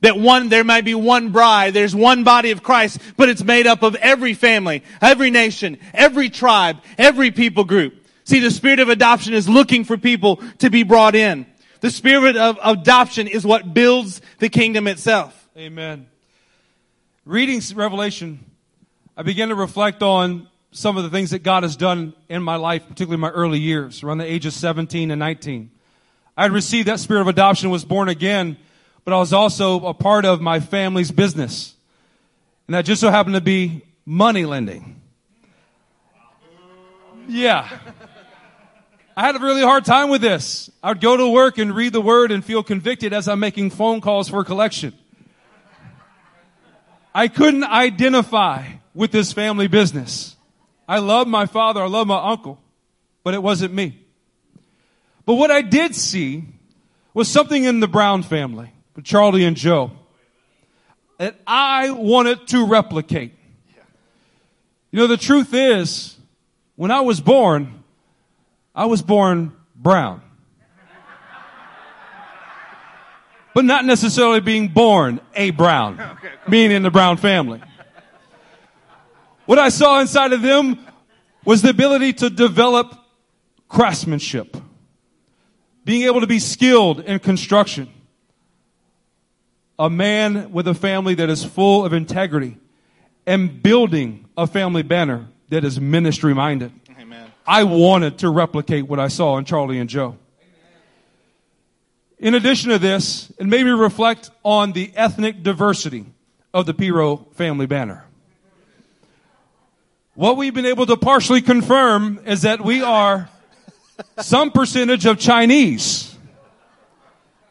That 0.00 0.18
one, 0.18 0.48
there 0.48 0.64
might 0.64 0.84
be 0.84 0.94
one 0.94 1.30
bride, 1.30 1.74
there's 1.74 1.94
one 1.94 2.24
body 2.24 2.50
of 2.52 2.62
Christ, 2.62 3.00
but 3.16 3.28
it's 3.28 3.44
made 3.44 3.66
up 3.66 3.82
of 3.82 3.94
every 3.96 4.34
family, 4.34 4.82
every 5.00 5.30
nation, 5.30 5.78
every 5.92 6.30
tribe, 6.30 6.78
every 6.96 7.30
people 7.30 7.64
group. 7.64 7.94
See, 8.24 8.40
the 8.40 8.50
spirit 8.50 8.80
of 8.80 8.88
adoption 8.88 9.34
is 9.34 9.48
looking 9.48 9.84
for 9.84 9.96
people 9.96 10.36
to 10.58 10.70
be 10.70 10.84
brought 10.84 11.14
in. 11.14 11.46
The 11.80 11.90
spirit 11.90 12.36
of 12.36 12.58
adoption 12.62 13.26
is 13.26 13.44
what 13.44 13.74
builds 13.74 14.20
the 14.38 14.48
kingdom 14.48 14.86
itself. 14.86 15.48
Amen. 15.56 16.06
Reading 17.26 17.60
Revelation, 17.74 18.44
I 19.16 19.22
began 19.22 19.48
to 19.48 19.54
reflect 19.54 20.02
on 20.02 20.48
some 20.72 20.96
of 20.96 21.02
the 21.02 21.10
things 21.10 21.30
that 21.30 21.42
God 21.42 21.62
has 21.62 21.76
done 21.76 22.14
in 22.28 22.42
my 22.42 22.56
life, 22.56 22.82
particularly 22.82 23.20
my 23.20 23.30
early 23.30 23.58
years, 23.58 24.02
around 24.02 24.18
the 24.18 24.30
age 24.30 24.46
of 24.46 24.52
17 24.52 25.10
and 25.10 25.18
19. 25.18 25.70
I 26.36 26.42
had 26.42 26.52
received 26.52 26.88
that 26.88 27.00
spirit 27.00 27.22
of 27.22 27.28
adoption, 27.28 27.70
was 27.70 27.84
born 27.84 28.08
again, 28.08 28.56
but 29.04 29.12
I 29.12 29.18
was 29.18 29.32
also 29.32 29.84
a 29.86 29.94
part 29.94 30.24
of 30.24 30.40
my 30.40 30.60
family's 30.60 31.10
business. 31.10 31.74
And 32.66 32.74
that 32.74 32.84
just 32.84 33.00
so 33.00 33.10
happened 33.10 33.34
to 33.34 33.40
be 33.40 33.82
money 34.06 34.44
lending. 34.44 35.00
Yeah. 37.26 37.68
I 39.16 39.26
had 39.26 39.36
a 39.36 39.38
really 39.40 39.62
hard 39.62 39.84
time 39.84 40.08
with 40.08 40.20
this. 40.20 40.70
I 40.82 40.88
would 40.88 41.00
go 41.00 41.16
to 41.16 41.28
work 41.28 41.58
and 41.58 41.74
read 41.74 41.92
the 41.92 42.00
word 42.00 42.30
and 42.30 42.44
feel 42.44 42.62
convicted 42.62 43.12
as 43.12 43.28
I'm 43.28 43.40
making 43.40 43.70
phone 43.70 44.00
calls 44.00 44.28
for 44.28 44.44
collection. 44.44 44.94
I 47.14 47.28
couldn't 47.28 47.64
identify 47.64 48.66
with 48.94 49.10
this 49.10 49.32
family 49.32 49.66
business. 49.66 50.36
I 50.90 50.98
love 50.98 51.28
my 51.28 51.46
father, 51.46 51.80
I 51.80 51.86
love 51.86 52.08
my 52.08 52.20
uncle, 52.32 52.58
but 53.22 53.32
it 53.32 53.40
wasn't 53.40 53.72
me. 53.72 53.96
But 55.24 55.34
what 55.34 55.52
I 55.52 55.62
did 55.62 55.94
see 55.94 56.42
was 57.14 57.28
something 57.28 57.62
in 57.62 57.78
the 57.78 57.86
Brown 57.86 58.24
family, 58.24 58.72
Charlie 59.04 59.44
and 59.44 59.56
Joe, 59.56 59.92
that 61.18 61.38
I 61.46 61.92
wanted 61.92 62.48
to 62.48 62.66
replicate. 62.66 63.32
You 64.90 64.98
know, 64.98 65.06
the 65.06 65.16
truth 65.16 65.54
is, 65.54 66.16
when 66.74 66.90
I 66.90 67.02
was 67.02 67.20
born, 67.20 67.84
I 68.74 68.86
was 68.86 69.00
born 69.00 69.52
brown. 69.76 70.22
But 73.54 73.64
not 73.64 73.84
necessarily 73.84 74.40
being 74.40 74.66
born 74.66 75.20
a 75.36 75.50
brown, 75.50 76.18
being 76.48 76.72
in 76.72 76.82
the 76.82 76.90
brown 76.90 77.16
family. 77.16 77.62
What 79.50 79.58
I 79.58 79.70
saw 79.70 79.98
inside 79.98 80.32
of 80.32 80.42
them 80.42 80.78
was 81.44 81.60
the 81.60 81.70
ability 81.70 82.12
to 82.12 82.30
develop 82.30 82.94
craftsmanship, 83.68 84.56
being 85.84 86.02
able 86.02 86.20
to 86.20 86.28
be 86.28 86.38
skilled 86.38 87.00
in 87.00 87.18
construction. 87.18 87.88
A 89.76 89.90
man 89.90 90.52
with 90.52 90.68
a 90.68 90.74
family 90.74 91.16
that 91.16 91.28
is 91.28 91.42
full 91.42 91.84
of 91.84 91.92
integrity 91.92 92.58
and 93.26 93.60
building 93.60 94.28
a 94.36 94.46
family 94.46 94.84
banner 94.84 95.26
that 95.48 95.64
is 95.64 95.80
ministry 95.80 96.32
minded. 96.32 96.70
Amen. 96.96 97.32
I 97.44 97.64
wanted 97.64 98.18
to 98.18 98.30
replicate 98.30 98.86
what 98.86 99.00
I 99.00 99.08
saw 99.08 99.36
in 99.36 99.46
Charlie 99.46 99.80
and 99.80 99.90
Joe. 99.90 100.16
In 102.20 102.34
addition 102.34 102.70
to 102.70 102.78
this, 102.78 103.32
it 103.36 103.48
made 103.48 103.64
me 103.64 103.72
reflect 103.72 104.30
on 104.44 104.70
the 104.70 104.92
ethnic 104.94 105.42
diversity 105.42 106.06
of 106.54 106.66
the 106.66 106.72
Piro 106.72 107.26
family 107.34 107.66
banner. 107.66 108.04
What 110.20 110.36
we've 110.36 110.52
been 110.52 110.66
able 110.66 110.84
to 110.84 110.98
partially 110.98 111.40
confirm 111.40 112.20
is 112.26 112.42
that 112.42 112.60
we 112.60 112.82
are 112.82 113.30
some 114.18 114.50
percentage 114.50 115.06
of 115.06 115.18
Chinese, 115.18 116.14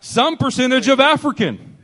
some 0.01 0.37
percentage 0.37 0.87
of 0.87 0.99
African, 0.99 1.79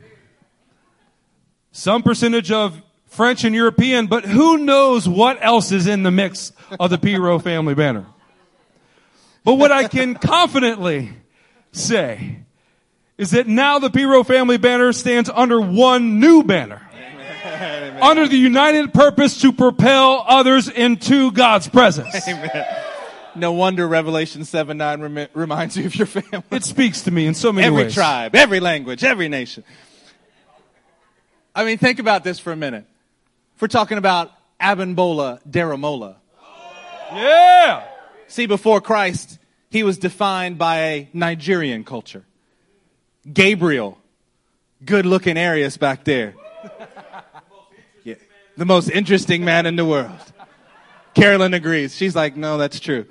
some 1.72 2.04
percentage 2.04 2.52
of 2.52 2.80
French 3.06 3.42
and 3.42 3.52
European, 3.52 4.06
but 4.06 4.26
who 4.26 4.58
knows 4.58 5.08
what 5.08 5.38
else 5.40 5.72
is 5.72 5.88
in 5.88 6.04
the 6.04 6.12
mix 6.12 6.52
of 6.78 6.90
the 6.90 6.98
Piro 6.98 7.40
family 7.40 7.74
banner. 7.74 8.06
But 9.42 9.54
what 9.54 9.72
I 9.72 9.88
can 9.88 10.14
confidently 10.14 11.10
say 11.72 12.44
is 13.18 13.32
that 13.32 13.48
now 13.48 13.80
the 13.80 13.90
Piro 13.90 14.22
family 14.22 14.56
banner 14.56 14.92
stands 14.92 15.28
under 15.34 15.60
one 15.60 16.20
new 16.20 16.44
banner 16.44 16.85
under 18.02 18.26
the 18.28 18.36
united 18.36 18.92
purpose 18.94 19.40
to 19.40 19.52
propel 19.52 20.24
others 20.26 20.68
into 20.68 21.32
God's 21.32 21.68
presence. 21.68 22.26
Amen. 22.28 22.66
No 23.34 23.52
wonder 23.52 23.86
Revelation 23.86 24.44
7 24.44 24.76
9 24.78 25.00
remi- 25.00 25.28
reminds 25.34 25.76
you 25.76 25.84
of 25.86 25.94
your 25.94 26.06
family. 26.06 26.44
It 26.50 26.64
speaks 26.64 27.02
to 27.02 27.10
me 27.10 27.26
in 27.26 27.34
so 27.34 27.52
many 27.52 27.66
every 27.66 27.76
ways. 27.84 27.92
Every 27.92 27.94
tribe, 27.94 28.34
every 28.34 28.60
language, 28.60 29.04
every 29.04 29.28
nation. 29.28 29.62
I 31.54 31.64
mean, 31.64 31.78
think 31.78 31.98
about 31.98 32.24
this 32.24 32.38
for 32.38 32.52
a 32.52 32.56
minute. 32.56 32.84
If 33.54 33.62
we're 33.62 33.68
talking 33.68 33.98
about 33.98 34.30
Abimbola 34.60 35.40
Daramola, 35.48 36.16
Yeah. 37.12 37.84
see, 38.26 38.46
before 38.46 38.80
Christ, 38.80 39.38
he 39.70 39.82
was 39.82 39.98
defined 39.98 40.58
by 40.58 40.78
a 40.78 41.08
Nigerian 41.12 41.84
culture. 41.84 42.24
Gabriel, 43.30 43.98
good 44.84 45.04
looking 45.06 45.36
Arias 45.38 45.76
back 45.76 46.04
there. 46.04 46.34
The 48.56 48.64
most 48.64 48.88
interesting 48.88 49.44
man 49.44 49.66
in 49.66 49.76
the 49.76 49.84
world. 49.84 50.32
Carolyn 51.14 51.54
agrees. 51.54 51.94
She's 51.94 52.16
like, 52.16 52.36
no, 52.36 52.58
that's 52.58 52.80
true. 52.80 53.06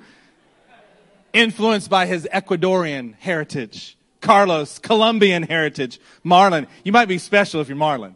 Influenced 1.32 1.88
by 1.88 2.06
his 2.06 2.26
Ecuadorian 2.32 3.14
heritage. 3.18 3.96
Carlos, 4.20 4.78
Colombian 4.78 5.44
heritage. 5.44 6.00
Marlon, 6.24 6.66
you 6.82 6.92
might 6.92 7.06
be 7.06 7.18
special 7.18 7.60
if 7.60 7.68
you're 7.68 7.76
Marlon. 7.76 8.14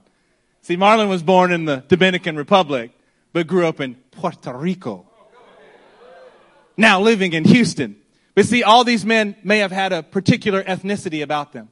See, 0.62 0.76
Marlon 0.76 1.08
was 1.08 1.22
born 1.22 1.52
in 1.52 1.66
the 1.66 1.84
Dominican 1.88 2.36
Republic, 2.36 2.90
but 3.32 3.46
grew 3.46 3.66
up 3.66 3.80
in 3.80 3.94
Puerto 4.10 4.52
Rico. 4.52 5.06
Now 6.76 7.00
living 7.00 7.32
in 7.32 7.44
Houston. 7.44 7.96
But 8.34 8.46
see, 8.46 8.62
all 8.62 8.84
these 8.84 9.04
men 9.04 9.36
may 9.44 9.58
have 9.58 9.70
had 9.70 9.92
a 9.92 10.02
particular 10.02 10.62
ethnicity 10.64 11.22
about 11.22 11.52
them. 11.52 11.68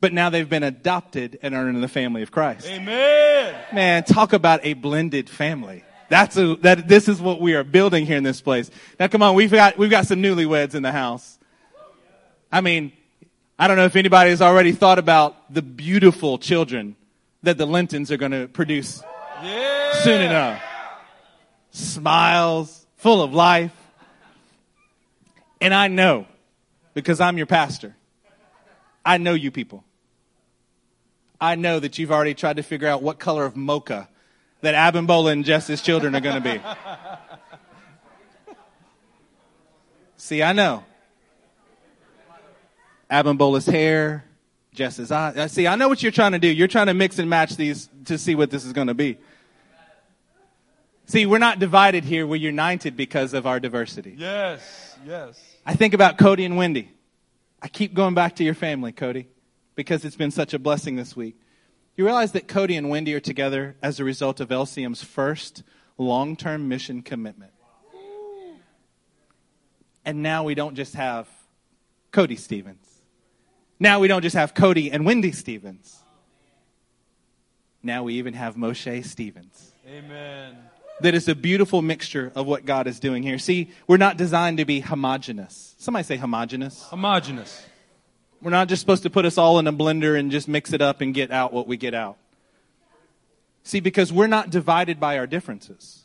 But 0.00 0.12
now 0.12 0.30
they've 0.30 0.48
been 0.48 0.62
adopted 0.62 1.38
and 1.42 1.54
are 1.54 1.68
in 1.68 1.80
the 1.80 1.88
family 1.88 2.22
of 2.22 2.30
Christ. 2.30 2.66
Amen. 2.68 3.54
Man, 3.72 4.04
talk 4.04 4.32
about 4.32 4.60
a 4.64 4.74
blended 4.74 5.28
family. 5.28 5.84
That's 6.08 6.36
a, 6.36 6.54
that, 6.56 6.88
this 6.88 7.08
is 7.08 7.20
what 7.20 7.40
we 7.40 7.54
are 7.54 7.64
building 7.64 8.06
here 8.06 8.16
in 8.16 8.22
this 8.22 8.40
place. 8.40 8.70
Now 8.98 9.08
come 9.08 9.22
on, 9.22 9.34
we've 9.34 9.50
got, 9.50 9.76
we've 9.76 9.90
got 9.90 10.06
some 10.06 10.22
newlyweds 10.22 10.74
in 10.74 10.82
the 10.82 10.92
house. 10.92 11.38
I 12.50 12.60
mean, 12.60 12.92
I 13.58 13.66
don't 13.66 13.76
know 13.76 13.84
if 13.84 13.96
anybody 13.96 14.30
has 14.30 14.40
already 14.40 14.72
thought 14.72 14.98
about 14.98 15.52
the 15.52 15.62
beautiful 15.62 16.38
children 16.38 16.94
that 17.42 17.58
the 17.58 17.66
Lintons 17.66 18.10
are 18.12 18.16
going 18.16 18.32
to 18.32 18.46
produce 18.48 19.02
Yeah. 19.42 19.92
soon 20.02 20.22
enough. 20.22 20.62
Smiles, 21.72 22.86
full 22.96 23.20
of 23.22 23.34
life. 23.34 23.72
And 25.60 25.74
I 25.74 25.88
know, 25.88 26.26
because 26.94 27.20
I'm 27.20 27.36
your 27.36 27.46
pastor, 27.46 27.96
I 29.04 29.18
know 29.18 29.34
you 29.34 29.50
people. 29.50 29.84
I 31.40 31.54
know 31.54 31.78
that 31.78 31.98
you've 31.98 32.10
already 32.10 32.34
tried 32.34 32.56
to 32.56 32.62
figure 32.62 32.88
out 32.88 33.02
what 33.02 33.18
color 33.18 33.44
of 33.44 33.56
mocha 33.56 34.08
that 34.60 34.74
Abimbola 34.74 35.32
and 35.32 35.44
Jess's 35.44 35.80
children 35.82 36.14
are 36.16 36.20
going 36.20 36.42
to 36.42 36.52
be. 36.52 36.60
See, 40.16 40.42
I 40.42 40.52
know. 40.52 40.84
Abimbola's 43.10 43.66
hair, 43.66 44.24
Jess's 44.74 45.10
eyes. 45.10 45.36
Uh, 45.36 45.48
see, 45.48 45.66
I 45.66 45.76
know 45.76 45.88
what 45.88 46.02
you're 46.02 46.12
trying 46.12 46.32
to 46.32 46.38
do. 46.38 46.48
You're 46.48 46.68
trying 46.68 46.88
to 46.88 46.94
mix 46.94 47.18
and 47.18 47.30
match 47.30 47.56
these 47.56 47.88
to 48.04 48.18
see 48.18 48.34
what 48.34 48.50
this 48.50 48.64
is 48.64 48.72
going 48.72 48.88
to 48.88 48.94
be. 48.94 49.16
See, 51.06 51.24
we're 51.24 51.38
not 51.38 51.58
divided 51.58 52.04
here. 52.04 52.26
We're 52.26 52.36
united 52.36 52.96
because 52.96 53.32
of 53.32 53.46
our 53.46 53.60
diversity. 53.60 54.14
Yes. 54.18 54.96
Yes. 55.06 55.40
I 55.64 55.74
think 55.74 55.94
about 55.94 56.18
Cody 56.18 56.44
and 56.44 56.56
Wendy. 56.56 56.90
I 57.62 57.68
keep 57.68 57.94
going 57.94 58.14
back 58.14 58.36
to 58.36 58.44
your 58.44 58.54
family, 58.54 58.92
Cody, 58.92 59.26
because 59.78 60.04
it's 60.04 60.16
been 60.16 60.32
such 60.32 60.52
a 60.54 60.58
blessing 60.58 60.96
this 60.96 61.14
week. 61.14 61.40
You 61.96 62.04
realize 62.04 62.32
that 62.32 62.48
Cody 62.48 62.74
and 62.74 62.90
Wendy 62.90 63.14
are 63.14 63.20
together 63.20 63.76
as 63.80 64.00
a 64.00 64.04
result 64.04 64.40
of 64.40 64.48
LCM's 64.48 65.04
first 65.04 65.62
long 65.96 66.34
term 66.34 66.66
mission 66.66 67.00
commitment. 67.00 67.52
And 70.04 70.20
now 70.20 70.42
we 70.42 70.56
don't 70.56 70.74
just 70.74 70.96
have 70.96 71.28
Cody 72.10 72.34
Stevens. 72.34 72.84
Now 73.78 74.00
we 74.00 74.08
don't 74.08 74.22
just 74.22 74.34
have 74.34 74.52
Cody 74.52 74.90
and 74.90 75.06
Wendy 75.06 75.30
Stevens. 75.30 76.02
Now 77.80 78.02
we 78.02 78.14
even 78.14 78.34
have 78.34 78.56
Moshe 78.56 79.04
Stevens 79.04 79.70
Amen. 79.88 80.56
that 81.02 81.14
is 81.14 81.28
a 81.28 81.36
beautiful 81.36 81.82
mixture 81.82 82.32
of 82.34 82.46
what 82.46 82.66
God 82.66 82.88
is 82.88 82.98
doing 82.98 83.22
here. 83.22 83.38
See, 83.38 83.70
we're 83.86 83.96
not 83.96 84.16
designed 84.16 84.58
to 84.58 84.64
be 84.64 84.80
homogenous. 84.80 85.76
Somebody 85.78 86.02
say 86.02 86.16
homogenous. 86.16 86.82
Homogeneous. 86.82 87.64
We're 88.40 88.50
not 88.50 88.68
just 88.68 88.80
supposed 88.80 89.02
to 89.02 89.10
put 89.10 89.24
us 89.24 89.36
all 89.36 89.58
in 89.58 89.66
a 89.66 89.72
blender 89.72 90.18
and 90.18 90.30
just 90.30 90.48
mix 90.48 90.72
it 90.72 90.80
up 90.80 91.00
and 91.00 91.12
get 91.12 91.30
out 91.30 91.52
what 91.52 91.66
we 91.66 91.76
get 91.76 91.94
out. 91.94 92.16
See, 93.64 93.80
because 93.80 94.12
we're 94.12 94.28
not 94.28 94.50
divided 94.50 95.00
by 95.00 95.18
our 95.18 95.26
differences, 95.26 96.04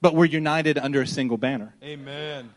but 0.00 0.14
we're 0.14 0.26
united 0.26 0.78
under 0.78 1.00
a 1.00 1.06
single 1.06 1.38
banner. 1.38 1.74
Amen. 1.82 2.50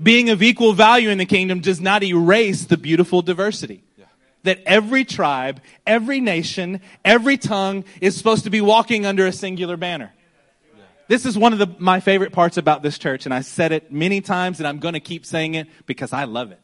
Being 0.00 0.30
of 0.30 0.42
equal 0.42 0.72
value 0.72 1.10
in 1.10 1.18
the 1.18 1.26
kingdom 1.26 1.60
does 1.60 1.80
not 1.80 2.02
erase 2.02 2.64
the 2.64 2.76
beautiful 2.76 3.20
diversity. 3.20 3.84
That 4.44 4.60
every 4.64 5.04
tribe, 5.04 5.60
every 5.86 6.20
nation, 6.20 6.80
every 7.04 7.36
tongue 7.36 7.84
is 8.00 8.16
supposed 8.16 8.44
to 8.44 8.50
be 8.50 8.60
walking 8.60 9.06
under 9.06 9.26
a 9.26 9.32
singular 9.32 9.76
banner. 9.76 10.12
This 11.06 11.26
is 11.26 11.36
one 11.36 11.52
of 11.52 11.58
the, 11.58 11.68
my 11.78 12.00
favorite 12.00 12.32
parts 12.32 12.56
about 12.56 12.82
this 12.82 12.96
church, 12.96 13.26
and 13.26 13.34
I 13.34 13.42
said 13.42 13.72
it 13.72 13.92
many 13.92 14.20
times, 14.20 14.58
and 14.58 14.66
I'm 14.66 14.78
going 14.78 14.94
to 14.94 15.00
keep 15.00 15.26
saying 15.26 15.54
it 15.54 15.68
because 15.84 16.12
I 16.12 16.24
love 16.24 16.52
it. 16.52 16.61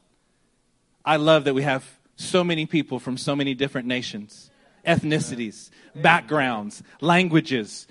I 1.09 1.17
love 1.17 1.45
that 1.45 1.55
we 1.55 1.63
have 1.63 1.89
so 2.17 2.45
many 2.45 2.67
people 2.67 2.99
from 2.99 3.17
so 3.17 3.35
many 3.35 3.55
different 3.55 3.89
nations 3.89 4.51
ethnicities, 4.87 5.71
backgrounds, 5.95 6.83
languages, 7.01 7.87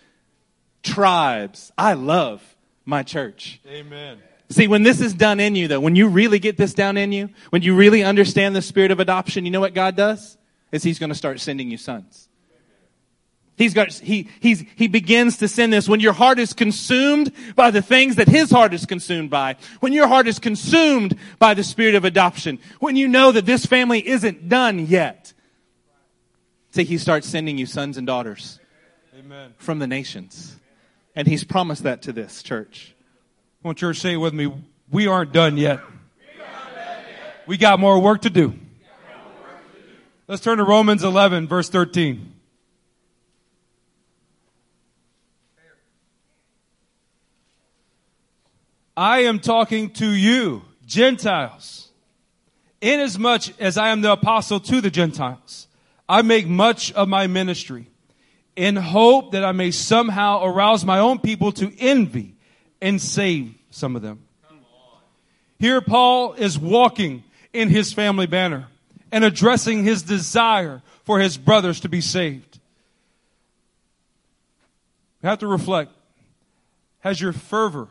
tribes. 0.83 1.71
I 1.77 1.93
love 1.93 2.41
my 2.85 3.01
church. 3.01 3.59
Amen. 3.67 4.19
See, 4.49 4.67
when 4.67 4.83
this 4.83 5.01
is 5.01 5.13
done 5.13 5.39
in 5.39 5.55
you, 5.55 5.67
though, 5.67 5.79
when 5.79 5.95
you 5.95 6.07
really 6.07 6.39
get 6.39 6.57
this 6.57 6.73
down 6.75 6.95
in 6.95 7.11
you, 7.11 7.29
when 7.49 7.63
you 7.63 7.75
really 7.75 8.03
understand 8.03 8.55
the 8.55 8.61
spirit 8.61 8.91
of 8.91 8.99
adoption, 8.99 9.45
you 9.45 9.51
know 9.51 9.59
what 9.59 9.73
God 9.73 9.95
does? 9.95 10.37
Is 10.71 10.83
He's 10.83 10.99
going 10.99 11.09
to 11.09 11.15
start 11.15 11.39
sending 11.39 11.71
you 11.71 11.77
sons. 11.77 12.26
He's 13.57 13.73
got, 13.73 13.91
he, 13.91 14.29
he's, 14.39 14.63
he 14.75 14.87
begins 14.87 15.37
to 15.37 15.47
send 15.47 15.73
this 15.73 15.89
when 15.89 15.99
your 15.99 16.13
heart 16.13 16.37
is 16.37 16.53
consumed 16.53 17.31
by 17.55 17.71
the 17.71 17.81
things 17.81 18.17
that 18.17 18.27
his 18.27 18.51
heart 18.51 18.71
is 18.71 18.85
consumed 18.85 19.31
by. 19.31 19.55
When 19.79 19.93
your 19.93 20.07
heart 20.07 20.27
is 20.27 20.37
consumed 20.37 21.17
by 21.39 21.55
the 21.55 21.63
spirit 21.63 21.95
of 21.95 22.05
adoption. 22.05 22.59
When 22.79 22.95
you 22.95 23.07
know 23.07 23.31
that 23.31 23.47
this 23.47 23.65
family 23.65 24.07
isn't 24.07 24.47
done 24.47 24.85
yet. 24.85 25.33
See, 26.69 26.83
he 26.83 26.99
starts 26.99 27.27
sending 27.27 27.57
you 27.57 27.65
sons 27.65 27.97
and 27.97 28.05
daughters 28.05 28.59
Amen. 29.17 29.55
from 29.57 29.79
the 29.79 29.87
nations. 29.87 30.55
And 31.15 31.27
he's 31.27 31.43
promised 31.43 31.81
that 31.81 32.03
to 32.03 32.13
this 32.13 32.43
church. 32.43 32.93
Come 33.63 33.69
on, 33.69 33.75
church, 33.75 33.97
say 33.97 34.13
it 34.13 34.17
with 34.17 34.35
me. 34.35 34.53
We 34.91 35.07
aren't 35.07 35.33
done 35.33 35.57
yet. 35.57 35.79
We 37.47 37.57
got 37.57 37.79
more 37.79 37.97
work 37.99 38.21
to 38.21 38.29
do. 38.29 38.53
Let's 40.27 40.43
turn 40.43 40.59
to 40.59 40.63
Romans 40.63 41.03
11, 41.03 41.47
verse 41.47 41.69
13. 41.69 42.33
I 48.97 49.19
am 49.19 49.39
talking 49.39 49.91
to 49.91 50.09
you, 50.09 50.63
Gentiles. 50.87 51.89
Inasmuch 52.81 53.59
as 53.59 53.77
I 53.77 53.89
am 53.89 54.01
the 54.01 54.11
apostle 54.11 54.59
to 54.61 54.81
the 54.81 54.89
Gentiles, 54.89 55.67
I 56.09 56.23
make 56.23 56.47
much 56.47 56.91
of 56.93 57.07
my 57.07 57.27
ministry 57.27 57.91
in 58.55 58.75
hope 58.75 59.33
that 59.33 59.45
I 59.45 59.51
may 59.51 59.69
somehow 59.69 60.43
arouse 60.43 60.83
my 60.83 60.97
own 60.97 61.19
people 61.19 61.51
to 61.53 61.71
envy 61.79 62.33
and 62.81 62.99
save 62.99 63.53
some 63.69 63.95
of 63.95 64.01
them. 64.01 64.23
Here 65.59 65.79
Paul 65.79 66.33
is 66.33 66.57
walking 66.57 67.23
in 67.53 67.69
his 67.69 67.93
family 67.93 68.25
banner 68.25 68.67
and 69.11 69.23
addressing 69.23 69.83
his 69.83 70.01
desire 70.01 70.81
for 71.03 71.19
his 71.19 71.37
brothers 71.37 71.81
to 71.81 71.89
be 71.89 72.01
saved. 72.01 72.59
You 75.21 75.29
have 75.29 75.39
to 75.39 75.47
reflect. 75.47 75.91
Has 76.99 77.21
your 77.21 77.33
fervor 77.33 77.89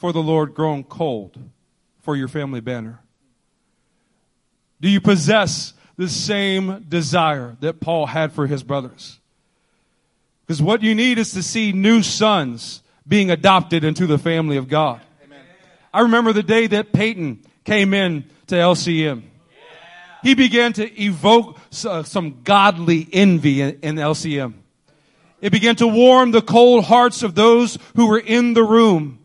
for 0.00 0.12
the 0.12 0.22
Lord 0.22 0.54
grown 0.54 0.82
cold 0.82 1.36
for 2.00 2.16
your 2.16 2.26
family 2.26 2.60
banner? 2.60 3.00
Do 4.80 4.88
you 4.88 4.98
possess 4.98 5.74
the 5.98 6.08
same 6.08 6.86
desire 6.88 7.58
that 7.60 7.80
Paul 7.80 8.06
had 8.06 8.32
for 8.32 8.46
his 8.46 8.62
brothers? 8.62 9.20
Because 10.46 10.62
what 10.62 10.82
you 10.82 10.94
need 10.94 11.18
is 11.18 11.32
to 11.34 11.42
see 11.42 11.72
new 11.72 12.02
sons 12.02 12.82
being 13.06 13.30
adopted 13.30 13.84
into 13.84 14.06
the 14.06 14.16
family 14.16 14.56
of 14.56 14.68
God. 14.68 15.02
Amen. 15.22 15.38
I 15.92 16.00
remember 16.00 16.32
the 16.32 16.42
day 16.42 16.66
that 16.68 16.94
Peyton 16.94 17.44
came 17.64 17.92
in 17.92 18.24
to 18.46 18.54
LCM. 18.54 19.24
He 20.22 20.34
began 20.34 20.72
to 20.74 21.02
evoke 21.02 21.58
uh, 21.86 22.04
some 22.04 22.40
godly 22.42 23.06
envy 23.12 23.60
in, 23.60 23.78
in 23.82 23.96
LCM. 23.96 24.54
It 25.42 25.52
began 25.52 25.76
to 25.76 25.86
warm 25.86 26.30
the 26.30 26.42
cold 26.42 26.84
hearts 26.84 27.22
of 27.22 27.34
those 27.34 27.76
who 27.96 28.06
were 28.06 28.18
in 28.18 28.54
the 28.54 28.64
room 28.64 29.19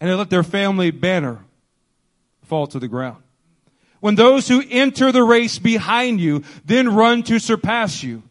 and 0.00 0.10
they 0.10 0.14
let 0.14 0.30
their 0.30 0.42
family 0.42 0.90
banner 0.90 1.40
fall 2.42 2.66
to 2.68 2.78
the 2.78 2.88
ground. 2.88 3.22
When 4.00 4.14
those 4.14 4.46
who 4.46 4.62
enter 4.70 5.10
the 5.10 5.22
race 5.22 5.58
behind 5.58 6.20
you 6.20 6.44
then 6.64 6.94
run 6.94 7.22
to 7.24 7.38
surpass 7.38 8.02
you, 8.02 8.22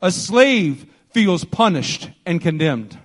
a 0.00 0.10
slave 0.10 0.86
feels 1.10 1.44
punished 1.44 2.10
and 2.26 2.40
condemned. 2.40 2.98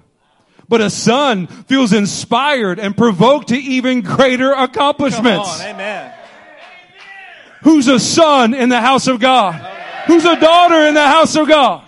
But 0.67 0.81
a 0.81 0.89
son 0.89 1.47
feels 1.47 1.93
inspired 1.93 2.79
and 2.79 2.97
provoked 2.97 3.49
to 3.49 3.55
even 3.55 4.01
greater 4.01 4.51
accomplishments. 4.51 5.57
Come 5.57 5.67
on, 5.67 5.75
amen. 5.75 6.13
Who's 7.63 7.87
a 7.87 7.99
son 7.99 8.53
in 8.53 8.69
the 8.69 8.81
house 8.81 9.07
of 9.07 9.19
God? 9.19 9.55
Who's 10.07 10.25
a 10.25 10.39
daughter 10.39 10.87
in 10.87 10.93
the 10.93 11.07
house 11.07 11.35
of 11.35 11.47
God? 11.47 11.83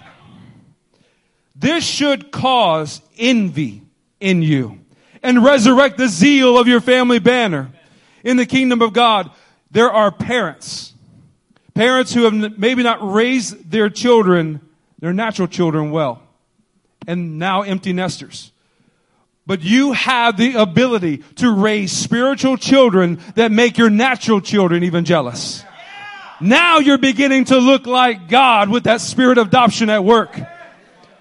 This 1.56 1.84
should 1.84 2.32
cause 2.32 3.02
envy 3.18 3.82
in 4.20 4.42
you 4.42 4.79
and 5.22 5.44
resurrect 5.44 5.98
the 5.98 6.08
zeal 6.08 6.58
of 6.58 6.68
your 6.68 6.82
family 6.82 7.20
banner. 7.20 7.72
In 8.24 8.38
the 8.38 8.46
kingdom 8.46 8.82
of 8.82 8.94
God, 8.94 9.32
there 9.72 9.92
are 9.92 10.12
parents. 10.12 10.94
Parents 11.74 12.14
who 12.14 12.24
have 12.24 12.58
maybe 12.58 12.84
not 12.84 13.00
raised 13.02 13.72
their 13.72 13.90
children, 13.90 14.62
their 15.00 15.14
natural 15.14 15.48
children 15.48 15.92
well, 15.92 16.22
and 17.08 17.40
now 17.40 17.62
empty 17.62 17.94
nesters. 17.94 18.52
But 19.46 19.62
you 19.62 19.94
have 19.94 20.38
the 20.38 20.56
ability 20.56 21.24
to 21.38 21.52
raise 21.52 21.92
spiritual 21.92 22.58
children 22.58 23.20
that 23.36 23.52
make 23.52 23.78
your 23.78 23.90
natural 23.90 24.42
children 24.42 24.84
even 24.84 25.06
jealous. 25.06 25.64
Now 26.42 26.80
you're 26.80 26.98
beginning 26.98 27.46
to 27.46 27.58
look 27.58 27.88
like 27.88 28.30
God 28.30 28.70
with 28.70 28.84
that 28.84 29.02
spirit 29.02 29.38
of 29.38 29.48
adoption 29.48 29.90
at 29.90 30.04
work. 30.04 30.40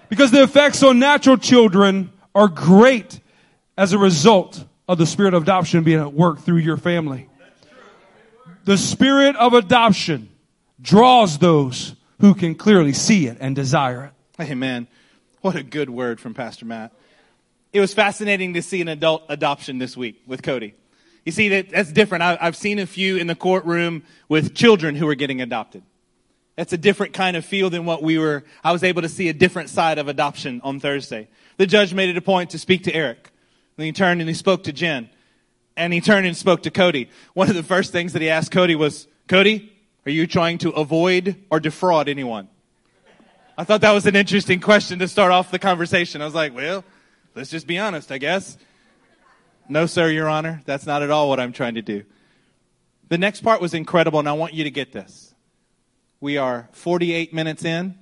Because 0.09 0.31
the 0.31 0.43
effects 0.43 0.83
on 0.83 0.99
natural 0.99 1.37
children 1.37 2.11
are 2.35 2.47
great 2.47 3.18
as 3.79 3.93
a 3.93 3.97
result 3.97 4.61
of 4.89 4.97
the 4.97 5.05
spirit 5.05 5.33
of 5.33 5.43
adoption 5.43 5.85
being 5.85 6.01
at 6.01 6.13
work 6.13 6.41
through 6.41 6.57
your 6.57 6.75
family. 6.75 7.29
The 8.65 8.77
spirit 8.77 9.37
of 9.37 9.53
adoption 9.53 10.27
draws 10.81 11.37
those 11.37 11.95
who 12.19 12.33
can 12.33 12.55
clearly 12.55 12.91
see 12.91 13.27
it 13.27 13.37
and 13.39 13.55
desire 13.55 14.11
it. 14.37 14.43
Amen. 14.51 14.87
What 15.39 15.55
a 15.55 15.63
good 15.63 15.89
word 15.89 16.19
from 16.19 16.33
Pastor 16.33 16.65
Matt. 16.65 16.91
It 17.71 17.79
was 17.79 17.93
fascinating 17.93 18.55
to 18.55 18.61
see 18.61 18.81
an 18.81 18.89
adult 18.89 19.23
adoption 19.29 19.77
this 19.77 19.95
week 19.95 20.21
with 20.27 20.43
Cody. 20.43 20.73
You 21.25 21.31
see, 21.31 21.47
that 21.47 21.69
that's 21.69 21.93
different. 21.93 22.23
I, 22.23 22.37
I've 22.41 22.57
seen 22.57 22.79
a 22.79 22.85
few 22.85 23.15
in 23.15 23.27
the 23.27 23.35
courtroom 23.35 24.03
with 24.27 24.55
children 24.55 24.93
who 24.95 25.07
are 25.07 25.15
getting 25.15 25.39
adopted. 25.39 25.83
That's 26.57 26.73
a 26.73 26.77
different 26.77 27.13
kind 27.13 27.37
of 27.37 27.45
feel 27.45 27.69
than 27.69 27.85
what 27.85 28.03
we 28.03 28.17
were. 28.17 28.43
I 28.61 28.73
was 28.73 28.83
able 28.83 29.03
to 29.03 29.09
see 29.09 29.29
a 29.29 29.33
different 29.33 29.69
side 29.69 29.99
of 29.99 30.09
adoption 30.09 30.59
on 30.65 30.81
Thursday. 30.81 31.29
The 31.55 31.65
judge 31.65 31.93
made 31.93 32.09
it 32.09 32.17
a 32.17 32.21
point 32.21 32.49
to 32.49 32.59
speak 32.59 32.83
to 32.83 32.93
Eric. 32.93 33.31
Then 33.79 33.85
he 33.85 33.93
turned 33.93 34.19
and 34.19 34.29
he 34.29 34.33
spoke 34.33 34.63
to 34.63 34.73
Jen. 34.73 35.09
And 35.77 35.93
he 35.93 36.01
turned 36.01 36.27
and 36.27 36.35
spoke 36.35 36.63
to 36.63 36.69
Cody. 36.69 37.09
One 37.33 37.49
of 37.49 37.55
the 37.55 37.63
first 37.63 37.93
things 37.93 38.11
that 38.11 38.21
he 38.21 38.29
asked 38.29 38.51
Cody 38.51 38.75
was, 38.75 39.07
Cody, 39.29 39.71
are 40.05 40.11
you 40.11 40.27
trying 40.27 40.57
to 40.57 40.71
avoid 40.71 41.37
or 41.49 41.61
defraud 41.61 42.09
anyone? 42.09 42.49
I 43.57 43.63
thought 43.63 43.79
that 43.79 43.93
was 43.93 44.05
an 44.05 44.17
interesting 44.17 44.59
question 44.59 44.99
to 44.99 45.07
start 45.07 45.31
off 45.31 45.49
the 45.49 45.59
conversation. 45.59 46.21
I 46.21 46.25
was 46.25 46.35
like, 46.35 46.53
well, 46.53 46.83
let's 47.35 47.49
just 47.49 47.67
be 47.67 47.77
honest, 47.77 48.11
I 48.11 48.17
guess. 48.17 48.57
No, 49.69 49.85
sir, 49.85 50.09
Your 50.09 50.27
Honor. 50.27 50.61
That's 50.65 50.85
not 50.85 51.01
at 51.01 51.09
all 51.09 51.29
what 51.29 51.39
I'm 51.39 51.53
trying 51.53 51.75
to 51.75 51.81
do. 51.81 52.03
The 53.07 53.17
next 53.17 53.43
part 53.43 53.61
was 53.61 53.73
incredible, 53.73 54.19
and 54.19 54.27
I 54.27 54.33
want 54.33 54.53
you 54.53 54.65
to 54.65 54.71
get 54.71 54.91
this. 54.91 55.33
We 56.19 56.35
are 56.35 56.67
48 56.73 57.33
minutes 57.33 57.63
in, 57.63 57.97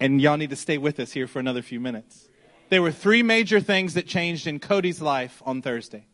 and 0.00 0.18
y'all 0.22 0.38
need 0.38 0.48
to 0.48 0.56
stay 0.56 0.78
with 0.78 0.98
us 0.98 1.12
here 1.12 1.26
for 1.26 1.40
another 1.40 1.60
few 1.60 1.78
minutes. 1.78 2.23
There 2.74 2.82
were 2.82 2.90
three 2.90 3.22
major 3.22 3.60
things 3.60 3.94
that 3.94 4.08
changed 4.08 4.48
in 4.48 4.58
Cody's 4.58 5.00
life 5.00 5.40
on 5.46 5.62
Thursday. 5.62 6.06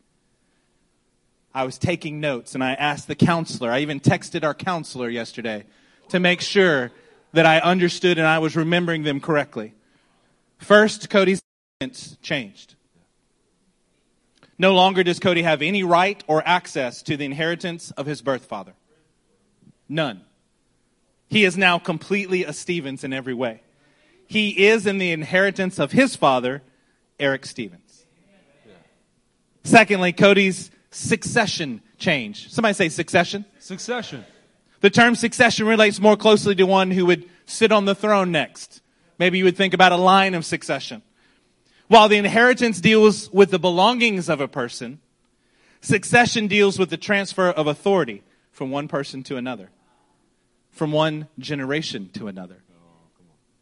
I 1.55 1.65
was 1.65 1.79
taking 1.79 2.21
notes 2.21 2.55
and 2.55 2.63
I 2.63 2.75
asked 2.75 3.09
the 3.09 3.15
counselor, 3.15 3.71
I 3.71 3.79
even 3.79 3.99
texted 3.99 4.45
our 4.45 4.53
counselor 4.53 5.09
yesterday 5.09 5.65
to 6.11 6.21
make 6.21 6.43
sure 6.43 6.93
that 7.33 7.47
I 7.47 7.61
understood 7.61 8.19
and 8.19 8.27
I 8.27 8.41
was 8.41 8.57
remembering 8.57 9.05
them 9.05 9.21
correctly. 9.21 9.73
First, 10.59 11.09
Cody's 11.09 11.41
changed. 12.21 12.75
No 14.59 14.75
longer 14.75 15.03
does 15.03 15.19
Cody 15.19 15.41
have 15.41 15.63
any 15.63 15.83
right 15.83 16.23
or 16.27 16.47
access 16.47 17.01
to 17.05 17.17
the 17.17 17.25
inheritance 17.25 17.91
of 17.93 18.05
his 18.05 18.21
birth 18.21 18.45
father. 18.45 18.75
None. 19.89 20.21
He 21.27 21.47
is 21.47 21.57
now 21.57 21.79
completely 21.79 22.45
a 22.45 22.53
Stevens 22.53 23.03
in 23.03 23.15
every 23.15 23.33
way 23.33 23.63
he 24.31 24.69
is 24.69 24.87
in 24.87 24.99
the 24.99 25.11
inheritance 25.11 25.81
of 25.81 25.91
his 25.91 26.15
father, 26.15 26.63
Eric 27.19 27.45
Stevens. 27.45 28.07
Secondly, 29.65 30.13
Cody's 30.13 30.71
succession 30.93 31.81
change. 31.99 32.49
Somebody 32.49 32.75
say 32.75 32.91
succession. 32.91 33.45
Succession. 33.59 34.25
The 34.83 34.91
term 34.91 35.17
succession 35.17 35.67
relates 35.67 35.99
more 35.99 36.17
closely 36.17 36.55
to 36.55 36.63
one 36.65 36.93
who 36.93 37.07
would 37.07 37.29
sit 37.45 37.73
on 37.73 37.87
the 37.87 37.95
throne 37.97 38.31
next. 38.31 38.83
Maybe 39.19 39.37
you 39.37 39.45
would 39.45 39.57
think 39.57 39.75
about 39.75 39.91
a 39.91 39.97
line 39.97 40.35
of 40.35 40.45
succession. 40.45 41.03
While 41.89 42.09
the 42.09 42.17
inheritance 42.17 42.81
deals 42.81 43.33
with 43.33 43.51
the 43.51 43.59
belongings 43.59 44.29
of 44.29 44.41
a 44.41 44.47
person, 44.47 45.01
succession 45.81 46.47
deals 46.47 46.79
with 46.79 46.91
the 46.91 46.97
transfer 46.97 47.49
of 47.49 47.67
authority 47.67 48.23
from 48.53 48.71
one 48.71 48.87
person 48.87 49.25
to 49.25 49.37
another, 49.37 49.71
from 50.71 50.93
one 50.93 51.27
generation 51.37 52.11
to 52.15 52.29
another. 52.29 52.63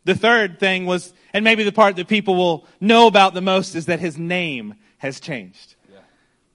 The 0.05 0.15
third 0.15 0.59
thing 0.59 0.87
was, 0.87 1.13
and 1.33 1.45
maybe 1.45 1.65
the 1.65 1.73
part 1.73 1.97
that 1.97 2.09
people 2.09 2.37
will 2.37 2.67
know 2.81 3.07
about 3.07 3.35
the 3.35 3.41
most 3.41 3.75
is 3.75 3.87
that 3.87 4.01
his 4.01 4.17
name 4.17 4.75
has 4.99 5.21
changed. 5.21 5.75
Yeah. 5.93 6.01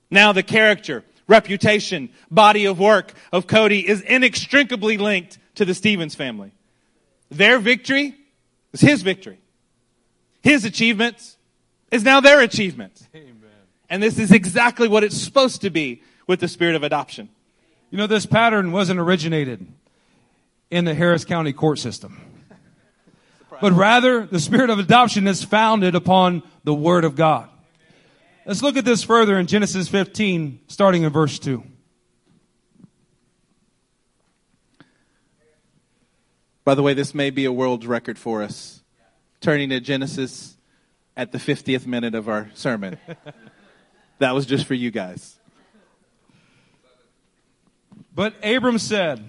Now 0.10 0.34
the 0.34 0.44
character, 0.44 1.04
reputation, 1.28 2.10
body 2.32 2.66
of 2.66 2.80
work 2.80 3.14
of 3.32 3.48
Cody 3.48 3.88
is 3.88 4.02
inextricably 4.02 4.98
linked 4.98 5.38
to 5.56 5.66
the 5.66 5.74
Stevens 5.74 6.16
family. 6.16 6.52
Their 7.30 7.60
victory 7.60 8.16
is 8.74 8.82
his 8.82 9.02
victory. 9.02 9.40
His 10.42 10.66
achievements 10.66 11.38
is 11.92 12.04
now 12.04 12.20
their 12.20 12.42
achievements. 12.42 13.08
Amen. 13.16 13.34
And 13.90 14.02
this 14.02 14.18
is 14.18 14.32
exactly 14.32 14.88
what 14.88 15.04
it's 15.04 15.18
supposed 15.18 15.62
to 15.62 15.70
be 15.70 16.02
with 16.28 16.40
the 16.40 16.48
spirit 16.48 16.76
of 16.76 16.84
adoption. 16.84 17.30
You 17.92 17.98
know, 17.98 18.08
this 18.08 18.26
pattern 18.26 18.72
wasn't 18.72 19.00
originated 19.00 19.68
in 20.72 20.86
the 20.86 20.96
Harris 20.96 21.24
County 21.24 21.54
court 21.54 21.78
system. 21.78 22.20
But 23.64 23.72
rather, 23.72 24.26
the 24.26 24.42
spirit 24.42 24.70
of 24.70 24.78
adoption 24.78 25.26
is 25.26 25.42
founded 25.42 25.96
upon 25.96 26.44
the 26.66 26.74
Word 26.74 27.06
of 27.06 27.16
God. 27.16 27.48
Let's 28.46 28.62
look 28.62 28.76
at 28.76 28.84
this 28.84 29.04
further 29.04 29.40
in 29.40 29.48
Genesis 29.48 29.88
15, 29.88 30.60
starting 30.68 31.04
in 31.04 31.14
verse 31.14 31.40
2. 31.40 31.64
By 36.66 36.76
the 36.76 36.84
way, 36.84 36.94
this 36.94 37.16
may 37.16 37.30
be 37.30 37.46
a 37.46 37.54
world 37.54 37.86
record 37.86 38.20
for 38.20 38.44
us. 38.44 38.82
Turning 39.40 39.70
to 39.70 39.80
Genesis 39.80 40.58
at 41.16 41.32
the 41.32 41.38
50th 41.38 41.86
minute 41.86 42.16
of 42.16 42.28
our 42.28 42.52
sermon. 42.56 42.98
that 44.20 44.36
was 44.36 44.46
just 44.46 44.66
for 44.66 44.74
you 44.74 44.92
guys. 44.92 45.40
But 48.14 48.34
Abram 48.44 48.78
said, 48.78 49.24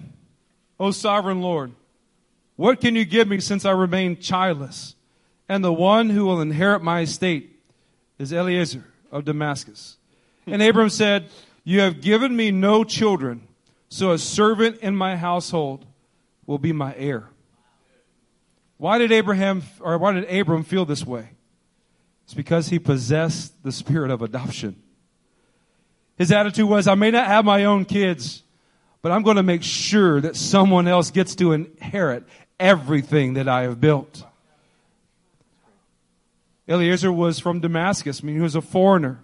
O 0.77 0.91
sovereign 0.91 1.39
Lord, 1.39 1.71
what 2.55 2.79
can 2.79 2.95
you 2.95 3.05
give 3.05 3.27
me 3.27 3.39
since 3.39 3.65
I 3.65 3.71
remain 3.71 4.17
childless? 4.17 4.95
And 5.47 5.63
the 5.63 5.73
one 5.73 6.09
who 6.09 6.25
will 6.25 6.41
inherit 6.41 6.81
my 6.81 7.01
estate 7.01 7.59
is 8.17 8.31
Eliezer 8.31 8.85
of 9.11 9.25
Damascus. 9.25 9.97
And 10.47 10.61
Abram 10.61 10.89
said, 10.89 11.29
You 11.63 11.81
have 11.81 12.01
given 12.01 12.35
me 12.35 12.51
no 12.51 12.83
children, 12.83 13.47
so 13.89 14.11
a 14.11 14.17
servant 14.17 14.77
in 14.77 14.95
my 14.95 15.15
household 15.15 15.85
will 16.45 16.57
be 16.57 16.71
my 16.71 16.95
heir. 16.95 17.29
Why 18.77 18.97
did 18.97 19.11
Abraham 19.11 19.63
or 19.79 19.97
why 19.97 20.13
did 20.13 20.29
Abram 20.29 20.63
feel 20.63 20.85
this 20.85 21.05
way? 21.05 21.29
It's 22.25 22.33
because 22.33 22.69
he 22.69 22.79
possessed 22.79 23.61
the 23.63 23.71
spirit 23.71 24.11
of 24.11 24.21
adoption. 24.21 24.81
His 26.17 26.31
attitude 26.31 26.67
was, 26.67 26.87
I 26.87 26.95
may 26.95 27.11
not 27.11 27.27
have 27.27 27.45
my 27.45 27.65
own 27.65 27.85
kids, 27.85 28.43
but 29.01 29.11
I'm 29.11 29.21
going 29.21 29.35
to 29.35 29.43
make 29.43 29.63
sure 29.63 30.21
that 30.21 30.35
someone 30.35 30.87
else 30.87 31.11
gets 31.11 31.35
to 31.35 31.51
inherit 31.51 32.23
everything 32.59 33.33
that 33.35 33.47
I 33.47 33.63
have 33.63 33.79
built. 33.79 34.23
Eliezer 36.67 37.11
was 37.11 37.39
from 37.39 37.59
Damascus. 37.59 38.21
I 38.21 38.25
mean, 38.25 38.35
he 38.35 38.41
was 38.41 38.55
a 38.55 38.61
foreigner. 38.61 39.19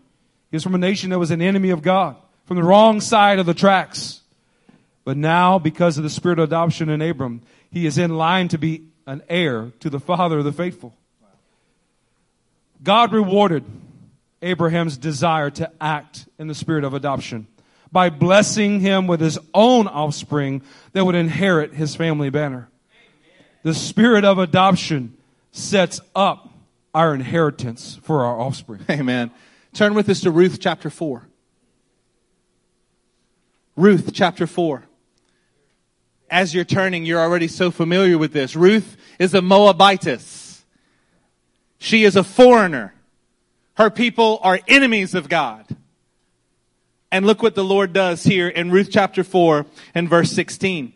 He 0.51 0.55
was 0.55 0.63
from 0.63 0.75
a 0.75 0.79
nation 0.79 1.09
that 1.09 1.19
was 1.19 1.31
an 1.31 1.41
enemy 1.41 1.69
of 1.69 1.81
God, 1.81 2.15
from 2.45 2.57
the 2.57 2.63
wrong 2.63 3.01
side 3.01 3.39
of 3.39 3.45
the 3.45 3.53
tracks. 3.53 4.21
But 5.03 5.17
now, 5.17 5.57
because 5.57 5.97
of 5.97 6.03
the 6.03 6.09
spirit 6.09 6.39
of 6.39 6.49
adoption 6.49 6.89
in 6.89 7.01
Abram, 7.01 7.41
he 7.71 7.85
is 7.85 7.97
in 7.97 8.15
line 8.15 8.49
to 8.49 8.57
be 8.57 8.83
an 9.07 9.23
heir 9.27 9.71
to 9.79 9.89
the 9.89 9.99
father 9.99 10.39
of 10.39 10.45
the 10.45 10.51
faithful. 10.51 10.95
God 12.83 13.13
rewarded 13.13 13.63
Abraham's 14.41 14.97
desire 14.97 15.49
to 15.51 15.71
act 15.79 16.27
in 16.37 16.47
the 16.47 16.55
spirit 16.55 16.83
of 16.83 16.93
adoption 16.93 17.47
by 17.91 18.09
blessing 18.09 18.79
him 18.79 19.07
with 19.07 19.19
his 19.19 19.37
own 19.53 19.87
offspring 19.87 20.61
that 20.93 21.05
would 21.05 21.15
inherit 21.15 21.73
his 21.73 21.95
family 21.95 22.29
banner. 22.29 22.69
The 23.63 23.73
spirit 23.73 24.25
of 24.25 24.39
adoption 24.39 25.17
sets 25.51 26.01
up 26.15 26.49
our 26.93 27.13
inheritance 27.13 27.99
for 28.03 28.25
our 28.25 28.39
offspring. 28.39 28.81
Amen. 28.89 29.31
Turn 29.73 29.93
with 29.93 30.09
us 30.09 30.21
to 30.21 30.31
Ruth 30.31 30.59
chapter 30.59 30.89
4. 30.89 31.27
Ruth 33.75 34.11
chapter 34.13 34.47
4. 34.47 34.83
As 36.29 36.53
you're 36.53 36.65
turning, 36.65 37.05
you're 37.05 37.19
already 37.19 37.47
so 37.47 37.71
familiar 37.71 38.17
with 38.17 38.33
this. 38.33 38.55
Ruth 38.55 38.97
is 39.19 39.33
a 39.33 39.41
Moabitess. 39.41 40.63
She 41.77 42.03
is 42.03 42.15
a 42.15 42.23
foreigner. 42.23 42.93
Her 43.75 43.89
people 43.89 44.39
are 44.43 44.59
enemies 44.67 45.13
of 45.13 45.29
God. 45.29 45.65
And 47.11 47.25
look 47.25 47.43
what 47.43 47.55
the 47.55 47.63
Lord 47.63 47.91
does 47.91 48.23
here 48.23 48.47
in 48.47 48.71
Ruth 48.71 48.89
chapter 48.91 49.23
4 49.23 49.65
and 49.93 50.09
verse 50.09 50.31
16. 50.31 50.93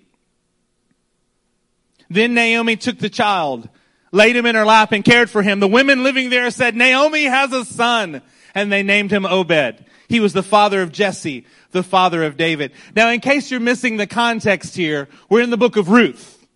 Then 2.10 2.34
Naomi 2.34 2.76
took 2.76 3.00
the 3.00 3.10
child, 3.10 3.70
laid 4.12 4.36
him 4.36 4.46
in 4.46 4.56
her 4.56 4.66
lap 4.66 4.92
and 4.92 5.04
cared 5.04 5.30
for 5.30 5.42
him. 5.42 5.60
The 5.60 5.68
women 5.68 6.04
living 6.04 6.30
there 6.30 6.50
said, 6.52 6.76
Naomi 6.76 7.24
has 7.24 7.52
a 7.52 7.66
son. 7.66 8.22
And 8.54 8.72
they 8.72 8.84
named 8.84 9.12
him 9.12 9.26
Obed. 9.26 9.84
He 10.08 10.22
was 10.22 10.32
the 10.32 10.44
father 10.44 10.82
of 10.82 10.92
Jesse, 10.92 11.46
the 11.72 11.84
father 11.84 12.24
of 12.24 12.38
David. 12.38 12.72
Now, 12.96 13.10
in 13.10 13.20
case 13.20 13.52
you're 13.52 13.60
missing 13.60 13.98
the 13.98 14.08
context 14.08 14.78
here, 14.78 15.10
we're 15.30 15.42
in 15.42 15.50
the 15.50 15.58
book 15.58 15.76
of 15.76 15.90
Ruth. 15.90 16.48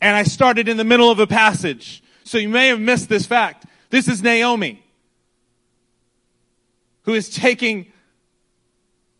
And 0.00 0.16
I 0.16 0.24
started 0.24 0.68
in 0.68 0.76
the 0.76 0.84
middle 0.84 1.10
of 1.10 1.20
a 1.20 1.26
passage. 1.26 2.02
So 2.24 2.38
you 2.38 2.48
may 2.48 2.68
have 2.68 2.80
missed 2.80 3.08
this 3.08 3.24
fact. 3.24 3.66
This 3.90 4.08
is 4.08 4.22
Naomi, 4.22 4.82
who 7.02 7.14
is 7.14 7.28
taking 7.28 7.92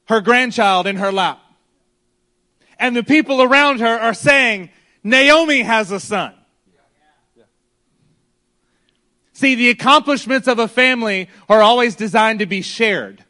her 0.07 0.20
grandchild 0.20 0.86
in 0.86 0.96
her 0.96 1.12
lap. 1.12 1.40
And 2.78 2.96
the 2.96 3.05
people 3.05 3.42
around 3.42 3.78
her 3.80 3.86
are 3.98 4.14
saying, 4.14 4.70
Naomi 5.05 5.61
has 5.61 5.90
a 5.90 6.00
son. 6.00 6.32
See, 9.34 9.55
the 9.57 9.68
accomplishments 9.68 10.48
of 10.48 10.59
a 10.59 10.66
family 10.66 11.28
are 11.48 11.61
always 11.61 11.94
designed 11.94 12.38
to 12.38 12.46
be 12.46 12.62
shared. 12.62 13.22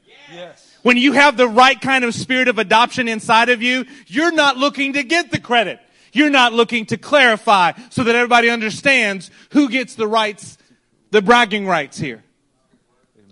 When 0.83 0.97
you 0.97 1.13
have 1.13 1.37
the 1.37 1.49
right 1.49 1.81
kind 1.81 2.05
of 2.05 2.15
spirit 2.15 2.47
of 2.47 2.59
adoption 2.59 3.09
inside 3.09 3.49
of 3.49 3.63
you, 3.63 3.87
you're 4.07 4.33
not 4.33 4.57
looking 4.57 4.93
to 4.93 5.03
get 5.03 5.31
the 5.31 5.41
credit. 5.41 5.81
You're 6.13 6.31
not 6.31 6.53
looking 6.53 6.87
to 6.87 6.99
clarify 6.99 7.73
so 7.91 8.05
that 8.05 8.15
everybody 8.15 8.51
understands 8.51 9.31
who 9.51 9.69
gets 9.69 9.95
the 9.97 10.07
rights, 10.07 10.59
the 11.11 11.23
bragging 11.23 11.67
rights 11.67 11.99
here. 11.99 12.23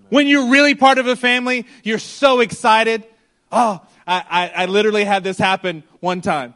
When 0.09 0.26
you're 0.26 0.51
really 0.51 0.74
part 0.74 0.99
of 0.99 1.07
a 1.07 1.14
family, 1.14 1.66
you're 1.84 1.99
so 1.99 2.40
excited. 2.40 3.05
Oh, 3.53 3.80
I, 4.07 4.24
I, 4.57 4.62
I 4.62 4.66
literally 4.66 5.05
had 5.05 5.22
this 5.22 5.38
happen 5.38 5.84
one 6.01 6.22
time 6.22 6.55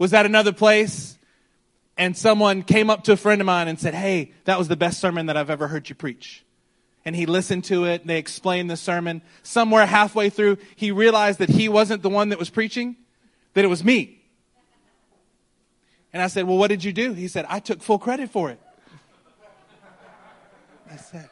was 0.00 0.14
at 0.14 0.24
another 0.24 0.52
place 0.52 1.18
and 1.98 2.16
someone 2.16 2.62
came 2.62 2.88
up 2.88 3.04
to 3.04 3.12
a 3.12 3.16
friend 3.16 3.40
of 3.42 3.46
mine 3.46 3.68
and 3.68 3.78
said, 3.78 3.94
Hey, 3.94 4.32
that 4.46 4.58
was 4.58 4.66
the 4.66 4.74
best 4.74 4.98
sermon 4.98 5.26
that 5.26 5.36
I've 5.36 5.50
ever 5.50 5.68
heard 5.68 5.88
you 5.90 5.94
preach. 5.94 6.42
And 7.04 7.14
he 7.14 7.26
listened 7.26 7.64
to 7.64 7.84
it. 7.84 8.06
They 8.06 8.16
explained 8.16 8.70
the 8.70 8.78
sermon. 8.78 9.20
Somewhere 9.42 9.84
halfway 9.84 10.30
through, 10.30 10.56
he 10.74 10.90
realized 10.90 11.38
that 11.38 11.50
he 11.50 11.68
wasn't 11.68 12.02
the 12.02 12.08
one 12.08 12.30
that 12.30 12.38
was 12.38 12.48
preaching, 12.48 12.96
that 13.52 13.64
it 13.64 13.68
was 13.68 13.84
me. 13.84 14.22
And 16.14 16.22
I 16.22 16.28
said, 16.28 16.46
Well, 16.46 16.56
what 16.56 16.68
did 16.68 16.82
you 16.82 16.94
do? 16.94 17.12
He 17.12 17.28
said, 17.28 17.44
I 17.46 17.60
took 17.60 17.82
full 17.82 17.98
credit 17.98 18.30
for 18.30 18.50
it. 18.50 18.60
I 20.90 20.96
said, 20.96 21.28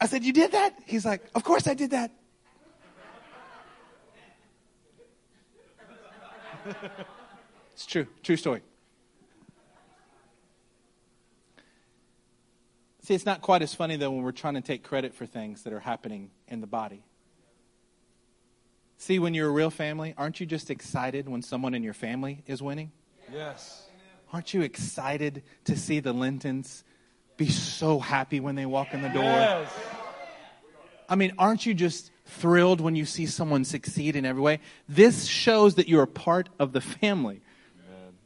I 0.00 0.06
said, 0.06 0.22
You 0.22 0.32
did 0.32 0.52
that? 0.52 0.72
He's 0.86 1.04
like, 1.04 1.24
Of 1.34 1.42
course 1.42 1.66
I 1.66 1.74
did 1.74 1.90
that. 1.90 2.12
it's 7.72 7.86
true. 7.86 8.06
True 8.22 8.36
story. 8.36 8.62
See, 13.02 13.14
it's 13.14 13.26
not 13.26 13.42
quite 13.42 13.62
as 13.62 13.74
funny 13.74 13.96
though 13.96 14.10
when 14.12 14.22
we're 14.22 14.32
trying 14.32 14.54
to 14.54 14.60
take 14.60 14.84
credit 14.84 15.14
for 15.14 15.26
things 15.26 15.64
that 15.64 15.72
are 15.72 15.80
happening 15.80 16.30
in 16.46 16.60
the 16.60 16.68
body. 16.68 17.02
See, 18.98 19.18
when 19.18 19.34
you're 19.34 19.48
a 19.48 19.52
real 19.52 19.70
family, 19.70 20.14
aren't 20.16 20.38
you 20.38 20.46
just 20.46 20.70
excited 20.70 21.28
when 21.28 21.42
someone 21.42 21.74
in 21.74 21.82
your 21.82 21.94
family 21.94 22.44
is 22.46 22.62
winning? 22.62 22.92
Yes. 23.32 23.88
Aren't 24.32 24.54
you 24.54 24.62
excited 24.62 25.42
to 25.64 25.76
see 25.76 25.98
the 25.98 26.12
Lintons 26.12 26.84
be 27.36 27.48
so 27.48 27.98
happy 27.98 28.38
when 28.38 28.54
they 28.54 28.66
walk 28.66 28.94
in 28.94 29.02
the 29.02 29.08
door? 29.08 29.24
Yes. 29.24 29.68
I 31.08 31.16
mean, 31.16 31.32
aren't 31.36 31.66
you 31.66 31.74
just 31.74 32.11
thrilled 32.32 32.80
when 32.80 32.96
you 32.96 33.04
see 33.04 33.26
someone 33.26 33.64
succeed 33.64 34.16
in 34.16 34.24
every 34.24 34.42
way? 34.42 34.60
This 34.88 35.26
shows 35.26 35.76
that 35.76 35.88
you're 35.88 36.02
a 36.02 36.08
part 36.08 36.48
of 36.58 36.72
the 36.72 36.80
family. 36.80 37.42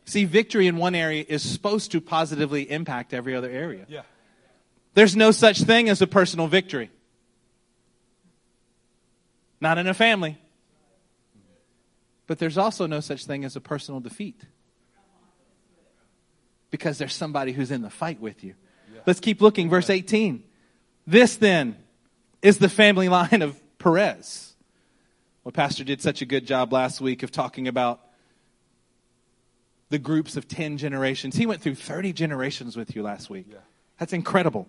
See, 0.07 0.25
victory 0.25 0.69
in 0.69 0.77
one 0.77 0.95
area 0.95 1.25
is 1.29 1.43
supposed 1.43 1.91
to 1.93 2.01
positively 2.01 2.71
impact 2.71 3.13
every 3.13 3.35
other 3.35 3.51
area. 3.51 3.87
Yeah. 3.89 4.03
There's 4.95 5.17
no 5.17 5.33
such 5.33 5.63
thing 5.63 5.89
as 5.89 6.01
a 6.01 6.07
personal 6.07 6.47
victory. 6.47 6.91
Not 9.61 9.79
in 9.79 9.89
a 9.89 9.95
family. 9.95 10.39
But 12.27 12.39
there's 12.39 12.57
also 12.57 12.87
no 12.87 13.01
such 13.01 13.27
thing 13.27 13.45
as 13.45 13.57
a 13.57 13.61
personal 13.61 14.01
defeat. 14.01 14.41
Because 16.71 16.99
there's 16.99 17.15
somebody 17.15 17.53
who's 17.53 17.71
in 17.71 17.83
the 17.83 17.91
fight 17.91 18.21
with 18.21 18.45
you. 18.45 18.55
Let's 19.07 19.21
keep 19.21 19.41
looking. 19.41 19.69
Verse 19.69 19.91
18. 19.91 20.43
This 21.07 21.37
then 21.37 21.77
is 22.43 22.59
the 22.59 22.69
family 22.69 23.09
line 23.19 23.43
of 23.43 23.61
Perez. 23.79 24.55
Well, 25.45 25.53
Pastor 25.53 25.85
did 25.85 26.03
such 26.03 26.23
a 26.23 26.27
good 26.27 26.47
job 26.47 26.73
last 26.73 27.01
week 27.01 27.23
of 27.23 27.31
talking 27.31 27.69
about 27.69 28.01
the 29.91 29.99
groups 29.99 30.37
of 30.37 30.49
10 30.49 30.79
generations. 30.79 31.37
He 31.37 31.47
went 31.47 31.63
through 31.63 31.77
30 31.77 32.13
generations 32.13 32.77
with 32.77 32.97
you 32.97 33.03
last 33.03 33.31
week. 33.31 33.47
Yeah. 33.51 33.59
That's 33.99 34.13
incredible. 34.13 34.67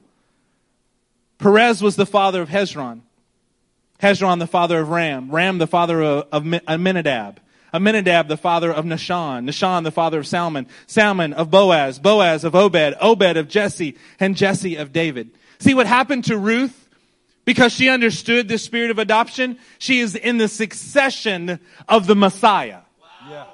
Perez 1.40 1.82
was 1.82 1.96
the 1.96 2.06
father 2.06 2.42
of 2.42 2.50
Hezron. 2.50 3.02
Hezron, 4.00 4.40
the 4.40 4.48
father 4.48 4.80
of 4.80 4.90
Ram. 4.90 5.32
Ram, 5.32 5.58
the 5.58 5.68
father 5.68 6.02
of, 6.04 6.28
of 6.32 6.44
Amminadab. 6.68 7.40
Amminadab, 7.74 8.28
the 8.28 8.38
father 8.38 8.72
of 8.72 8.86
Nahshon, 8.86 9.46
Nahshon, 9.46 9.84
the 9.84 9.92
father 9.92 10.20
of 10.20 10.28
Salmon, 10.28 10.68
Salmon 10.86 11.34
of 11.34 11.52
Boaz, 11.52 12.00
Boaz 12.00 12.44
of 12.44 12.56
Obed, 12.56 12.96
Obed 13.02 13.38
of 13.38 13.50
Jesse, 13.50 13.98
and 14.20 14.38
Jesse 14.38 14.76
of 14.76 14.94
David. 14.94 15.32
See 15.60 15.74
what 15.74 15.88
happened 15.88 16.26
to 16.26 16.38
Ruth? 16.38 16.87
Because 17.48 17.72
she 17.72 17.88
understood 17.88 18.50
the 18.50 18.58
spirit 18.58 18.92
of 18.92 19.00
adoption, 19.00 19.58
she 19.80 20.02
is 20.02 20.16
in 20.16 20.38
the 20.38 20.50
succession 20.50 21.62
of 21.88 22.06
the 22.06 22.14
Messiah. 22.14 22.80
Yeah. 23.30 23.46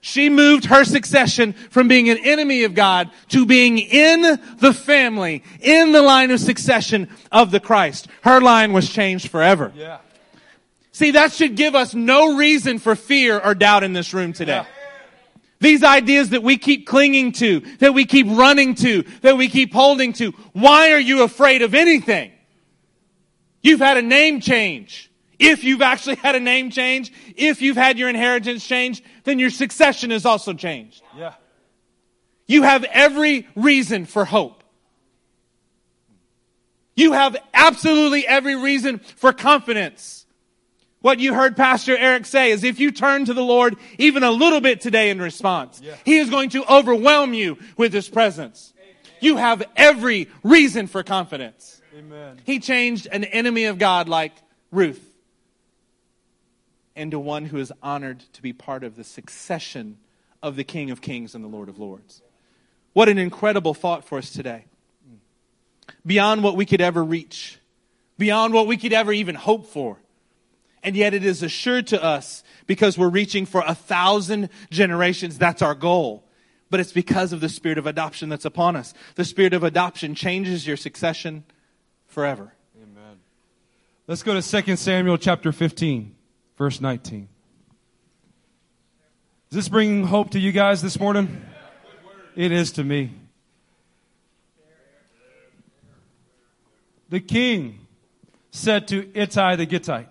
She 0.00 0.30
moved 0.30 0.64
her 0.64 0.86
succession 0.86 1.52
from 1.52 1.86
being 1.86 2.08
an 2.08 2.16
enemy 2.16 2.64
of 2.64 2.72
God 2.72 3.10
to 3.28 3.44
being 3.44 3.76
in 3.76 4.22
the 4.56 4.72
family, 4.72 5.44
in 5.60 5.92
the 5.92 6.00
line 6.00 6.30
of 6.30 6.40
succession 6.40 7.10
of 7.30 7.50
the 7.50 7.60
Christ. 7.60 8.08
Her 8.22 8.40
line 8.40 8.72
was 8.72 8.88
changed 8.88 9.28
forever. 9.28 9.70
Yeah. 9.76 9.98
See, 10.92 11.10
that 11.10 11.30
should 11.30 11.56
give 11.56 11.74
us 11.74 11.92
no 11.92 12.38
reason 12.38 12.78
for 12.78 12.96
fear 12.96 13.38
or 13.38 13.54
doubt 13.54 13.84
in 13.84 13.92
this 13.92 14.14
room 14.14 14.32
today. 14.32 14.62
Yeah. 14.62 14.66
These 15.60 15.84
ideas 15.84 16.30
that 16.30 16.42
we 16.42 16.56
keep 16.56 16.86
clinging 16.86 17.32
to, 17.32 17.60
that 17.80 17.92
we 17.92 18.06
keep 18.06 18.28
running 18.30 18.76
to, 18.76 19.02
that 19.20 19.36
we 19.36 19.50
keep 19.50 19.74
holding 19.74 20.14
to. 20.14 20.30
Why 20.54 20.92
are 20.92 20.98
you 20.98 21.22
afraid 21.22 21.60
of 21.60 21.74
anything? 21.74 22.32
You've 23.66 23.80
had 23.80 23.96
a 23.96 24.02
name 24.02 24.40
change. 24.40 25.10
If 25.40 25.64
you've 25.64 25.82
actually 25.82 26.14
had 26.22 26.36
a 26.36 26.40
name 26.40 26.70
change, 26.70 27.12
if 27.36 27.60
you've 27.60 27.76
had 27.76 27.98
your 27.98 28.08
inheritance 28.08 28.64
change, 28.64 29.02
then 29.24 29.40
your 29.40 29.50
succession 29.50 30.12
is 30.12 30.24
also 30.24 30.52
changed. 30.52 31.02
Yeah. 31.16 31.34
You 32.46 32.62
have 32.62 32.84
every 32.84 33.48
reason 33.56 34.06
for 34.06 34.24
hope. 34.24 34.62
You 36.94 37.12
have 37.12 37.36
absolutely 37.52 38.24
every 38.26 38.54
reason 38.54 38.98
for 38.98 39.32
confidence. 39.32 40.26
What 41.00 41.18
you 41.18 41.34
heard 41.34 41.56
Pastor 41.56 41.96
Eric 41.96 42.24
say 42.24 42.52
is 42.52 42.62
if 42.62 42.78
you 42.78 42.92
turn 42.92 43.24
to 43.24 43.34
the 43.34 43.42
Lord 43.42 43.76
even 43.98 44.22
a 44.22 44.30
little 44.30 44.60
bit 44.60 44.80
today 44.80 45.10
in 45.10 45.20
response, 45.20 45.80
Yeah. 45.82 45.96
He 46.04 46.18
is 46.18 46.30
going 46.30 46.50
to 46.50 46.64
overwhelm 46.72 47.34
you 47.34 47.58
with 47.76 47.92
His 47.92 48.08
presence. 48.08 48.72
You 49.20 49.38
have 49.38 49.64
every 49.74 50.28
reason 50.44 50.86
for 50.86 51.02
confidence. 51.02 51.75
Amen. 51.96 52.38
He 52.44 52.58
changed 52.58 53.08
an 53.10 53.24
enemy 53.24 53.64
of 53.64 53.78
God 53.78 54.06
like 54.06 54.32
Ruth 54.70 55.02
into 56.94 57.18
one 57.18 57.46
who 57.46 57.56
is 57.56 57.72
honored 57.82 58.20
to 58.34 58.42
be 58.42 58.52
part 58.52 58.84
of 58.84 58.96
the 58.96 59.04
succession 59.04 59.96
of 60.42 60.56
the 60.56 60.64
King 60.64 60.90
of 60.90 61.00
Kings 61.00 61.34
and 61.34 61.42
the 61.42 61.48
Lord 61.48 61.70
of 61.70 61.78
Lords. 61.78 62.20
What 62.92 63.08
an 63.08 63.16
incredible 63.16 63.72
thought 63.72 64.04
for 64.04 64.18
us 64.18 64.30
today. 64.30 64.66
Beyond 66.04 66.42
what 66.42 66.56
we 66.56 66.66
could 66.66 66.82
ever 66.82 67.02
reach, 67.02 67.58
beyond 68.18 68.52
what 68.52 68.66
we 68.66 68.76
could 68.76 68.92
ever 68.92 69.12
even 69.12 69.34
hope 69.34 69.66
for. 69.66 69.98
And 70.82 70.96
yet 70.96 71.14
it 71.14 71.24
is 71.24 71.42
assured 71.42 71.86
to 71.88 72.02
us 72.02 72.44
because 72.66 72.98
we're 72.98 73.08
reaching 73.08 73.46
for 73.46 73.64
a 73.66 73.74
thousand 73.74 74.50
generations. 74.70 75.38
That's 75.38 75.62
our 75.62 75.74
goal. 75.74 76.24
But 76.68 76.80
it's 76.80 76.92
because 76.92 77.32
of 77.32 77.40
the 77.40 77.48
spirit 77.48 77.78
of 77.78 77.86
adoption 77.86 78.28
that's 78.28 78.44
upon 78.44 78.76
us. 78.76 78.92
The 79.14 79.24
spirit 79.24 79.54
of 79.54 79.64
adoption 79.64 80.14
changes 80.14 80.66
your 80.66 80.76
succession 80.76 81.44
forever. 82.16 82.50
Amen. 82.82 83.18
Let's 84.06 84.22
go 84.22 84.40
to 84.40 84.62
2 84.62 84.76
Samuel 84.76 85.18
chapter 85.18 85.52
15, 85.52 86.16
verse 86.56 86.80
19. 86.80 87.28
Is 89.50 89.56
this 89.56 89.68
bringing 89.68 90.04
hope 90.04 90.30
to 90.30 90.38
you 90.38 90.50
guys 90.50 90.80
this 90.80 90.98
morning? 90.98 91.44
It 92.34 92.52
is 92.52 92.72
to 92.72 92.84
me. 92.84 93.12
The 97.10 97.20
king 97.20 97.86
said 98.50 98.88
to 98.88 99.12
Ittai 99.12 99.56
the 99.56 99.66
Gittite, 99.66 100.08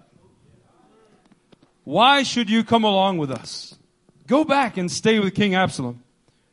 Why 1.85 2.21
should 2.21 2.51
you 2.51 2.63
come 2.63 2.83
along 2.83 3.17
with 3.17 3.31
us? 3.31 3.79
Go 4.27 4.43
back 4.43 4.77
and 4.77 4.91
stay 4.91 5.19
with 5.19 5.33
King 5.33 5.55
Absalom. 5.55 6.03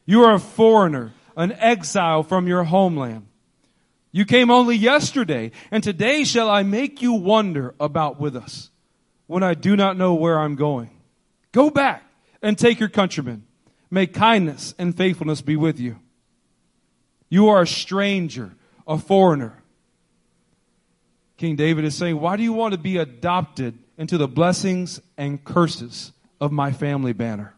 You 0.06 0.22
are 0.22 0.32
a 0.32 0.40
foreigner, 0.40 1.12
an 1.36 1.52
exile 1.52 2.22
from 2.22 2.46
your 2.46 2.64
homeland. 2.64 3.26
You 4.12 4.26
came 4.26 4.50
only 4.50 4.76
yesterday, 4.76 5.52
and 5.70 5.82
today 5.82 6.24
shall 6.24 6.50
I 6.50 6.62
make 6.62 7.00
you 7.00 7.14
wonder 7.14 7.74
about 7.80 8.20
with 8.20 8.36
us 8.36 8.70
when 9.26 9.42
I 9.42 9.54
do 9.54 9.74
not 9.74 9.96
know 9.96 10.12
where 10.12 10.38
I'm 10.38 10.54
going. 10.54 10.90
Go 11.52 11.70
back 11.70 12.02
and 12.42 12.58
take 12.58 12.78
your 12.78 12.90
countrymen. 12.90 13.46
May 13.90 14.06
kindness 14.06 14.74
and 14.78 14.94
faithfulness 14.94 15.40
be 15.40 15.56
with 15.56 15.80
you. 15.80 15.98
You 17.30 17.48
are 17.48 17.62
a 17.62 17.66
stranger, 17.66 18.54
a 18.86 18.98
foreigner. 18.98 19.62
King 21.38 21.56
David 21.56 21.86
is 21.86 21.94
saying, 21.94 22.20
Why 22.20 22.36
do 22.36 22.42
you 22.42 22.52
want 22.52 22.72
to 22.72 22.78
be 22.78 22.98
adopted 22.98 23.78
into 23.96 24.18
the 24.18 24.28
blessings 24.28 25.00
and 25.16 25.42
curses 25.42 26.12
of 26.38 26.52
my 26.52 26.72
family 26.72 27.14
banner? 27.14 27.54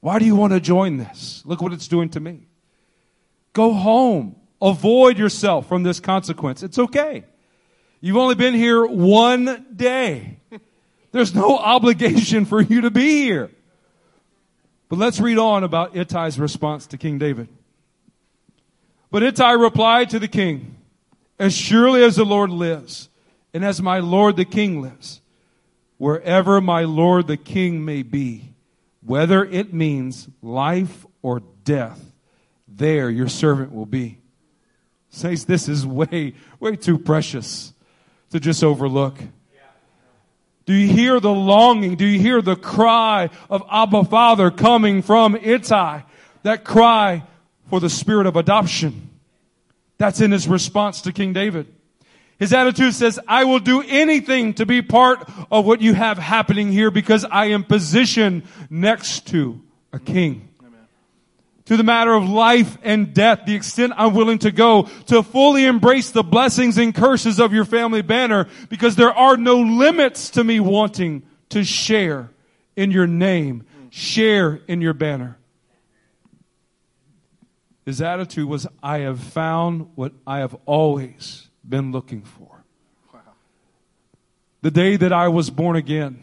Why 0.00 0.20
do 0.20 0.24
you 0.24 0.36
want 0.36 0.52
to 0.52 0.60
join 0.60 0.98
this? 0.98 1.42
Look 1.44 1.60
what 1.60 1.72
it's 1.72 1.88
doing 1.88 2.10
to 2.10 2.20
me. 2.20 2.46
Go 3.52 3.72
home. 3.72 4.36
Avoid 4.60 5.18
yourself 5.18 5.68
from 5.68 5.82
this 5.82 6.00
consequence. 6.00 6.62
It's 6.62 6.78
okay. 6.78 7.24
You've 8.00 8.16
only 8.16 8.34
been 8.34 8.54
here 8.54 8.86
one 8.86 9.66
day. 9.74 10.38
There's 11.12 11.34
no 11.34 11.58
obligation 11.58 12.44
for 12.44 12.60
you 12.60 12.82
to 12.82 12.90
be 12.90 13.22
here. 13.22 13.50
But 14.88 14.98
let's 14.98 15.20
read 15.20 15.38
on 15.38 15.64
about 15.64 15.94
Ittai's 15.94 16.38
response 16.38 16.86
to 16.88 16.98
King 16.98 17.18
David. 17.18 17.48
But 19.10 19.22
Ittai 19.22 19.52
replied 19.52 20.10
to 20.10 20.18
the 20.18 20.28
king, 20.28 20.76
As 21.38 21.54
surely 21.54 22.02
as 22.02 22.16
the 22.16 22.24
Lord 22.24 22.50
lives, 22.50 23.08
and 23.52 23.64
as 23.64 23.80
my 23.80 23.98
Lord 23.98 24.36
the 24.36 24.44
king 24.44 24.82
lives, 24.82 25.20
wherever 25.98 26.60
my 26.60 26.84
Lord 26.84 27.26
the 27.26 27.36
king 27.36 27.84
may 27.84 28.02
be, 28.02 28.52
whether 29.04 29.44
it 29.44 29.72
means 29.72 30.28
life 30.42 31.06
or 31.22 31.40
death, 31.64 32.12
there 32.68 33.08
your 33.08 33.28
servant 33.28 33.72
will 33.72 33.86
be. 33.86 34.18
Says 35.16 35.46
this 35.46 35.66
is 35.66 35.86
way, 35.86 36.34
way 36.60 36.76
too 36.76 36.98
precious 36.98 37.72
to 38.32 38.38
just 38.38 38.62
overlook. 38.62 39.16
Do 40.66 40.74
you 40.74 40.92
hear 40.92 41.20
the 41.20 41.32
longing? 41.32 41.96
Do 41.96 42.04
you 42.04 42.20
hear 42.20 42.42
the 42.42 42.54
cry 42.54 43.30
of 43.48 43.62
Abba 43.72 44.04
Father 44.04 44.50
coming 44.50 45.00
from 45.00 45.34
Ittai? 45.34 46.02
That 46.42 46.64
cry 46.64 47.22
for 47.70 47.80
the 47.80 47.88
spirit 47.88 48.26
of 48.26 48.36
adoption. 48.36 49.08
That's 49.96 50.20
in 50.20 50.32
his 50.32 50.46
response 50.46 51.00
to 51.00 51.12
King 51.12 51.32
David. 51.32 51.66
His 52.38 52.52
attitude 52.52 52.92
says, 52.92 53.18
I 53.26 53.44
will 53.44 53.60
do 53.60 53.82
anything 53.88 54.52
to 54.54 54.66
be 54.66 54.82
part 54.82 55.26
of 55.50 55.64
what 55.64 55.80
you 55.80 55.94
have 55.94 56.18
happening 56.18 56.70
here 56.70 56.90
because 56.90 57.24
I 57.24 57.46
am 57.46 57.64
positioned 57.64 58.42
next 58.68 59.28
to 59.28 59.62
a 59.94 59.98
king. 59.98 60.50
To 61.66 61.76
the 61.76 61.82
matter 61.82 62.14
of 62.14 62.28
life 62.28 62.78
and 62.82 63.12
death, 63.12 63.42
the 63.44 63.54
extent 63.54 63.92
I'm 63.96 64.14
willing 64.14 64.38
to 64.40 64.52
go 64.52 64.84
to 65.06 65.22
fully 65.22 65.64
embrace 65.64 66.12
the 66.12 66.22
blessings 66.22 66.78
and 66.78 66.94
curses 66.94 67.40
of 67.40 67.52
your 67.52 67.64
family 67.64 68.02
banner 68.02 68.46
because 68.68 68.94
there 68.94 69.12
are 69.12 69.36
no 69.36 69.60
limits 69.60 70.30
to 70.30 70.44
me 70.44 70.60
wanting 70.60 71.24
to 71.48 71.64
share 71.64 72.30
in 72.76 72.92
your 72.92 73.08
name, 73.08 73.64
share 73.90 74.60
in 74.68 74.80
your 74.80 74.92
banner. 74.92 75.38
His 77.84 78.00
attitude 78.00 78.48
was, 78.48 78.66
I 78.82 78.98
have 78.98 79.20
found 79.20 79.90
what 79.96 80.12
I 80.26 80.38
have 80.38 80.56
always 80.66 81.48
been 81.68 81.90
looking 81.90 82.22
for. 82.22 82.64
The 84.62 84.70
day 84.70 84.96
that 84.96 85.12
I 85.12 85.28
was 85.28 85.50
born 85.50 85.76
again, 85.76 86.22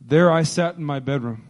there 0.00 0.30
I 0.30 0.42
sat 0.42 0.76
in 0.76 0.84
my 0.84 0.98
bedroom, 0.98 1.46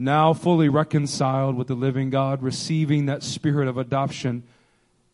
now 0.00 0.32
fully 0.32 0.70
reconciled 0.70 1.54
with 1.56 1.68
the 1.68 1.74
living 1.74 2.08
God, 2.08 2.42
receiving 2.42 3.06
that 3.06 3.22
spirit 3.22 3.68
of 3.68 3.76
adoption, 3.76 4.42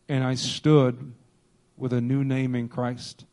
and 0.07 0.23
I 0.23 0.35
stood 0.35 1.11
with 1.75 1.91
a 1.91 1.99
new 1.99 2.23
name 2.23 2.55
in 2.55 2.69
Christ 2.69 3.25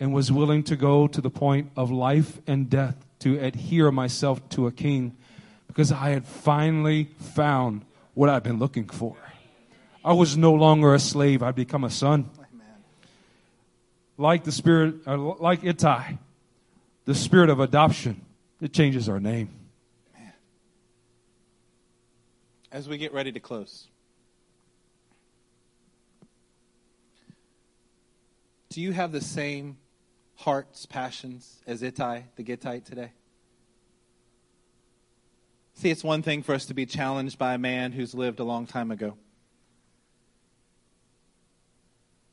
and 0.00 0.12
was 0.12 0.32
willing 0.32 0.64
to 0.64 0.74
go 0.74 1.06
to 1.06 1.20
the 1.20 1.30
point 1.30 1.70
of 1.76 1.92
life 1.92 2.40
and 2.48 2.68
death 2.68 2.96
to 3.20 3.38
adhere 3.38 3.92
myself 3.92 4.46
to 4.50 4.66
a 4.66 4.72
king 4.72 5.16
because 5.68 5.92
I 5.92 6.10
had 6.10 6.26
finally 6.26 7.10
found 7.18 7.84
what 8.14 8.28
I've 8.28 8.42
been 8.42 8.58
looking 8.58 8.88
for. 8.88 9.16
I 10.04 10.14
was 10.14 10.36
no 10.36 10.52
longer 10.52 10.94
a 10.94 10.98
slave, 10.98 11.44
I'd 11.44 11.54
become 11.54 11.84
a 11.84 11.90
son. 11.90 12.28
Like 14.18 14.42
the 14.42 14.52
spirit, 14.52 14.96
uh, 15.06 15.16
like 15.16 15.62
Ittai, 15.62 16.18
the 17.04 17.14
spirit 17.14 17.50
of 17.50 17.60
adoption, 17.60 18.22
it 18.60 18.72
changes 18.72 19.08
our 19.08 19.20
name. 19.20 19.50
As 22.76 22.90
we 22.90 22.98
get 22.98 23.14
ready 23.14 23.32
to 23.32 23.40
close, 23.40 23.86
do 28.68 28.82
you 28.82 28.92
have 28.92 29.12
the 29.12 29.22
same 29.22 29.78
heart's 30.34 30.84
passions 30.84 31.62
as 31.66 31.82
Ittai, 31.82 32.24
the 32.36 32.42
Gittite, 32.42 32.84
today? 32.84 33.12
See, 35.72 35.88
it's 35.88 36.04
one 36.04 36.20
thing 36.20 36.42
for 36.42 36.54
us 36.54 36.66
to 36.66 36.74
be 36.74 36.84
challenged 36.84 37.38
by 37.38 37.54
a 37.54 37.58
man 37.58 37.92
who's 37.92 38.14
lived 38.14 38.40
a 38.40 38.44
long 38.44 38.66
time 38.66 38.90
ago. 38.90 39.16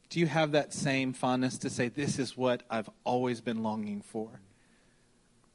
Do 0.09 0.19
you 0.19 0.27
have 0.27 0.51
that 0.51 0.73
same 0.73 1.13
fondness 1.13 1.57
to 1.59 1.69
say, 1.69 1.87
This 1.87 2.19
is 2.19 2.35
what 2.35 2.63
I've 2.69 2.89
always 3.05 3.39
been 3.39 3.63
longing 3.63 4.01
for? 4.01 4.41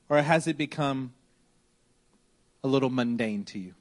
Or 0.09 0.23
has 0.23 0.47
it 0.47 0.57
become 0.57 1.13
a 2.65 2.69
little 2.69 2.89
mundane 2.89 3.45
to 3.45 3.59
you? 3.59 3.75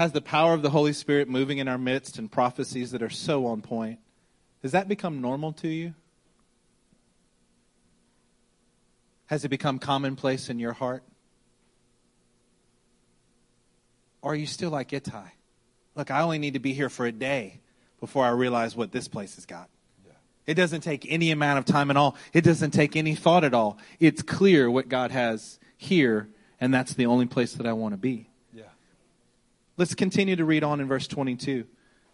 Has 0.00 0.12
the 0.12 0.22
power 0.22 0.54
of 0.54 0.62
the 0.62 0.70
Holy 0.70 0.94
Spirit 0.94 1.28
moving 1.28 1.58
in 1.58 1.68
our 1.68 1.76
midst 1.76 2.18
and 2.18 2.32
prophecies 2.32 2.92
that 2.92 3.02
are 3.02 3.10
so 3.10 3.44
on 3.44 3.60
point, 3.60 3.98
has 4.62 4.72
that 4.72 4.88
become 4.88 5.20
normal 5.20 5.52
to 5.52 5.68
you? 5.68 5.92
Has 9.26 9.44
it 9.44 9.50
become 9.50 9.78
commonplace 9.78 10.48
in 10.48 10.58
your 10.58 10.72
heart? 10.72 11.02
Or 14.22 14.32
are 14.32 14.34
you 14.34 14.46
still 14.46 14.70
like 14.70 14.90
Ittai? 14.94 15.32
Look, 15.94 16.10
I 16.10 16.22
only 16.22 16.38
need 16.38 16.54
to 16.54 16.60
be 16.60 16.72
here 16.72 16.88
for 16.88 17.04
a 17.04 17.12
day 17.12 17.60
before 18.00 18.24
I 18.24 18.30
realize 18.30 18.74
what 18.74 18.92
this 18.92 19.06
place 19.06 19.34
has 19.34 19.44
got. 19.44 19.68
It 20.46 20.54
doesn't 20.54 20.80
take 20.80 21.04
any 21.12 21.30
amount 21.30 21.58
of 21.58 21.66
time 21.66 21.90
at 21.90 21.98
all. 21.98 22.16
It 22.32 22.42
doesn't 22.42 22.70
take 22.70 22.96
any 22.96 23.14
thought 23.14 23.44
at 23.44 23.52
all. 23.52 23.76
It's 23.98 24.22
clear 24.22 24.70
what 24.70 24.88
God 24.88 25.10
has 25.10 25.58
here, 25.76 26.30
and 26.58 26.72
that's 26.72 26.94
the 26.94 27.04
only 27.04 27.26
place 27.26 27.52
that 27.52 27.66
I 27.66 27.74
want 27.74 27.92
to 27.92 27.98
be. 27.98 28.29
Let's 29.80 29.94
continue 29.94 30.36
to 30.36 30.44
read 30.44 30.62
on 30.62 30.78
in 30.80 30.88
verse 30.88 31.08
22. 31.08 31.64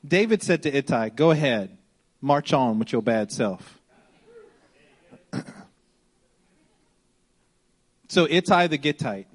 David 0.06 0.40
said 0.40 0.62
to 0.62 0.72
Ittai, 0.72 1.08
Go 1.08 1.32
ahead, 1.32 1.76
march 2.20 2.52
on 2.52 2.78
with 2.78 2.92
your 2.92 3.02
bad 3.02 3.32
self. 3.32 3.80
so 8.08 8.28
Ittai 8.30 8.68
the 8.68 8.78
Gittite, 8.78 9.26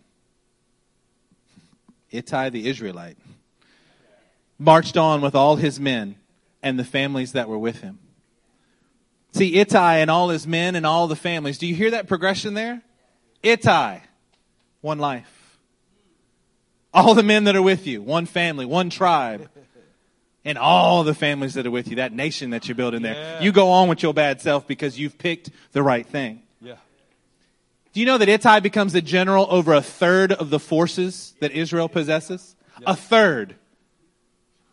Ittai 2.09 2.49
the 2.51 2.69
Israelite, 2.69 3.17
marched 4.57 4.95
on 4.95 5.19
with 5.19 5.35
all 5.35 5.57
his 5.57 5.77
men 5.77 6.15
and 6.63 6.79
the 6.79 6.85
families 6.85 7.33
that 7.33 7.49
were 7.49 7.59
with 7.59 7.81
him. 7.81 7.99
See, 9.33 9.55
Ittai 9.55 9.97
and 9.97 10.09
all 10.09 10.29
his 10.29 10.47
men 10.47 10.77
and 10.77 10.85
all 10.85 11.09
the 11.09 11.17
families. 11.17 11.57
Do 11.57 11.67
you 11.67 11.75
hear 11.75 11.91
that 11.91 12.07
progression 12.07 12.53
there? 12.53 12.81
Ittai, 13.43 13.99
one 14.79 14.99
life. 14.99 15.40
All 16.93 17.13
the 17.13 17.23
men 17.23 17.45
that 17.45 17.55
are 17.55 17.61
with 17.61 17.87
you, 17.87 18.01
one 18.01 18.25
family, 18.25 18.65
one 18.65 18.89
tribe. 18.89 19.49
And 20.43 20.57
all 20.57 21.03
the 21.03 21.13
families 21.13 21.53
that 21.53 21.67
are 21.67 21.71
with 21.71 21.87
you, 21.87 21.97
that 21.97 22.13
nation 22.13 22.49
that 22.49 22.67
you're 22.67 22.75
building 22.75 23.03
there. 23.03 23.13
Yeah. 23.13 23.41
You 23.41 23.51
go 23.51 23.69
on 23.69 23.89
with 23.89 24.01
your 24.01 24.11
bad 24.11 24.41
self 24.41 24.67
because 24.67 24.97
you've 24.97 25.19
picked 25.19 25.51
the 25.71 25.83
right 25.83 26.05
thing. 26.05 26.41
Yeah. 26.59 26.77
Do 27.93 27.99
you 27.99 28.07
know 28.07 28.17
that 28.17 28.27
Ittai 28.27 28.59
becomes 28.59 28.95
a 28.95 29.03
general 29.03 29.45
over 29.51 29.71
a 29.73 29.83
third 29.83 30.31
of 30.31 30.49
the 30.49 30.57
forces 30.57 31.35
that 31.41 31.51
Israel 31.51 31.87
possesses? 31.87 32.55
A 32.87 32.95
third. 32.95 33.53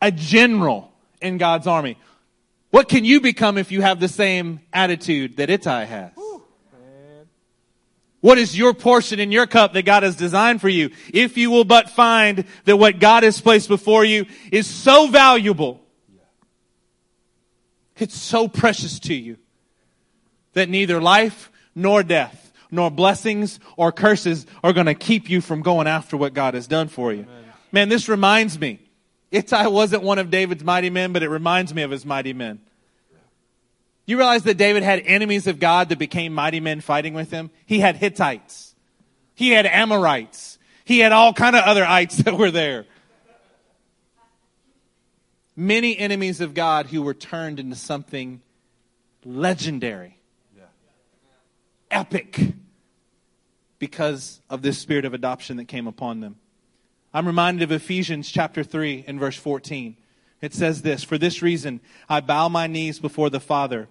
A 0.01 0.11
general 0.11 0.91
in 1.21 1.37
God's 1.37 1.67
army. 1.67 1.99
What 2.71 2.89
can 2.89 3.05
you 3.05 3.21
become 3.21 3.59
if 3.59 3.71
you 3.71 3.83
have 3.83 4.01
the 4.01 4.09
same 4.09 4.61
attitude 4.73 5.37
that 5.37 5.51
Ittai 5.51 5.85
has? 5.85 6.13
What 8.21 8.39
is 8.39 8.59
your 8.59 8.75
portion 8.75 9.21
in 9.21 9.31
your 9.31 9.47
cup 9.47 9.75
that 9.75 9.85
God 9.85 10.03
has 10.03 10.17
designed 10.17 10.61
for 10.61 10.69
you? 10.69 10.91
If 11.15 11.37
you 11.37 11.51
will 11.51 11.65
but 11.65 11.91
find 11.91 12.45
that 12.65 12.77
what 12.77 12.99
God 12.99 13.23
has 13.23 13.41
placed 13.41 13.69
before 13.69 14.05
you 14.05 14.27
is 14.51 14.67
so 14.67 15.07
valuable, 15.07 15.81
it's 17.97 18.17
so 18.17 18.49
precious 18.49 18.99
to 19.01 19.15
you 19.15 19.37
that 20.55 20.69
neither 20.69 21.01
life 21.01 21.53
nor 21.75 22.03
death, 22.03 22.53
nor 22.71 22.91
blessings 22.91 23.61
or 23.77 23.93
curses 23.93 24.47
are 24.65 24.73
going 24.73 24.87
to 24.87 24.95
keep 24.95 25.31
you 25.31 25.41
from 25.41 25.63
going 25.63 25.87
after 25.87 26.17
what 26.17 26.35
God 26.35 26.55
has 26.55 26.67
done 26.67 26.89
for 26.89 27.13
you. 27.13 27.27
Man, 27.71 27.89
this 27.89 28.09
reminds 28.09 28.59
me. 28.59 28.81
Ittai 29.31 29.67
wasn't 29.67 30.03
one 30.03 30.19
of 30.19 30.31
David's 30.31 30.65
mighty 30.65 30.91
men, 30.91 31.13
but 31.13 31.23
it 31.23 31.29
reminds 31.29 31.75
me 31.75 31.83
of 31.83 31.91
his 31.91 32.05
mighty 32.05 32.33
men. 32.33 32.61
You 34.09 34.17
realize 34.17 34.45
that 34.45 34.57
David 34.57 34.83
had 34.83 35.03
enemies 35.05 35.47
of 35.47 35.61
God 35.61 35.91
that 35.91 35.99
became 35.99 36.33
mighty 36.33 36.61
men 36.61 36.81
fighting 36.81 37.13
with 37.13 37.31
him? 37.31 37.51
He 37.67 37.81
had 37.81 37.97
Hittites. 37.97 38.75
He 39.35 39.51
had 39.51 39.67
Amorites. 39.67 40.59
He 40.87 41.01
had 41.01 41.13
all 41.13 41.35
kind 41.35 41.55
of 41.55 41.63
other 41.65 41.85
ites 41.85 42.17
that 42.25 42.33
were 42.33 42.51
there. 42.51 42.87
Many 45.55 45.99
enemies 45.99 46.41
of 46.41 46.55
God 46.55 46.87
who 46.87 47.03
were 47.03 47.13
turned 47.13 47.61
into 47.61 47.77
something 47.77 48.41
legendary, 49.27 50.17
epic, 51.91 52.55
because 53.79 54.41
of 54.49 54.63
this 54.63 54.79
spirit 54.79 55.05
of 55.05 55.13
adoption 55.13 55.59
that 55.59 55.67
came 55.67 55.87
upon 55.87 56.21
them. 56.21 56.37
I'm 57.13 57.27
reminded 57.27 57.63
of 57.63 57.73
Ephesians 57.73 58.31
chapter 58.31 58.65
3 58.65 59.05
and 59.07 59.21
verse 59.21 59.37
14. 59.37 59.99
It 60.41 60.55
says 60.55 60.83
this, 60.83 61.05
For 61.05 61.19
this 61.19 61.43
reason 61.43 61.81
I 62.09 62.21
bow 62.21 62.49
my 62.49 62.67
knees 62.67 62.99
before 62.99 63.29
the 63.29 63.41
Father, 63.41 63.89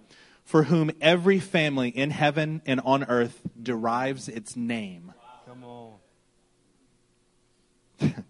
for 0.48 0.62
whom 0.62 0.90
every 1.02 1.38
family 1.38 1.90
in 1.90 2.08
heaven 2.08 2.62
and 2.64 2.80
on 2.82 3.04
earth 3.04 3.38
derives 3.62 4.30
its 4.30 4.56
name. 4.56 5.12
Come 5.46 5.62
on. 5.62 5.98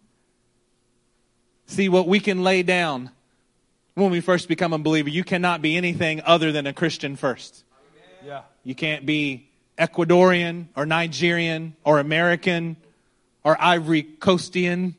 See 1.66 1.88
what 1.88 2.08
we 2.08 2.18
can 2.18 2.42
lay 2.42 2.64
down 2.64 3.12
when 3.94 4.10
we 4.10 4.20
first 4.20 4.48
become 4.48 4.72
a 4.72 4.78
believer. 4.78 5.08
You 5.08 5.22
cannot 5.22 5.62
be 5.62 5.76
anything 5.76 6.20
other 6.24 6.50
than 6.50 6.66
a 6.66 6.72
Christian 6.72 7.14
first. 7.14 7.62
Yeah. 8.26 8.42
You 8.64 8.74
can't 8.74 9.06
be 9.06 9.48
Ecuadorian 9.78 10.66
or 10.74 10.86
Nigerian 10.86 11.76
or 11.84 12.00
American 12.00 12.78
or 13.44 13.56
Ivory 13.62 14.02
Coastian 14.02 14.96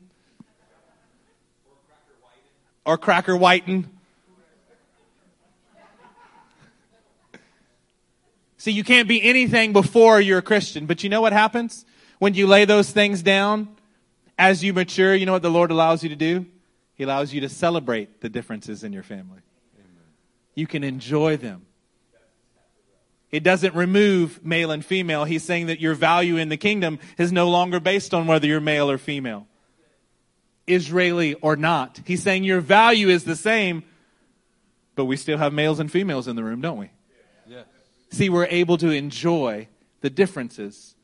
or 2.86 2.96
Cracker 2.96 3.36
Whiten. 3.36 3.90
See, 8.60 8.72
you 8.72 8.84
can't 8.84 9.08
be 9.08 9.22
anything 9.22 9.72
before 9.72 10.20
you're 10.20 10.40
a 10.40 10.42
Christian. 10.42 10.84
But 10.84 11.02
you 11.02 11.08
know 11.08 11.22
what 11.22 11.32
happens? 11.32 11.86
When 12.18 12.34
you 12.34 12.46
lay 12.46 12.66
those 12.66 12.90
things 12.90 13.22
down, 13.22 13.70
as 14.38 14.62
you 14.62 14.74
mature, 14.74 15.14
you 15.14 15.24
know 15.24 15.32
what 15.32 15.40
the 15.40 15.50
Lord 15.50 15.70
allows 15.70 16.02
you 16.02 16.10
to 16.10 16.14
do? 16.14 16.44
He 16.92 17.04
allows 17.04 17.32
you 17.32 17.40
to 17.40 17.48
celebrate 17.48 18.20
the 18.20 18.28
differences 18.28 18.84
in 18.84 18.92
your 18.92 19.02
family. 19.02 19.38
You 20.54 20.66
can 20.66 20.84
enjoy 20.84 21.38
them. 21.38 21.64
It 23.30 23.44
doesn't 23.44 23.74
remove 23.74 24.44
male 24.44 24.72
and 24.72 24.84
female. 24.84 25.24
He's 25.24 25.42
saying 25.42 25.68
that 25.68 25.80
your 25.80 25.94
value 25.94 26.36
in 26.36 26.50
the 26.50 26.58
kingdom 26.58 26.98
is 27.16 27.32
no 27.32 27.48
longer 27.48 27.80
based 27.80 28.12
on 28.12 28.26
whether 28.26 28.46
you're 28.46 28.60
male 28.60 28.90
or 28.90 28.98
female, 28.98 29.46
Israeli 30.66 31.32
or 31.32 31.56
not. 31.56 31.98
He's 32.04 32.22
saying 32.22 32.44
your 32.44 32.60
value 32.60 33.08
is 33.08 33.24
the 33.24 33.36
same, 33.36 33.84
but 34.96 35.06
we 35.06 35.16
still 35.16 35.38
have 35.38 35.54
males 35.54 35.80
and 35.80 35.90
females 35.90 36.28
in 36.28 36.36
the 36.36 36.44
room, 36.44 36.60
don't 36.60 36.76
we? 36.76 36.90
See, 38.10 38.28
we're 38.28 38.46
able 38.46 38.76
to 38.78 38.90
enjoy 38.90 39.68
the 40.00 40.10
differences 40.10 40.96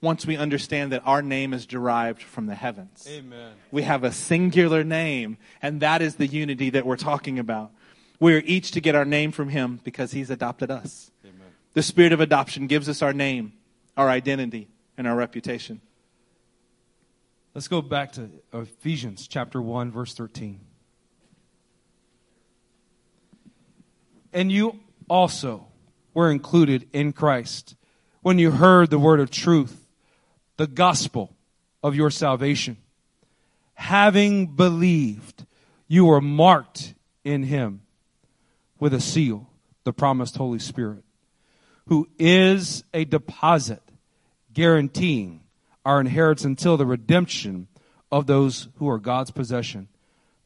once 0.00 0.26
we 0.26 0.36
understand 0.36 0.92
that 0.92 1.02
our 1.04 1.22
name 1.22 1.54
is 1.54 1.64
derived 1.64 2.22
from 2.22 2.46
the 2.46 2.54
heavens. 2.54 3.06
Amen. 3.08 3.52
We 3.70 3.82
have 3.82 4.04
a 4.04 4.12
singular 4.12 4.84
name, 4.84 5.38
and 5.62 5.80
that 5.80 6.02
is 6.02 6.16
the 6.16 6.26
unity 6.26 6.70
that 6.70 6.84
we're 6.84 6.96
talking 6.96 7.38
about. 7.38 7.72
We're 8.20 8.42
each 8.44 8.72
to 8.72 8.80
get 8.80 8.94
our 8.94 9.04
name 9.04 9.32
from 9.32 9.48
Him 9.48 9.80
because 9.82 10.12
He's 10.12 10.30
adopted 10.30 10.70
us. 10.70 11.10
Amen. 11.24 11.46
The 11.72 11.82
spirit 11.82 12.12
of 12.12 12.20
adoption 12.20 12.66
gives 12.66 12.88
us 12.88 13.00
our 13.00 13.12
name, 13.12 13.54
our 13.96 14.08
identity, 14.08 14.68
and 14.98 15.06
our 15.06 15.16
reputation. 15.16 15.80
Let's 17.54 17.68
go 17.68 17.80
back 17.80 18.12
to 18.12 18.28
Ephesians 18.52 19.28
chapter 19.28 19.62
1, 19.62 19.92
verse 19.92 20.14
13. 20.14 20.60
And 24.32 24.50
you 24.50 24.80
also 25.08 25.68
were 26.14 26.30
included 26.30 26.88
in 26.92 27.12
Christ 27.12 27.74
when 28.22 28.38
you 28.38 28.52
heard 28.52 28.88
the 28.88 28.98
word 28.98 29.20
of 29.20 29.30
truth, 29.30 29.86
the 30.56 30.66
gospel 30.66 31.34
of 31.82 31.94
your 31.94 32.10
salvation. 32.10 32.78
Having 33.74 34.54
believed, 34.54 35.44
you 35.88 36.06
were 36.06 36.20
marked 36.20 36.94
in 37.24 37.42
him 37.42 37.82
with 38.78 38.94
a 38.94 39.00
seal, 39.00 39.50
the 39.82 39.92
promised 39.92 40.36
Holy 40.36 40.58
Spirit, 40.58 41.04
who 41.88 42.08
is 42.18 42.84
a 42.94 43.04
deposit 43.04 43.82
guaranteeing 44.52 45.40
our 45.84 46.00
inheritance 46.00 46.44
until 46.44 46.76
the 46.76 46.86
redemption 46.86 47.68
of 48.10 48.26
those 48.26 48.68
who 48.76 48.88
are 48.88 48.98
God's 48.98 49.32
possession 49.32 49.88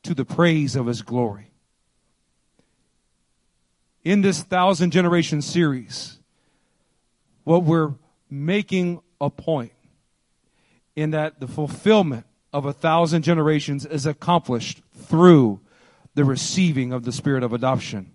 to 0.03 0.15
the 0.15 0.25
praise 0.25 0.75
of 0.75 0.87
his 0.87 1.03
glory. 1.03 1.48
In 4.09 4.23
this 4.23 4.41
thousand 4.41 4.93
generation 4.93 5.43
series, 5.43 6.19
what 7.45 7.65
we're 7.65 7.93
making 8.31 9.03
a 9.21 9.29
point 9.29 9.73
in 10.97 11.11
that 11.11 11.41
the 11.41 11.47
fulfillment 11.47 12.25
of 12.51 12.65
a 12.65 12.73
thousand 12.73 13.21
generations 13.21 13.85
is 13.85 14.07
accomplished 14.07 14.81
through 14.95 15.61
the 16.15 16.25
receiving 16.25 16.91
of 16.91 17.05
the 17.05 17.13
spirit 17.13 17.43
of 17.43 17.53
adoption. 17.53 18.13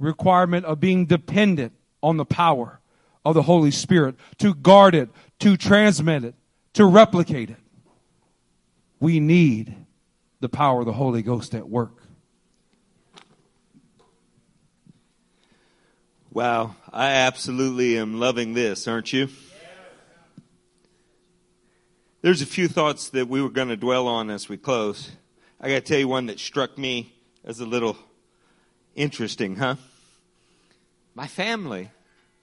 Requirement 0.00 0.66
of 0.66 0.80
being 0.80 1.06
dependent 1.06 1.72
on 2.02 2.16
the 2.16 2.24
power 2.24 2.80
of 3.24 3.36
the 3.36 3.42
Holy 3.42 3.70
Spirit 3.70 4.16
to 4.38 4.54
guard 4.54 4.92
it, 4.92 5.08
to 5.38 5.56
transmit 5.56 6.24
it, 6.24 6.34
to 6.72 6.84
replicate 6.84 7.50
it. 7.50 7.60
We 8.98 9.20
need 9.20 9.76
the 10.40 10.48
power 10.48 10.80
of 10.80 10.86
the 10.86 10.94
Holy 10.94 11.22
Ghost 11.22 11.54
at 11.54 11.68
work. 11.68 12.07
Wow, 16.30 16.76
I 16.92 17.12
absolutely 17.12 17.96
am 17.96 18.20
loving 18.20 18.52
this, 18.52 18.86
aren't 18.86 19.14
you? 19.14 19.30
There's 22.20 22.42
a 22.42 22.46
few 22.46 22.68
thoughts 22.68 23.08
that 23.10 23.28
we 23.28 23.40
were 23.40 23.48
going 23.48 23.68
to 23.68 23.76
dwell 23.76 24.06
on 24.06 24.28
as 24.28 24.46
we 24.46 24.58
close. 24.58 25.12
I 25.58 25.68
got 25.68 25.74
to 25.76 25.80
tell 25.80 25.98
you 25.98 26.06
one 26.06 26.26
that 26.26 26.38
struck 26.38 26.76
me 26.76 27.14
as 27.44 27.60
a 27.60 27.66
little 27.66 27.96
interesting, 28.94 29.56
huh? 29.56 29.76
My 31.14 31.26
family 31.26 31.90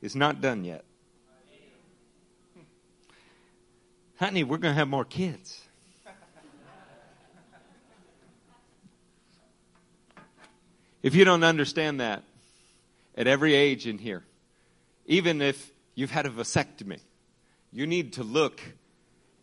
is 0.02 0.16
not 0.16 0.42
done 0.42 0.64
yet. 0.64 0.84
Honey, 4.18 4.44
we're 4.44 4.58
going 4.58 4.74
to 4.74 4.80
have 4.80 4.88
more 4.88 5.06
kids. 5.06 5.62
If 11.04 11.14
you 11.14 11.24
don't 11.24 11.44
understand 11.44 12.00
that, 12.00 12.24
at 13.16 13.28
every 13.28 13.56
age 13.56 13.88
in 13.88 13.98
here. 13.98 14.24
Even 15.06 15.42
if 15.42 15.72
you've 15.96 16.12
had 16.12 16.26
a 16.26 16.30
vasectomy, 16.30 17.00
you 17.72 17.88
need 17.88 18.14
to 18.14 18.24
look 18.24 18.62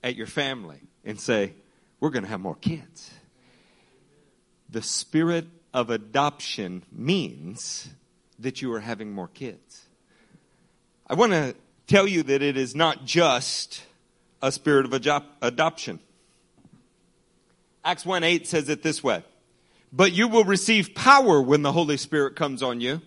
at 0.02 0.14
your 0.14 0.26
family 0.26 0.80
and 1.04 1.18
say, 1.18 1.54
We're 2.00 2.10
going 2.10 2.24
to 2.24 2.28
have 2.28 2.40
more 2.40 2.56
kids. 2.56 3.10
The 4.68 4.82
spirit 4.82 5.46
of 5.74 5.90
adoption 5.90 6.84
means 6.90 7.88
that 8.38 8.62
you 8.62 8.72
are 8.72 8.80
having 8.80 9.12
more 9.12 9.28
kids. 9.28 9.86
I 11.06 11.14
want 11.14 11.32
to 11.32 11.54
tell 11.86 12.06
you 12.06 12.22
that 12.24 12.42
it 12.42 12.56
is 12.56 12.74
not 12.74 13.04
just 13.04 13.82
a 14.40 14.50
spirit 14.50 14.86
of 14.86 14.92
adop- 14.92 15.26
adoption. 15.40 16.00
Acts 17.84 18.04
1 18.04 18.22
8 18.22 18.46
says 18.46 18.68
it 18.68 18.82
this 18.82 19.02
way 19.02 19.24
But 19.92 20.12
you 20.12 20.28
will 20.28 20.44
receive 20.44 20.94
power 20.94 21.40
when 21.40 21.62
the 21.62 21.72
Holy 21.72 21.96
Spirit 21.96 22.36
comes 22.36 22.62
on 22.62 22.80
you 22.80 23.02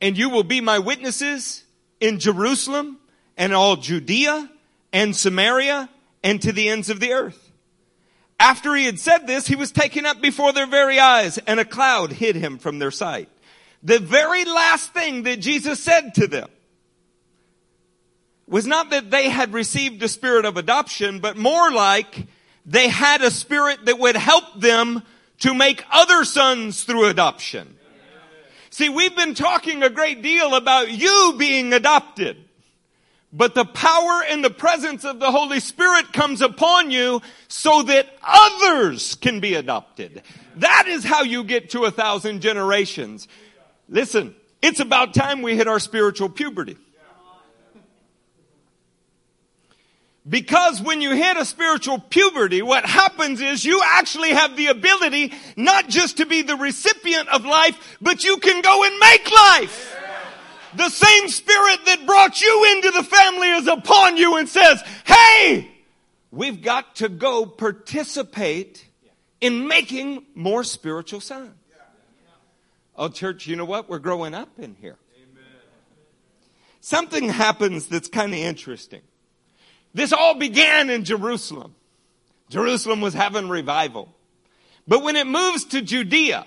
and 0.00 0.16
you 0.16 0.30
will 0.30 0.44
be 0.44 0.60
my 0.60 0.78
witnesses 0.78 1.64
in 2.00 2.18
Jerusalem 2.18 2.98
and 3.36 3.52
all 3.52 3.76
Judea 3.76 4.50
and 4.92 5.14
Samaria 5.14 5.88
and 6.22 6.40
to 6.42 6.52
the 6.52 6.68
ends 6.68 6.90
of 6.90 7.00
the 7.00 7.12
earth. 7.12 7.52
After 8.38 8.74
he 8.74 8.84
had 8.84 9.00
said 9.00 9.26
this, 9.26 9.46
he 9.46 9.56
was 9.56 9.72
taken 9.72 10.04
up 10.04 10.20
before 10.20 10.52
their 10.52 10.66
very 10.66 11.00
eyes 11.00 11.38
and 11.38 11.58
a 11.58 11.64
cloud 11.64 12.12
hid 12.12 12.36
him 12.36 12.58
from 12.58 12.78
their 12.78 12.90
sight. 12.90 13.28
The 13.82 13.98
very 13.98 14.44
last 14.44 14.92
thing 14.92 15.22
that 15.22 15.40
Jesus 15.40 15.80
said 15.82 16.14
to 16.14 16.26
them 16.26 16.48
was 18.46 18.66
not 18.66 18.90
that 18.90 19.10
they 19.10 19.28
had 19.28 19.52
received 19.52 20.02
a 20.02 20.08
spirit 20.08 20.44
of 20.44 20.56
adoption, 20.56 21.20
but 21.20 21.36
more 21.36 21.70
like 21.70 22.26
they 22.64 22.88
had 22.88 23.22
a 23.22 23.30
spirit 23.30 23.84
that 23.86 23.98
would 23.98 24.16
help 24.16 24.60
them 24.60 25.02
to 25.38 25.54
make 25.54 25.84
other 25.90 26.24
sons 26.24 26.84
through 26.84 27.06
adoption. 27.06 27.75
See, 28.76 28.90
we've 28.90 29.16
been 29.16 29.32
talking 29.32 29.82
a 29.82 29.88
great 29.88 30.20
deal 30.20 30.54
about 30.54 30.90
you 30.90 31.34
being 31.38 31.72
adopted. 31.72 32.36
But 33.32 33.54
the 33.54 33.64
power 33.64 34.22
and 34.28 34.44
the 34.44 34.50
presence 34.50 35.02
of 35.02 35.18
the 35.18 35.30
Holy 35.30 35.60
Spirit 35.60 36.12
comes 36.12 36.42
upon 36.42 36.90
you 36.90 37.22
so 37.48 37.84
that 37.84 38.06
others 38.22 39.14
can 39.14 39.40
be 39.40 39.54
adopted. 39.54 40.20
That 40.56 40.88
is 40.88 41.04
how 41.04 41.22
you 41.22 41.42
get 41.42 41.70
to 41.70 41.84
a 41.84 41.90
thousand 41.90 42.42
generations. 42.42 43.28
Listen, 43.88 44.34
it's 44.60 44.80
about 44.80 45.14
time 45.14 45.40
we 45.40 45.56
hit 45.56 45.68
our 45.68 45.80
spiritual 45.80 46.28
puberty. 46.28 46.76
Because 50.28 50.82
when 50.82 51.00
you 51.00 51.14
hit 51.14 51.36
a 51.36 51.44
spiritual 51.44 52.00
puberty, 52.00 52.60
what 52.60 52.84
happens 52.84 53.40
is 53.40 53.64
you 53.64 53.80
actually 53.84 54.30
have 54.30 54.56
the 54.56 54.66
ability 54.66 55.32
not 55.56 55.88
just 55.88 56.16
to 56.16 56.26
be 56.26 56.42
the 56.42 56.56
recipient 56.56 57.28
of 57.28 57.44
life, 57.44 57.96
but 58.00 58.24
you 58.24 58.38
can 58.38 58.60
go 58.60 58.84
and 58.84 58.98
make 58.98 59.30
life. 59.30 59.96
The 60.74 60.90
same 60.90 61.28
spirit 61.28 61.78
that 61.86 62.06
brought 62.06 62.40
you 62.40 62.74
into 62.76 62.90
the 62.90 63.04
family 63.04 63.50
is 63.50 63.68
upon 63.68 64.16
you 64.16 64.36
and 64.36 64.48
says, 64.48 64.82
hey, 65.04 65.70
we've 66.32 66.60
got 66.60 66.96
to 66.96 67.08
go 67.08 67.46
participate 67.46 68.84
in 69.40 69.68
making 69.68 70.26
more 70.34 70.64
spiritual 70.64 71.20
sons. 71.20 71.54
Oh, 72.96 73.08
church, 73.08 73.46
you 73.46 73.54
know 73.54 73.64
what? 73.64 73.88
We're 73.88 74.00
growing 74.00 74.34
up 74.34 74.58
in 74.58 74.74
here. 74.80 74.96
Something 76.80 77.28
happens 77.28 77.86
that's 77.86 78.08
kind 78.08 78.32
of 78.32 78.38
interesting. 78.38 79.02
This 79.96 80.12
all 80.12 80.34
began 80.34 80.90
in 80.90 81.04
Jerusalem. 81.04 81.74
Jerusalem 82.50 83.00
was 83.00 83.14
having 83.14 83.48
revival. 83.48 84.14
But 84.86 85.02
when 85.02 85.16
it 85.16 85.26
moves 85.26 85.64
to 85.64 85.80
Judea, 85.80 86.44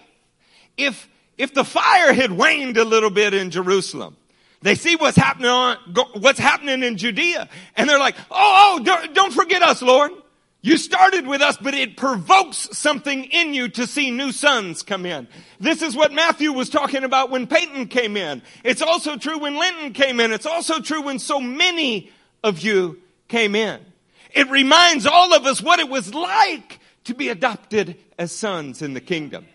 if, 0.77 1.09
if 1.35 1.55
the 1.55 1.63
fire 1.63 2.13
had 2.13 2.31
waned 2.31 2.77
a 2.77 2.85
little 2.85 3.09
bit 3.09 3.33
in 3.33 3.49
Jerusalem, 3.49 4.15
they 4.61 4.75
see 4.75 4.95
what's 4.95 5.17
happening 5.17 5.49
on, 5.49 5.77
what's 6.19 6.37
happening 6.37 6.83
in 6.83 6.95
Judea, 6.97 7.49
and 7.75 7.89
they're 7.89 7.97
like, 7.97 8.15
oh, 8.29 8.77
oh, 8.77 8.83
don't, 8.83 9.15
don't 9.15 9.33
forget 9.33 9.63
us, 9.63 9.81
Lord. 9.81 10.11
You 10.61 10.77
started 10.77 11.25
with 11.25 11.41
us, 11.41 11.57
but 11.57 11.73
it 11.73 11.97
provokes 11.97 12.77
something 12.77 13.23
in 13.23 13.55
you 13.55 13.67
to 13.69 13.87
see 13.87 14.11
new 14.11 14.31
sons 14.31 14.83
come 14.83 15.07
in. 15.07 15.27
This 15.59 15.81
is 15.81 15.95
what 15.95 16.13
Matthew 16.13 16.51
was 16.53 16.69
talking 16.69 17.03
about 17.03 17.31
when 17.31 17.47
Peyton 17.47 17.87
came 17.87 18.15
in. 18.15 18.43
It's 18.63 18.83
also 18.83 19.17
true 19.17 19.39
when 19.39 19.57
Linton 19.57 19.93
came 19.93 20.19
in. 20.19 20.31
It's 20.31 20.45
also 20.45 20.81
true 20.81 21.01
when 21.01 21.17
so 21.17 21.39
many 21.39 22.11
of 22.43 22.59
you 22.59 22.99
came 23.29 23.55
in. 23.55 23.79
It 24.31 24.49
reminds 24.49 25.05
all 25.05 25.33
of 25.33 25.45
us 25.45 25.61
what 25.61 25.79
it 25.79 25.89
was 25.89 26.13
like 26.13 26.79
to 27.05 27.15
be 27.15 27.29
adopted 27.29 27.95
as 28.17 28.31
sons 28.31 28.81
in 28.81 28.93
the 28.93 29.01
kingdom. 29.01 29.45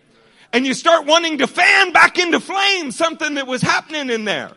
And 0.51 0.65
you 0.65 0.73
start 0.73 1.05
wanting 1.05 1.37
to 1.39 1.47
fan 1.47 1.91
back 1.91 2.17
into 2.17 2.39
flame 2.39 2.91
something 2.91 3.35
that 3.35 3.45
was 3.45 3.61
happening 3.61 4.09
in 4.09 4.25
there. 4.25 4.51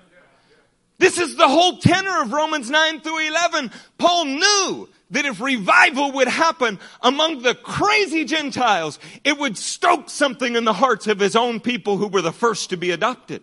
This 0.99 1.19
is 1.19 1.37
the 1.37 1.49
whole 1.49 1.79
tenor 1.79 2.23
of 2.23 2.33
Romans 2.33 2.71
9 2.71 3.01
through 3.01 3.29
11. 3.29 3.71
Paul 3.99 4.25
knew 4.25 4.89
that 5.11 5.25
if 5.25 5.41
revival 5.41 6.13
would 6.13 6.29
happen 6.29 6.79
among 7.01 7.43
the 7.43 7.55
crazy 7.55 8.25
Gentiles, 8.25 8.99
it 9.25 9.39
would 9.39 9.57
stoke 9.57 10.11
something 10.11 10.57
in 10.57 10.65
the 10.65 10.73
hearts 10.73 11.07
of 11.07 11.21
his 11.21 11.37
own 11.37 11.61
people 11.61 11.97
who 11.97 12.09
were 12.09 12.23
the 12.23 12.33
first 12.33 12.71
to 12.71 12.77
be 12.77 12.91
adopted. 12.91 13.43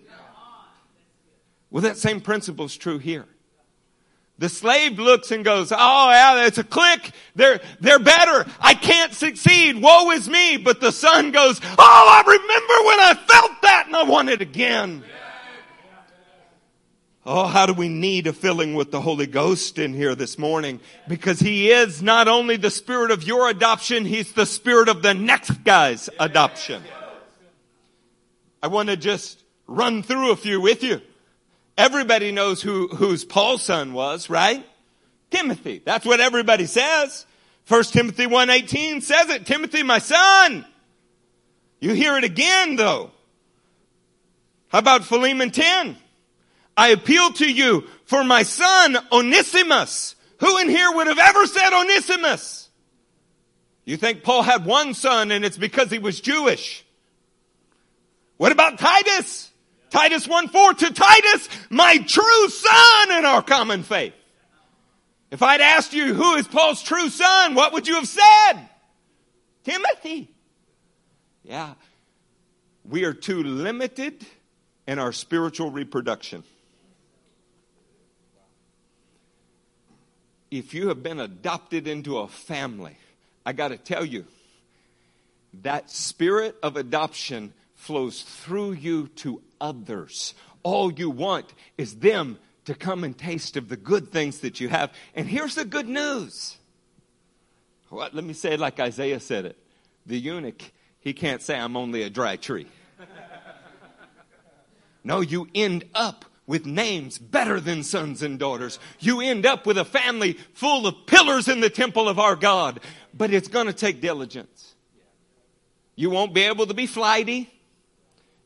Well, 1.71 1.81
that 1.81 1.97
same 1.97 2.21
principle 2.21 2.65
is 2.65 2.75
true 2.77 2.99
here. 2.99 3.25
The 4.37 4.49
slave 4.49 4.99
looks 4.99 5.31
and 5.31 5.45
goes, 5.45 5.71
oh 5.71 6.09
yeah, 6.09 6.45
it's 6.45 6.57
a 6.57 6.63
click. 6.63 7.11
They're, 7.35 7.61
they're 7.79 7.99
better. 7.99 8.45
I 8.59 8.73
can't 8.73 9.13
succeed. 9.13 9.81
Woe 9.81 10.11
is 10.11 10.27
me. 10.27 10.57
But 10.57 10.81
the 10.81 10.91
son 10.91 11.31
goes, 11.31 11.61
oh, 11.63 11.75
I 11.79 12.21
remember 12.25 12.87
when 12.87 12.99
I 12.99 13.13
felt 13.13 13.61
that 13.61 13.87
and 13.87 13.95
I 13.95 14.03
want 14.03 14.29
it 14.29 14.41
again. 14.41 15.03
Oh, 17.27 17.47
how 17.47 17.65
do 17.65 17.73
we 17.73 17.89
need 17.89 18.27
a 18.27 18.33
filling 18.33 18.75
with 18.75 18.91
the 18.91 19.01
Holy 19.01 19.25
Ghost 19.25 19.79
in 19.79 19.95
here 19.95 20.13
this 20.13 20.37
morning? 20.37 20.79
Because 21.07 21.39
He 21.39 21.71
is 21.71 22.03
not 22.03 22.27
only 22.27 22.55
the 22.55 22.69
Spirit 22.69 23.09
of 23.09 23.23
your 23.23 23.49
adoption, 23.49 24.05
He's 24.05 24.33
the 24.33 24.45
Spirit 24.45 24.89
of 24.89 25.01
the 25.01 25.15
next 25.15 25.63
guy's 25.63 26.07
adoption. 26.19 26.83
I 28.61 28.67
want 28.67 28.89
to 28.89 28.97
just 28.97 29.43
run 29.65 30.03
through 30.03 30.31
a 30.31 30.35
few 30.35 30.61
with 30.61 30.83
you. 30.83 31.01
Everybody 31.77 32.31
knows 32.31 32.61
who, 32.61 32.87
whose 32.87 33.25
Paul's 33.25 33.61
son 33.61 33.93
was, 33.93 34.29
right? 34.29 34.65
Timothy. 35.29 35.81
That's 35.83 36.05
what 36.05 36.19
everybody 36.19 36.65
says. 36.65 37.25
1 37.67 37.83
Timothy 37.85 38.25
1.18 38.25 39.01
says 39.01 39.29
it. 39.29 39.45
Timothy, 39.45 39.83
my 39.83 39.99
son. 39.99 40.65
You 41.79 41.93
hear 41.93 42.17
it 42.17 42.23
again 42.23 42.75
though. 42.75 43.11
How 44.69 44.79
about 44.79 45.03
Philemon 45.03 45.51
10? 45.51 45.97
I 46.77 46.89
appeal 46.89 47.31
to 47.33 47.51
you 47.51 47.87
for 48.05 48.23
my 48.23 48.43
son 48.43 48.97
Onesimus. 49.11 50.15
Who 50.39 50.57
in 50.59 50.69
here 50.69 50.91
would 50.91 51.07
have 51.07 51.19
ever 51.19 51.45
said 51.47 51.73
Onesimus? 51.73 52.69
You 53.85 53.97
think 53.97 54.23
Paul 54.23 54.43
had 54.43 54.65
one 54.65 54.93
son 54.93 55.31
and 55.31 55.45
it's 55.45 55.57
because 55.57 55.91
he 55.91 55.99
was 55.99 56.19
Jewish. 56.19 56.85
What 58.37 58.51
about 58.51 58.79
Titus? 58.79 59.51
Titus 59.95 60.27
1 60.27 60.49
4 60.49 60.73
to 60.73 60.93
Titus, 60.93 61.47
my 61.69 61.97
true 61.99 62.49
son 62.49 63.17
in 63.17 63.23
our 63.23 63.41
common 63.41 63.81
faith. 63.81 64.13
If 65.31 65.41
I'd 65.41 65.61
asked 65.61 65.93
you 65.93 66.13
who 66.13 66.35
is 66.35 66.49
Paul's 66.49 66.83
true 66.83 67.07
son, 67.07 67.55
what 67.55 67.71
would 67.71 67.87
you 67.87 67.95
have 67.95 68.07
said? 68.09 68.53
Timothy. 69.63 70.29
Yeah. 71.43 71.75
We 72.83 73.05
are 73.05 73.13
too 73.13 73.41
limited 73.41 74.25
in 74.85 74.99
our 74.99 75.13
spiritual 75.13 75.71
reproduction. 75.71 76.43
If 80.51 80.73
you 80.73 80.89
have 80.89 81.03
been 81.03 81.21
adopted 81.21 81.87
into 81.87 82.17
a 82.17 82.27
family, 82.27 82.97
I 83.45 83.53
got 83.53 83.69
to 83.69 83.77
tell 83.77 84.03
you, 84.03 84.25
that 85.63 85.89
spirit 85.89 86.57
of 86.61 86.75
adoption 86.75 87.53
flows 87.75 88.21
through 88.21 88.73
you 88.73 89.07
to 89.07 89.41
others. 89.59 90.33
All 90.63 90.91
you 90.91 91.09
want 91.09 91.53
is 91.77 91.97
them 91.97 92.39
to 92.65 92.73
come 92.73 93.03
and 93.03 93.17
taste 93.17 93.57
of 93.57 93.69
the 93.69 93.77
good 93.77 94.11
things 94.11 94.39
that 94.39 94.59
you 94.59 94.69
have. 94.69 94.91
And 95.13 95.27
here's 95.27 95.55
the 95.55 95.65
good 95.65 95.87
news. 95.87 96.57
What? 97.89 98.13
Let 98.13 98.23
me 98.23 98.33
say 98.33 98.53
it 98.53 98.59
like 98.59 98.79
Isaiah 98.79 99.19
said 99.19 99.45
it. 99.45 99.57
The 100.05 100.17
eunuch, 100.17 100.61
he 100.99 101.13
can't 101.13 101.41
say, 101.41 101.57
I'm 101.57 101.77
only 101.77 102.03
a 102.03 102.09
dry 102.09 102.35
tree. 102.35 102.67
No, 105.07 105.21
you 105.21 105.47
end 105.53 105.85
up 105.93 106.25
with 106.47 106.65
names 106.65 107.19
better 107.19 107.59
than 107.59 107.83
sons 107.83 108.23
and 108.23 108.39
daughters. 108.39 108.79
You 108.99 109.21
end 109.21 109.45
up 109.45 109.65
with 109.65 109.77
a 109.77 109.85
family 109.85 110.33
full 110.53 110.87
of 110.87 111.05
pillars 111.05 111.47
in 111.47 111.59
the 111.59 111.69
temple 111.69 112.09
of 112.09 112.17
our 112.17 112.35
God. 112.35 112.79
But 113.13 113.31
it's 113.31 113.47
going 113.47 113.67
to 113.67 113.73
take 113.73 114.01
diligence. 114.01 114.73
You 115.95 116.09
won't 116.09 116.33
be 116.33 116.41
able 116.41 116.67
to 116.67 116.73
be 116.73 116.87
flighty. 116.87 117.51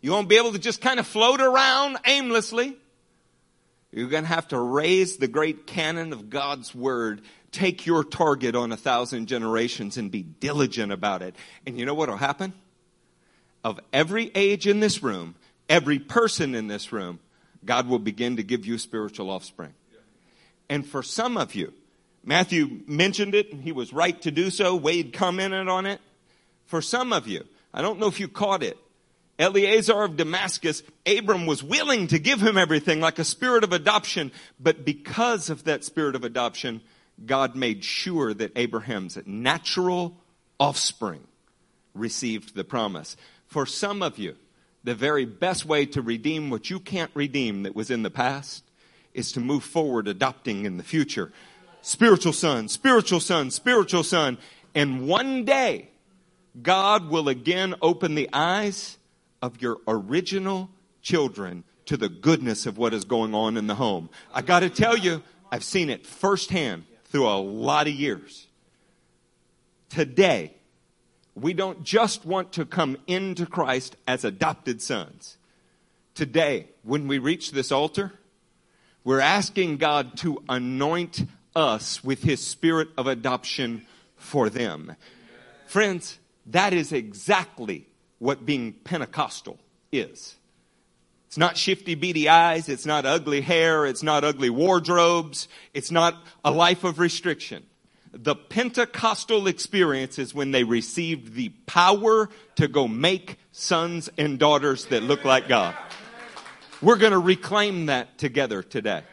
You 0.01 0.11
won't 0.11 0.29
be 0.29 0.37
able 0.37 0.53
to 0.53 0.59
just 0.59 0.81
kind 0.81 0.99
of 0.99 1.07
float 1.07 1.41
around 1.41 1.97
aimlessly. 2.05 2.77
You're 3.91 4.07
going 4.07 4.23
to 4.23 4.29
have 4.29 4.47
to 4.49 4.59
raise 4.59 5.17
the 5.17 5.27
great 5.27 5.65
canon 5.65 6.13
of 6.13 6.29
God's 6.29 6.75
word. 6.75 7.21
Take 7.51 7.85
your 7.85 8.03
target 8.03 8.55
on 8.55 8.71
a 8.71 8.77
thousand 8.77 9.27
generations 9.27 9.97
and 9.97 10.11
be 10.11 10.21
diligent 10.21 10.91
about 10.91 11.21
it. 11.21 11.35
And 11.65 11.79
you 11.79 11.85
know 11.85 11.95
what 11.95 12.09
will 12.09 12.17
happen? 12.17 12.53
Of 13.63 13.79
every 13.91 14.31
age 14.35 14.67
in 14.67 14.79
this 14.79 15.01
room, 15.01 15.35
every 15.67 15.99
person 15.99 16.55
in 16.55 16.67
this 16.67 16.91
room, 16.91 17.19
God 17.65 17.87
will 17.87 17.99
begin 17.99 18.37
to 18.37 18.43
give 18.43 18.65
you 18.65 18.77
spiritual 18.77 19.29
offspring. 19.29 19.73
And 20.69 20.85
for 20.85 21.01
some 21.01 21.35
of 21.35 21.55
you, 21.55 21.73
Matthew 22.23 22.81
mentioned 22.85 23.33
it, 23.33 23.51
and 23.51 23.61
he 23.63 23.71
was 23.71 23.91
right 23.91 24.21
to 24.21 24.31
do 24.31 24.49
so. 24.51 24.75
Wade 24.75 25.13
commented 25.13 25.67
on 25.67 25.85
it. 25.85 25.99
For 26.67 26.81
some 26.81 27.11
of 27.11 27.27
you, 27.27 27.43
I 27.73 27.81
don't 27.81 27.99
know 27.99 28.07
if 28.07 28.19
you 28.19 28.27
caught 28.27 28.61
it. 28.61 28.77
Eliezer 29.39 30.03
of 30.03 30.17
Damascus, 30.17 30.83
Abram 31.05 31.45
was 31.45 31.63
willing 31.63 32.07
to 32.07 32.19
give 32.19 32.41
him 32.41 32.57
everything 32.57 32.99
like 32.99 33.19
a 33.19 33.23
spirit 33.23 33.63
of 33.63 33.71
adoption, 33.71 34.31
but 34.59 34.83
because 34.83 35.49
of 35.49 35.63
that 35.63 35.83
spirit 35.83 36.15
of 36.15 36.23
adoption, 36.23 36.81
God 37.25 37.55
made 37.55 37.83
sure 37.83 38.33
that 38.33 38.51
Abraham's 38.55 39.17
natural 39.25 40.17
offspring 40.59 41.21
received 41.93 42.55
the 42.55 42.63
promise. 42.63 43.15
For 43.47 43.65
some 43.65 44.01
of 44.01 44.17
you, 44.17 44.35
the 44.83 44.95
very 44.95 45.25
best 45.25 45.65
way 45.65 45.85
to 45.87 46.01
redeem 46.01 46.49
what 46.49 46.69
you 46.69 46.79
can't 46.79 47.11
redeem 47.13 47.63
that 47.63 47.75
was 47.75 47.89
in 47.89 48.03
the 48.03 48.09
past 48.09 48.63
is 49.13 49.31
to 49.33 49.39
move 49.39 49.63
forward 49.63 50.07
adopting 50.07 50.65
in 50.65 50.77
the 50.77 50.83
future. 50.83 51.31
Spiritual 51.81 52.33
son, 52.33 52.67
spiritual 52.67 53.19
son, 53.19 53.51
spiritual 53.51 54.03
son. 54.03 54.37
And 54.75 55.07
one 55.07 55.45
day, 55.45 55.89
God 56.61 57.09
will 57.09 57.27
again 57.27 57.75
open 57.81 58.15
the 58.15 58.29
eyes 58.31 58.97
of 59.41 59.61
your 59.61 59.77
original 59.87 60.69
children 61.01 61.63
to 61.85 61.97
the 61.97 62.09
goodness 62.09 62.65
of 62.65 62.77
what 62.77 62.93
is 62.93 63.03
going 63.03 63.33
on 63.33 63.57
in 63.57 63.67
the 63.67 63.75
home. 63.75 64.09
I 64.33 64.41
got 64.41 64.59
to 64.59 64.69
tell 64.69 64.97
you, 64.97 65.23
I've 65.51 65.63
seen 65.63 65.89
it 65.89 66.05
firsthand 66.05 66.83
through 67.05 67.27
a 67.27 67.37
lot 67.39 67.87
of 67.87 67.93
years. 67.93 68.47
Today, 69.89 70.53
we 71.33 71.53
don't 71.53 71.83
just 71.83 72.25
want 72.25 72.53
to 72.53 72.65
come 72.65 72.97
into 73.07 73.45
Christ 73.45 73.95
as 74.07 74.23
adopted 74.23 74.81
sons. 74.81 75.37
Today, 76.13 76.67
when 76.83 77.07
we 77.07 77.17
reach 77.17 77.51
this 77.51 77.71
altar, 77.71 78.13
we're 79.03 79.19
asking 79.19 79.77
God 79.77 80.17
to 80.17 80.43
anoint 80.47 81.25
us 81.55 82.03
with 82.03 82.21
His 82.21 82.45
spirit 82.45 82.89
of 82.97 83.07
adoption 83.07 83.85
for 84.15 84.49
them. 84.49 84.95
Friends, 85.65 86.19
that 86.45 86.73
is 86.73 86.91
exactly 86.91 87.88
what 88.19 88.45
being 88.45 88.73
Pentecostal 88.73 89.57
is. 89.91 90.35
It's 91.27 91.37
not 91.37 91.57
shifty, 91.57 91.95
beady 91.95 92.27
eyes. 92.27 92.69
It's 92.69 92.85
not 92.85 93.05
ugly 93.05 93.41
hair. 93.41 93.85
It's 93.85 94.01
not 94.01 94.23
ugly 94.23 94.49
wardrobes. 94.49 95.47
It's 95.73 95.91
not 95.91 96.15
a 96.43 96.51
life 96.51 96.83
of 96.83 96.99
restriction. 96.99 97.65
The 98.11 98.35
Pentecostal 98.35 99.45
experience 99.45 100.17
is 100.17 100.33
when 100.33 100.51
they 100.51 100.63
received 100.63 101.35
the 101.35 101.49
power 101.67 102.29
to 102.55 102.67
go 102.67 102.87
make 102.87 103.37
sons 103.51 104.09
and 104.17 104.39
daughters 104.39 104.85
that 104.85 105.03
look 105.03 105.23
like 105.23 105.47
God. 105.47 105.75
We're 106.81 106.97
going 106.97 107.11
to 107.11 107.19
reclaim 107.19 107.87
that 107.87 108.17
together 108.17 108.63
today. 108.63 109.03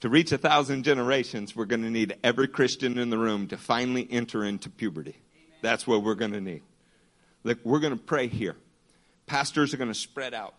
To 0.00 0.10
reach 0.10 0.30
a 0.32 0.38
thousand 0.38 0.82
generations, 0.82 1.56
we're 1.56 1.64
going 1.64 1.82
to 1.82 1.90
need 1.90 2.16
every 2.22 2.48
Christian 2.48 2.98
in 2.98 3.08
the 3.08 3.16
room 3.16 3.48
to 3.48 3.56
finally 3.56 4.06
enter 4.10 4.44
into 4.44 4.68
puberty. 4.68 5.16
That's 5.62 5.86
what 5.86 6.02
we're 6.02 6.14
going 6.14 6.32
to 6.32 6.40
need. 6.40 6.62
Look, 7.44 7.58
we're 7.64 7.80
going 7.80 7.96
to 7.96 8.02
pray 8.02 8.26
here. 8.28 8.56
Pastors 9.26 9.74
are 9.74 9.76
going 9.76 9.90
to 9.90 9.94
spread 9.94 10.34
out. 10.34 10.54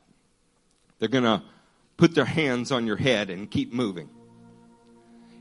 They're 0.99 1.09
going 1.09 1.23
to 1.23 1.43
put 1.97 2.15
their 2.15 2.25
hands 2.25 2.71
on 2.71 2.87
your 2.87 2.95
head 2.95 3.29
and 3.29 3.49
keep 3.49 3.73
moving. 3.73 4.09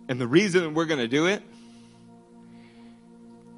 And 0.09 0.21
the 0.21 0.27
reason 0.27 0.75
we're 0.75 0.87
going 0.87 1.01
to 1.01 1.09
do 1.09 1.27
it, 1.27 1.43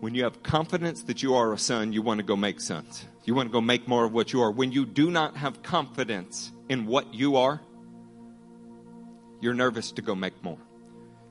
when 0.01 0.15
you 0.15 0.25
have 0.25 0.43
confidence 0.43 1.03
that 1.05 1.23
you 1.23 1.35
are 1.35 1.53
a 1.53 1.59
son, 1.59 1.93
you 1.93 2.03
want 2.03 2.19
to 2.19 2.25
go 2.25 2.37
make 2.37 2.61
sons. 2.61 3.05
You 3.25 3.35
want 3.35 3.49
to 3.49 3.53
go 3.53 3.61
make 3.61 3.89
more 3.89 4.05
of 4.05 4.13
what 4.13 4.33
you 4.33 4.43
are. 4.43 4.51
When 4.51 4.73
you 4.73 4.87
do 4.87 5.11
not 5.11 5.37
have 5.37 5.63
confidence 5.63 6.53
in 6.69 6.87
what 6.87 7.13
you 7.13 7.37
are, 7.37 7.61
you're 9.41 9.55
nervous 9.55 9.93
to 9.93 10.03
go 10.03 10.15
make 10.15 10.43
more. 10.43 10.59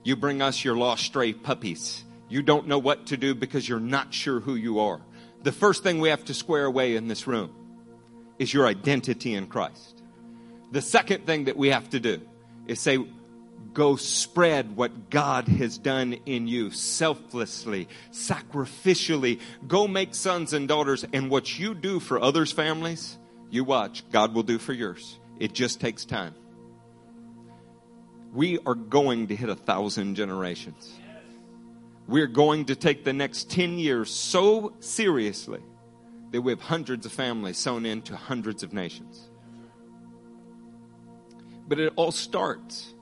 You 0.03 0.15
bring 0.15 0.41
us 0.41 0.64
your 0.64 0.76
lost 0.76 1.03
stray 1.03 1.34
puppies. 1.34 2.03
You 2.29 2.41
don't 2.41 2.67
know 2.67 2.79
what 2.79 3.07
to 3.07 3.17
do 3.17 3.33
because 3.33 3.67
you're 3.67 3.79
not 3.79 4.13
sure 4.13 4.39
who 4.39 4.55
you 4.55 4.79
are. 4.79 5.01
The 5.43 5.51
first 5.51 5.83
thing 5.83 5.99
we 5.99 6.09
have 6.09 6.25
to 6.25 6.33
square 6.33 6.65
away 6.65 6.95
in 6.95 7.07
this 7.07 7.27
room 7.27 7.51
is 8.37 8.53
your 8.53 8.67
identity 8.67 9.33
in 9.33 9.47
Christ. 9.47 10.01
The 10.71 10.81
second 10.81 11.25
thing 11.25 11.45
that 11.45 11.55
we 11.55 11.69
have 11.69 11.89
to 11.91 11.99
do 11.99 12.21
is 12.67 12.79
say, 12.79 12.99
go 13.73 13.95
spread 13.95 14.75
what 14.75 15.09
God 15.09 15.47
has 15.47 15.77
done 15.77 16.13
in 16.25 16.47
you 16.47 16.71
selflessly, 16.71 17.87
sacrificially. 18.11 19.39
Go 19.67 19.87
make 19.87 20.13
sons 20.13 20.53
and 20.53 20.67
daughters. 20.67 21.05
And 21.13 21.29
what 21.29 21.57
you 21.57 21.73
do 21.73 21.99
for 21.99 22.21
others' 22.21 22.51
families, 22.51 23.17
you 23.49 23.63
watch, 23.63 24.03
God 24.11 24.33
will 24.33 24.43
do 24.43 24.57
for 24.57 24.73
yours. 24.73 25.19
It 25.39 25.53
just 25.53 25.79
takes 25.79 26.03
time. 26.03 26.35
We 28.33 28.59
are 28.65 28.75
going 28.75 29.27
to 29.27 29.35
hit 29.35 29.49
a 29.49 29.55
thousand 29.55 30.15
generations. 30.15 30.91
We're 32.07 32.27
going 32.27 32.65
to 32.65 32.75
take 32.75 33.03
the 33.03 33.13
next 33.13 33.51
10 33.51 33.77
years 33.79 34.09
so 34.09 34.73
seriously 34.79 35.59
that 36.31 36.41
we 36.41 36.51
have 36.51 36.61
hundreds 36.61 37.05
of 37.05 37.11
families 37.11 37.57
sown 37.57 37.85
into 37.85 38.15
hundreds 38.15 38.63
of 38.63 38.73
nations. 38.73 39.29
But 41.67 41.79
it 41.79 41.91
all 41.97 42.11
starts 42.11 42.93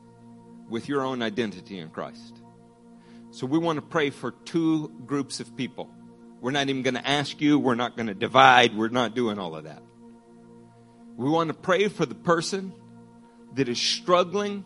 with 0.69 0.89
your 0.89 1.03
own 1.03 1.21
identity 1.21 1.77
in 1.77 1.89
Christ. 1.89 2.41
So 3.29 3.45
we 3.45 3.59
want 3.59 3.77
to 3.77 3.81
pray 3.83 4.09
for 4.09 4.31
two 4.31 4.89
groups 5.05 5.39
of 5.39 5.55
people. 5.55 5.89
We're 6.41 6.51
not 6.51 6.69
even 6.69 6.81
going 6.81 6.95
to 6.95 7.07
ask 7.07 7.41
you, 7.41 7.59
we're 7.59 7.75
not 7.75 7.95
going 7.95 8.07
to 8.07 8.13
divide, 8.13 8.75
we're 8.75 8.89
not 8.89 9.13
doing 9.13 9.37
all 9.37 9.55
of 9.55 9.65
that. 9.65 9.83
We 11.15 11.29
want 11.29 11.49
to 11.49 11.53
pray 11.53 11.87
for 11.87 12.05
the 12.05 12.15
person 12.15 12.73
that 13.53 13.69
is 13.69 13.79
struggling 13.79 14.65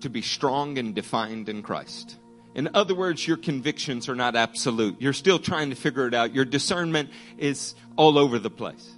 to 0.00 0.08
be 0.08 0.22
strong 0.22 0.78
and 0.78 0.94
defined 0.94 1.48
in 1.48 1.62
Christ. 1.62 2.18
In 2.54 2.68
other 2.74 2.94
words, 2.94 3.26
your 3.26 3.38
convictions 3.38 4.08
are 4.08 4.14
not 4.14 4.36
absolute. 4.36 5.00
You're 5.00 5.14
still 5.14 5.38
trying 5.38 5.70
to 5.70 5.76
figure 5.76 6.06
it 6.06 6.14
out. 6.14 6.34
Your 6.34 6.44
discernment 6.44 7.10
is 7.38 7.74
all 7.96 8.18
over 8.18 8.38
the 8.38 8.50
place. 8.50 8.90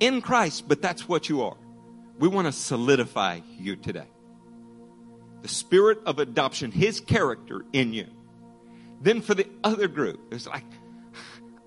In 0.00 0.20
Christ, 0.20 0.66
but 0.66 0.82
that's 0.82 1.08
what 1.08 1.28
you 1.28 1.42
are. 1.42 1.56
We 2.18 2.28
want 2.28 2.46
to 2.46 2.52
solidify 2.52 3.40
you 3.58 3.76
today. 3.76 4.08
The 5.42 5.48
spirit 5.48 6.00
of 6.06 6.18
adoption, 6.18 6.72
His 6.72 7.00
character 7.00 7.64
in 7.72 7.92
you. 7.92 8.06
Then 9.00 9.22
for 9.22 9.34
the 9.34 9.46
other 9.64 9.88
group, 9.88 10.20
it's 10.30 10.46
like, 10.46 10.64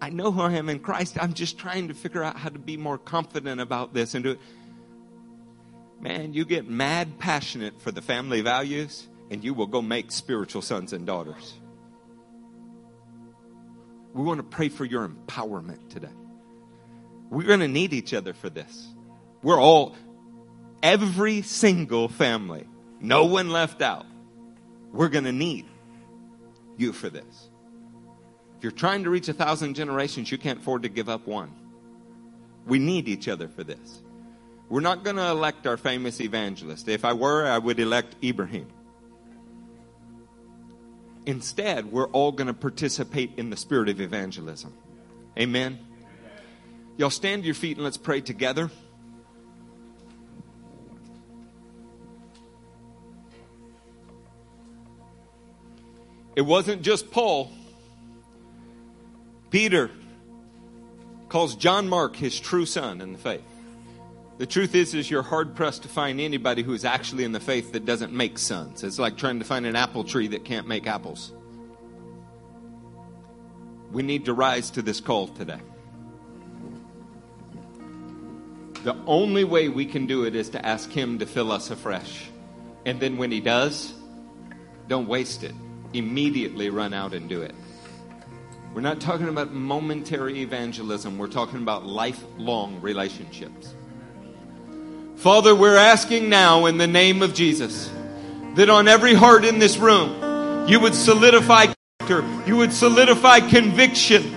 I 0.02 0.10
know 0.10 0.32
who 0.32 0.42
I 0.42 0.54
am 0.54 0.68
in 0.68 0.80
Christ. 0.80 1.18
I'm 1.20 1.34
just 1.34 1.58
trying 1.58 1.88
to 1.88 1.94
figure 1.94 2.22
out 2.22 2.38
how 2.38 2.50
to 2.50 2.60
be 2.60 2.76
more 2.76 2.98
confident 2.98 3.62
about 3.62 3.94
this 3.94 4.16
and 4.16 4.24
do 4.24 4.32
it. 4.32 4.40
Man, 6.02 6.34
you 6.34 6.44
get 6.44 6.70
mad 6.70 7.18
passionate 7.20 7.82
for 7.82 7.92
the 7.92 8.02
family 8.02 8.42
values 8.42 9.08
and 9.34 9.44
you 9.44 9.56
will 9.56 9.66
go 9.66 9.82
make 9.82 10.12
spiritual 10.12 10.62
sons 10.62 10.94
and 10.94 11.08
daughters. 11.08 11.56
We 14.14 14.22
want 14.22 14.38
to 14.38 14.44
pray 14.44 14.70
for 14.70 14.86
your 14.86 15.08
empowerment 15.08 15.90
today. 15.90 16.14
We're 17.32 17.48
going 17.48 17.62
to 17.62 17.68
need 17.68 17.94
each 17.94 18.14
other 18.14 18.36
for 18.36 18.52
this. 18.52 18.88
We're 19.42 19.60
all, 19.60 19.96
every 20.84 21.42
single 21.42 22.10
family, 22.10 22.68
no 23.02 23.26
one 23.26 23.50
left 23.50 23.82
out. 23.82 24.06
We're 24.92 25.10
going 25.10 25.24
to 25.24 25.32
need 25.32 25.66
you 26.78 26.94
for 26.94 27.10
this. 27.10 27.50
If 28.58 28.64
you're 28.64 28.72
trying 28.72 29.04
to 29.06 29.10
reach 29.10 29.30
a 29.30 29.34
thousand 29.34 29.74
generations, 29.74 30.32
you 30.32 30.38
can't 30.38 30.60
afford 30.60 30.84
to 30.84 30.90
give 30.90 31.10
up 31.10 31.26
one. 31.26 31.52
We 32.68 32.78
need 32.78 33.08
each 33.08 33.28
other 33.28 33.48
for 33.48 33.64
this. 33.64 34.04
We're 34.70 34.82
not 34.82 35.04
going 35.04 35.16
to 35.16 35.28
elect 35.28 35.66
our 35.66 35.76
famous 35.76 36.22
evangelist. 36.22 36.88
If 36.88 37.04
I 37.04 37.14
were, 37.14 37.48
I 37.48 37.58
would 37.58 37.80
elect 37.80 38.16
Ibrahim. 38.24 38.68
Instead, 41.26 41.92
we're 41.92 42.08
all 42.08 42.32
going 42.32 42.48
to 42.48 42.54
participate 42.54 43.32
in 43.38 43.50
the 43.50 43.58
spirit 43.58 43.90
of 43.90 44.02
evangelism. 44.02 44.74
Amen. 45.40 45.80
Y'all 46.98 47.10
stand 47.10 47.44
to 47.44 47.46
your 47.46 47.56
feet 47.56 47.78
and 47.78 47.84
let's 47.84 47.98
pray 47.98 48.22
together. 48.22 48.70
It 56.36 56.42
wasn't 56.42 56.82
just 56.82 57.12
Paul. 57.12 57.52
Peter 59.50 59.92
calls 61.30 61.56
John 61.56 61.88
Mark 61.88 62.16
his 62.16 62.40
true 62.40 62.66
son 62.66 63.02
in 63.02 63.14
the 63.14 63.20
faith. 63.20 63.53
The 64.44 64.48
truth 64.48 64.76
is, 64.76 64.94
is 64.94 65.10
you're 65.10 65.24
hard 65.24 65.56
pressed 65.56 65.84
to 65.84 65.88
find 65.88 66.20
anybody 66.20 66.64
who 66.64 66.74
is 66.74 66.84
actually 66.84 67.24
in 67.24 67.32
the 67.32 67.40
faith 67.40 67.72
that 67.72 67.86
doesn't 67.86 68.12
make 68.12 68.38
sons. 68.38 68.84
It's 68.84 69.00
like 69.00 69.16
trying 69.16 69.40
to 69.40 69.46
find 69.46 69.66
an 69.66 69.78
apple 69.78 70.04
tree 70.04 70.28
that 70.28 70.44
can't 70.44 70.68
make 70.68 70.86
apples. 70.86 71.32
We 73.94 74.04
need 74.04 74.26
to 74.26 74.34
rise 74.34 74.70
to 74.72 74.82
this 74.82 75.00
call 75.00 75.30
today. 75.30 75.62
The 78.84 78.98
only 79.08 79.46
way 79.46 79.70
we 79.70 79.86
can 79.86 80.08
do 80.08 80.26
it 80.26 80.36
is 80.36 80.50
to 80.50 80.66
ask 80.66 80.92
Him 80.92 81.20
to 81.20 81.26
fill 81.26 81.50
us 81.50 81.72
afresh. 81.72 82.30
And 82.86 83.00
then 83.00 83.16
when 83.16 83.32
He 83.32 83.40
does, 83.40 83.94
don't 84.90 85.08
waste 85.08 85.46
it. 85.46 85.56
Immediately 85.94 86.70
run 86.70 86.94
out 86.94 87.14
and 87.14 87.30
do 87.30 87.42
it. 87.42 87.56
We're 88.74 88.82
not 88.82 89.00
talking 89.00 89.30
about 89.30 89.54
momentary 89.54 90.42
evangelism, 90.42 91.18
we're 91.18 91.28
talking 91.28 91.62
about 91.62 91.86
lifelong 91.86 92.82
relationships. 92.82 93.74
Father, 95.16 95.56
we're 95.56 95.78
asking 95.78 96.30
now 96.30 96.66
in 96.66 96.78
the 96.78 96.88
name 96.88 97.22
of 97.22 97.34
Jesus 97.34 97.90
that 98.56 98.70
on 98.70 98.88
every 98.88 99.14
heart 99.14 99.46
in 99.46 99.60
this 99.60 99.78
room, 99.78 100.68
you 100.68 100.80
would 100.80 100.96
solidify 100.96 101.68
character, 102.00 102.28
you 102.46 102.58
would 102.58 102.74
solidify 102.74 103.40
conviction. 103.40 104.32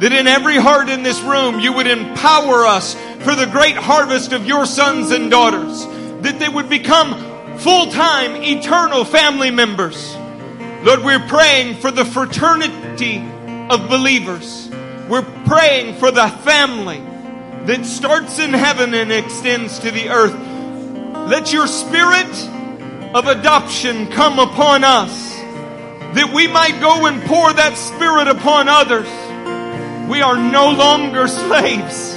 That 0.00 0.12
in 0.12 0.26
every 0.26 0.56
heart 0.56 0.88
in 0.88 1.04
this 1.04 1.20
room, 1.22 1.60
you 1.60 1.72
would 1.72 1.86
empower 1.86 2.66
us 2.66 2.94
for 3.20 3.34
the 3.36 3.46
great 3.46 3.76
harvest 3.76 4.32
of 4.32 4.46
your 4.46 4.66
sons 4.66 5.12
and 5.12 5.30
daughters. 5.30 5.86
That 6.22 6.38
they 6.40 6.48
would 6.48 6.68
become 6.68 7.58
full 7.58 7.90
time, 7.92 8.42
eternal 8.42 9.04
family 9.04 9.52
members. 9.52 10.16
Lord, 10.82 11.04
we're 11.04 11.26
praying 11.28 11.76
for 11.76 11.92
the 11.92 12.04
fraternity 12.04 13.18
of 13.70 13.88
believers. 13.88 14.68
We're 15.08 15.22
praying 15.46 15.96
for 15.96 16.10
the 16.10 16.28
family 16.28 17.00
that 17.66 17.86
starts 17.86 18.38
in 18.38 18.52
heaven 18.52 18.94
and 18.94 19.10
extends 19.10 19.78
to 19.80 19.90
the 19.90 20.10
earth. 20.10 20.34
Let 21.28 21.52
your 21.52 21.66
spirit 21.66 22.34
of 23.14 23.26
adoption 23.26 24.08
come 24.08 24.38
upon 24.38 24.84
us 24.84 25.34
that 26.14 26.32
we 26.32 26.46
might 26.46 26.80
go 26.80 27.06
and 27.06 27.22
pour 27.22 27.52
that 27.52 27.76
spirit 27.76 28.28
upon 28.28 28.68
others. 28.68 29.08
We 30.08 30.20
are 30.20 30.36
no 30.36 30.70
longer 30.70 31.26
slaves, 31.26 32.14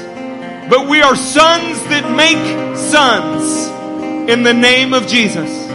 but 0.70 0.88
we 0.88 1.02
are 1.02 1.16
sons 1.16 1.82
that 1.88 2.12
make 2.16 2.78
sons 2.78 4.30
in 4.30 4.44
the 4.44 4.54
name 4.54 4.94
of 4.94 5.08
Jesus. 5.08 5.67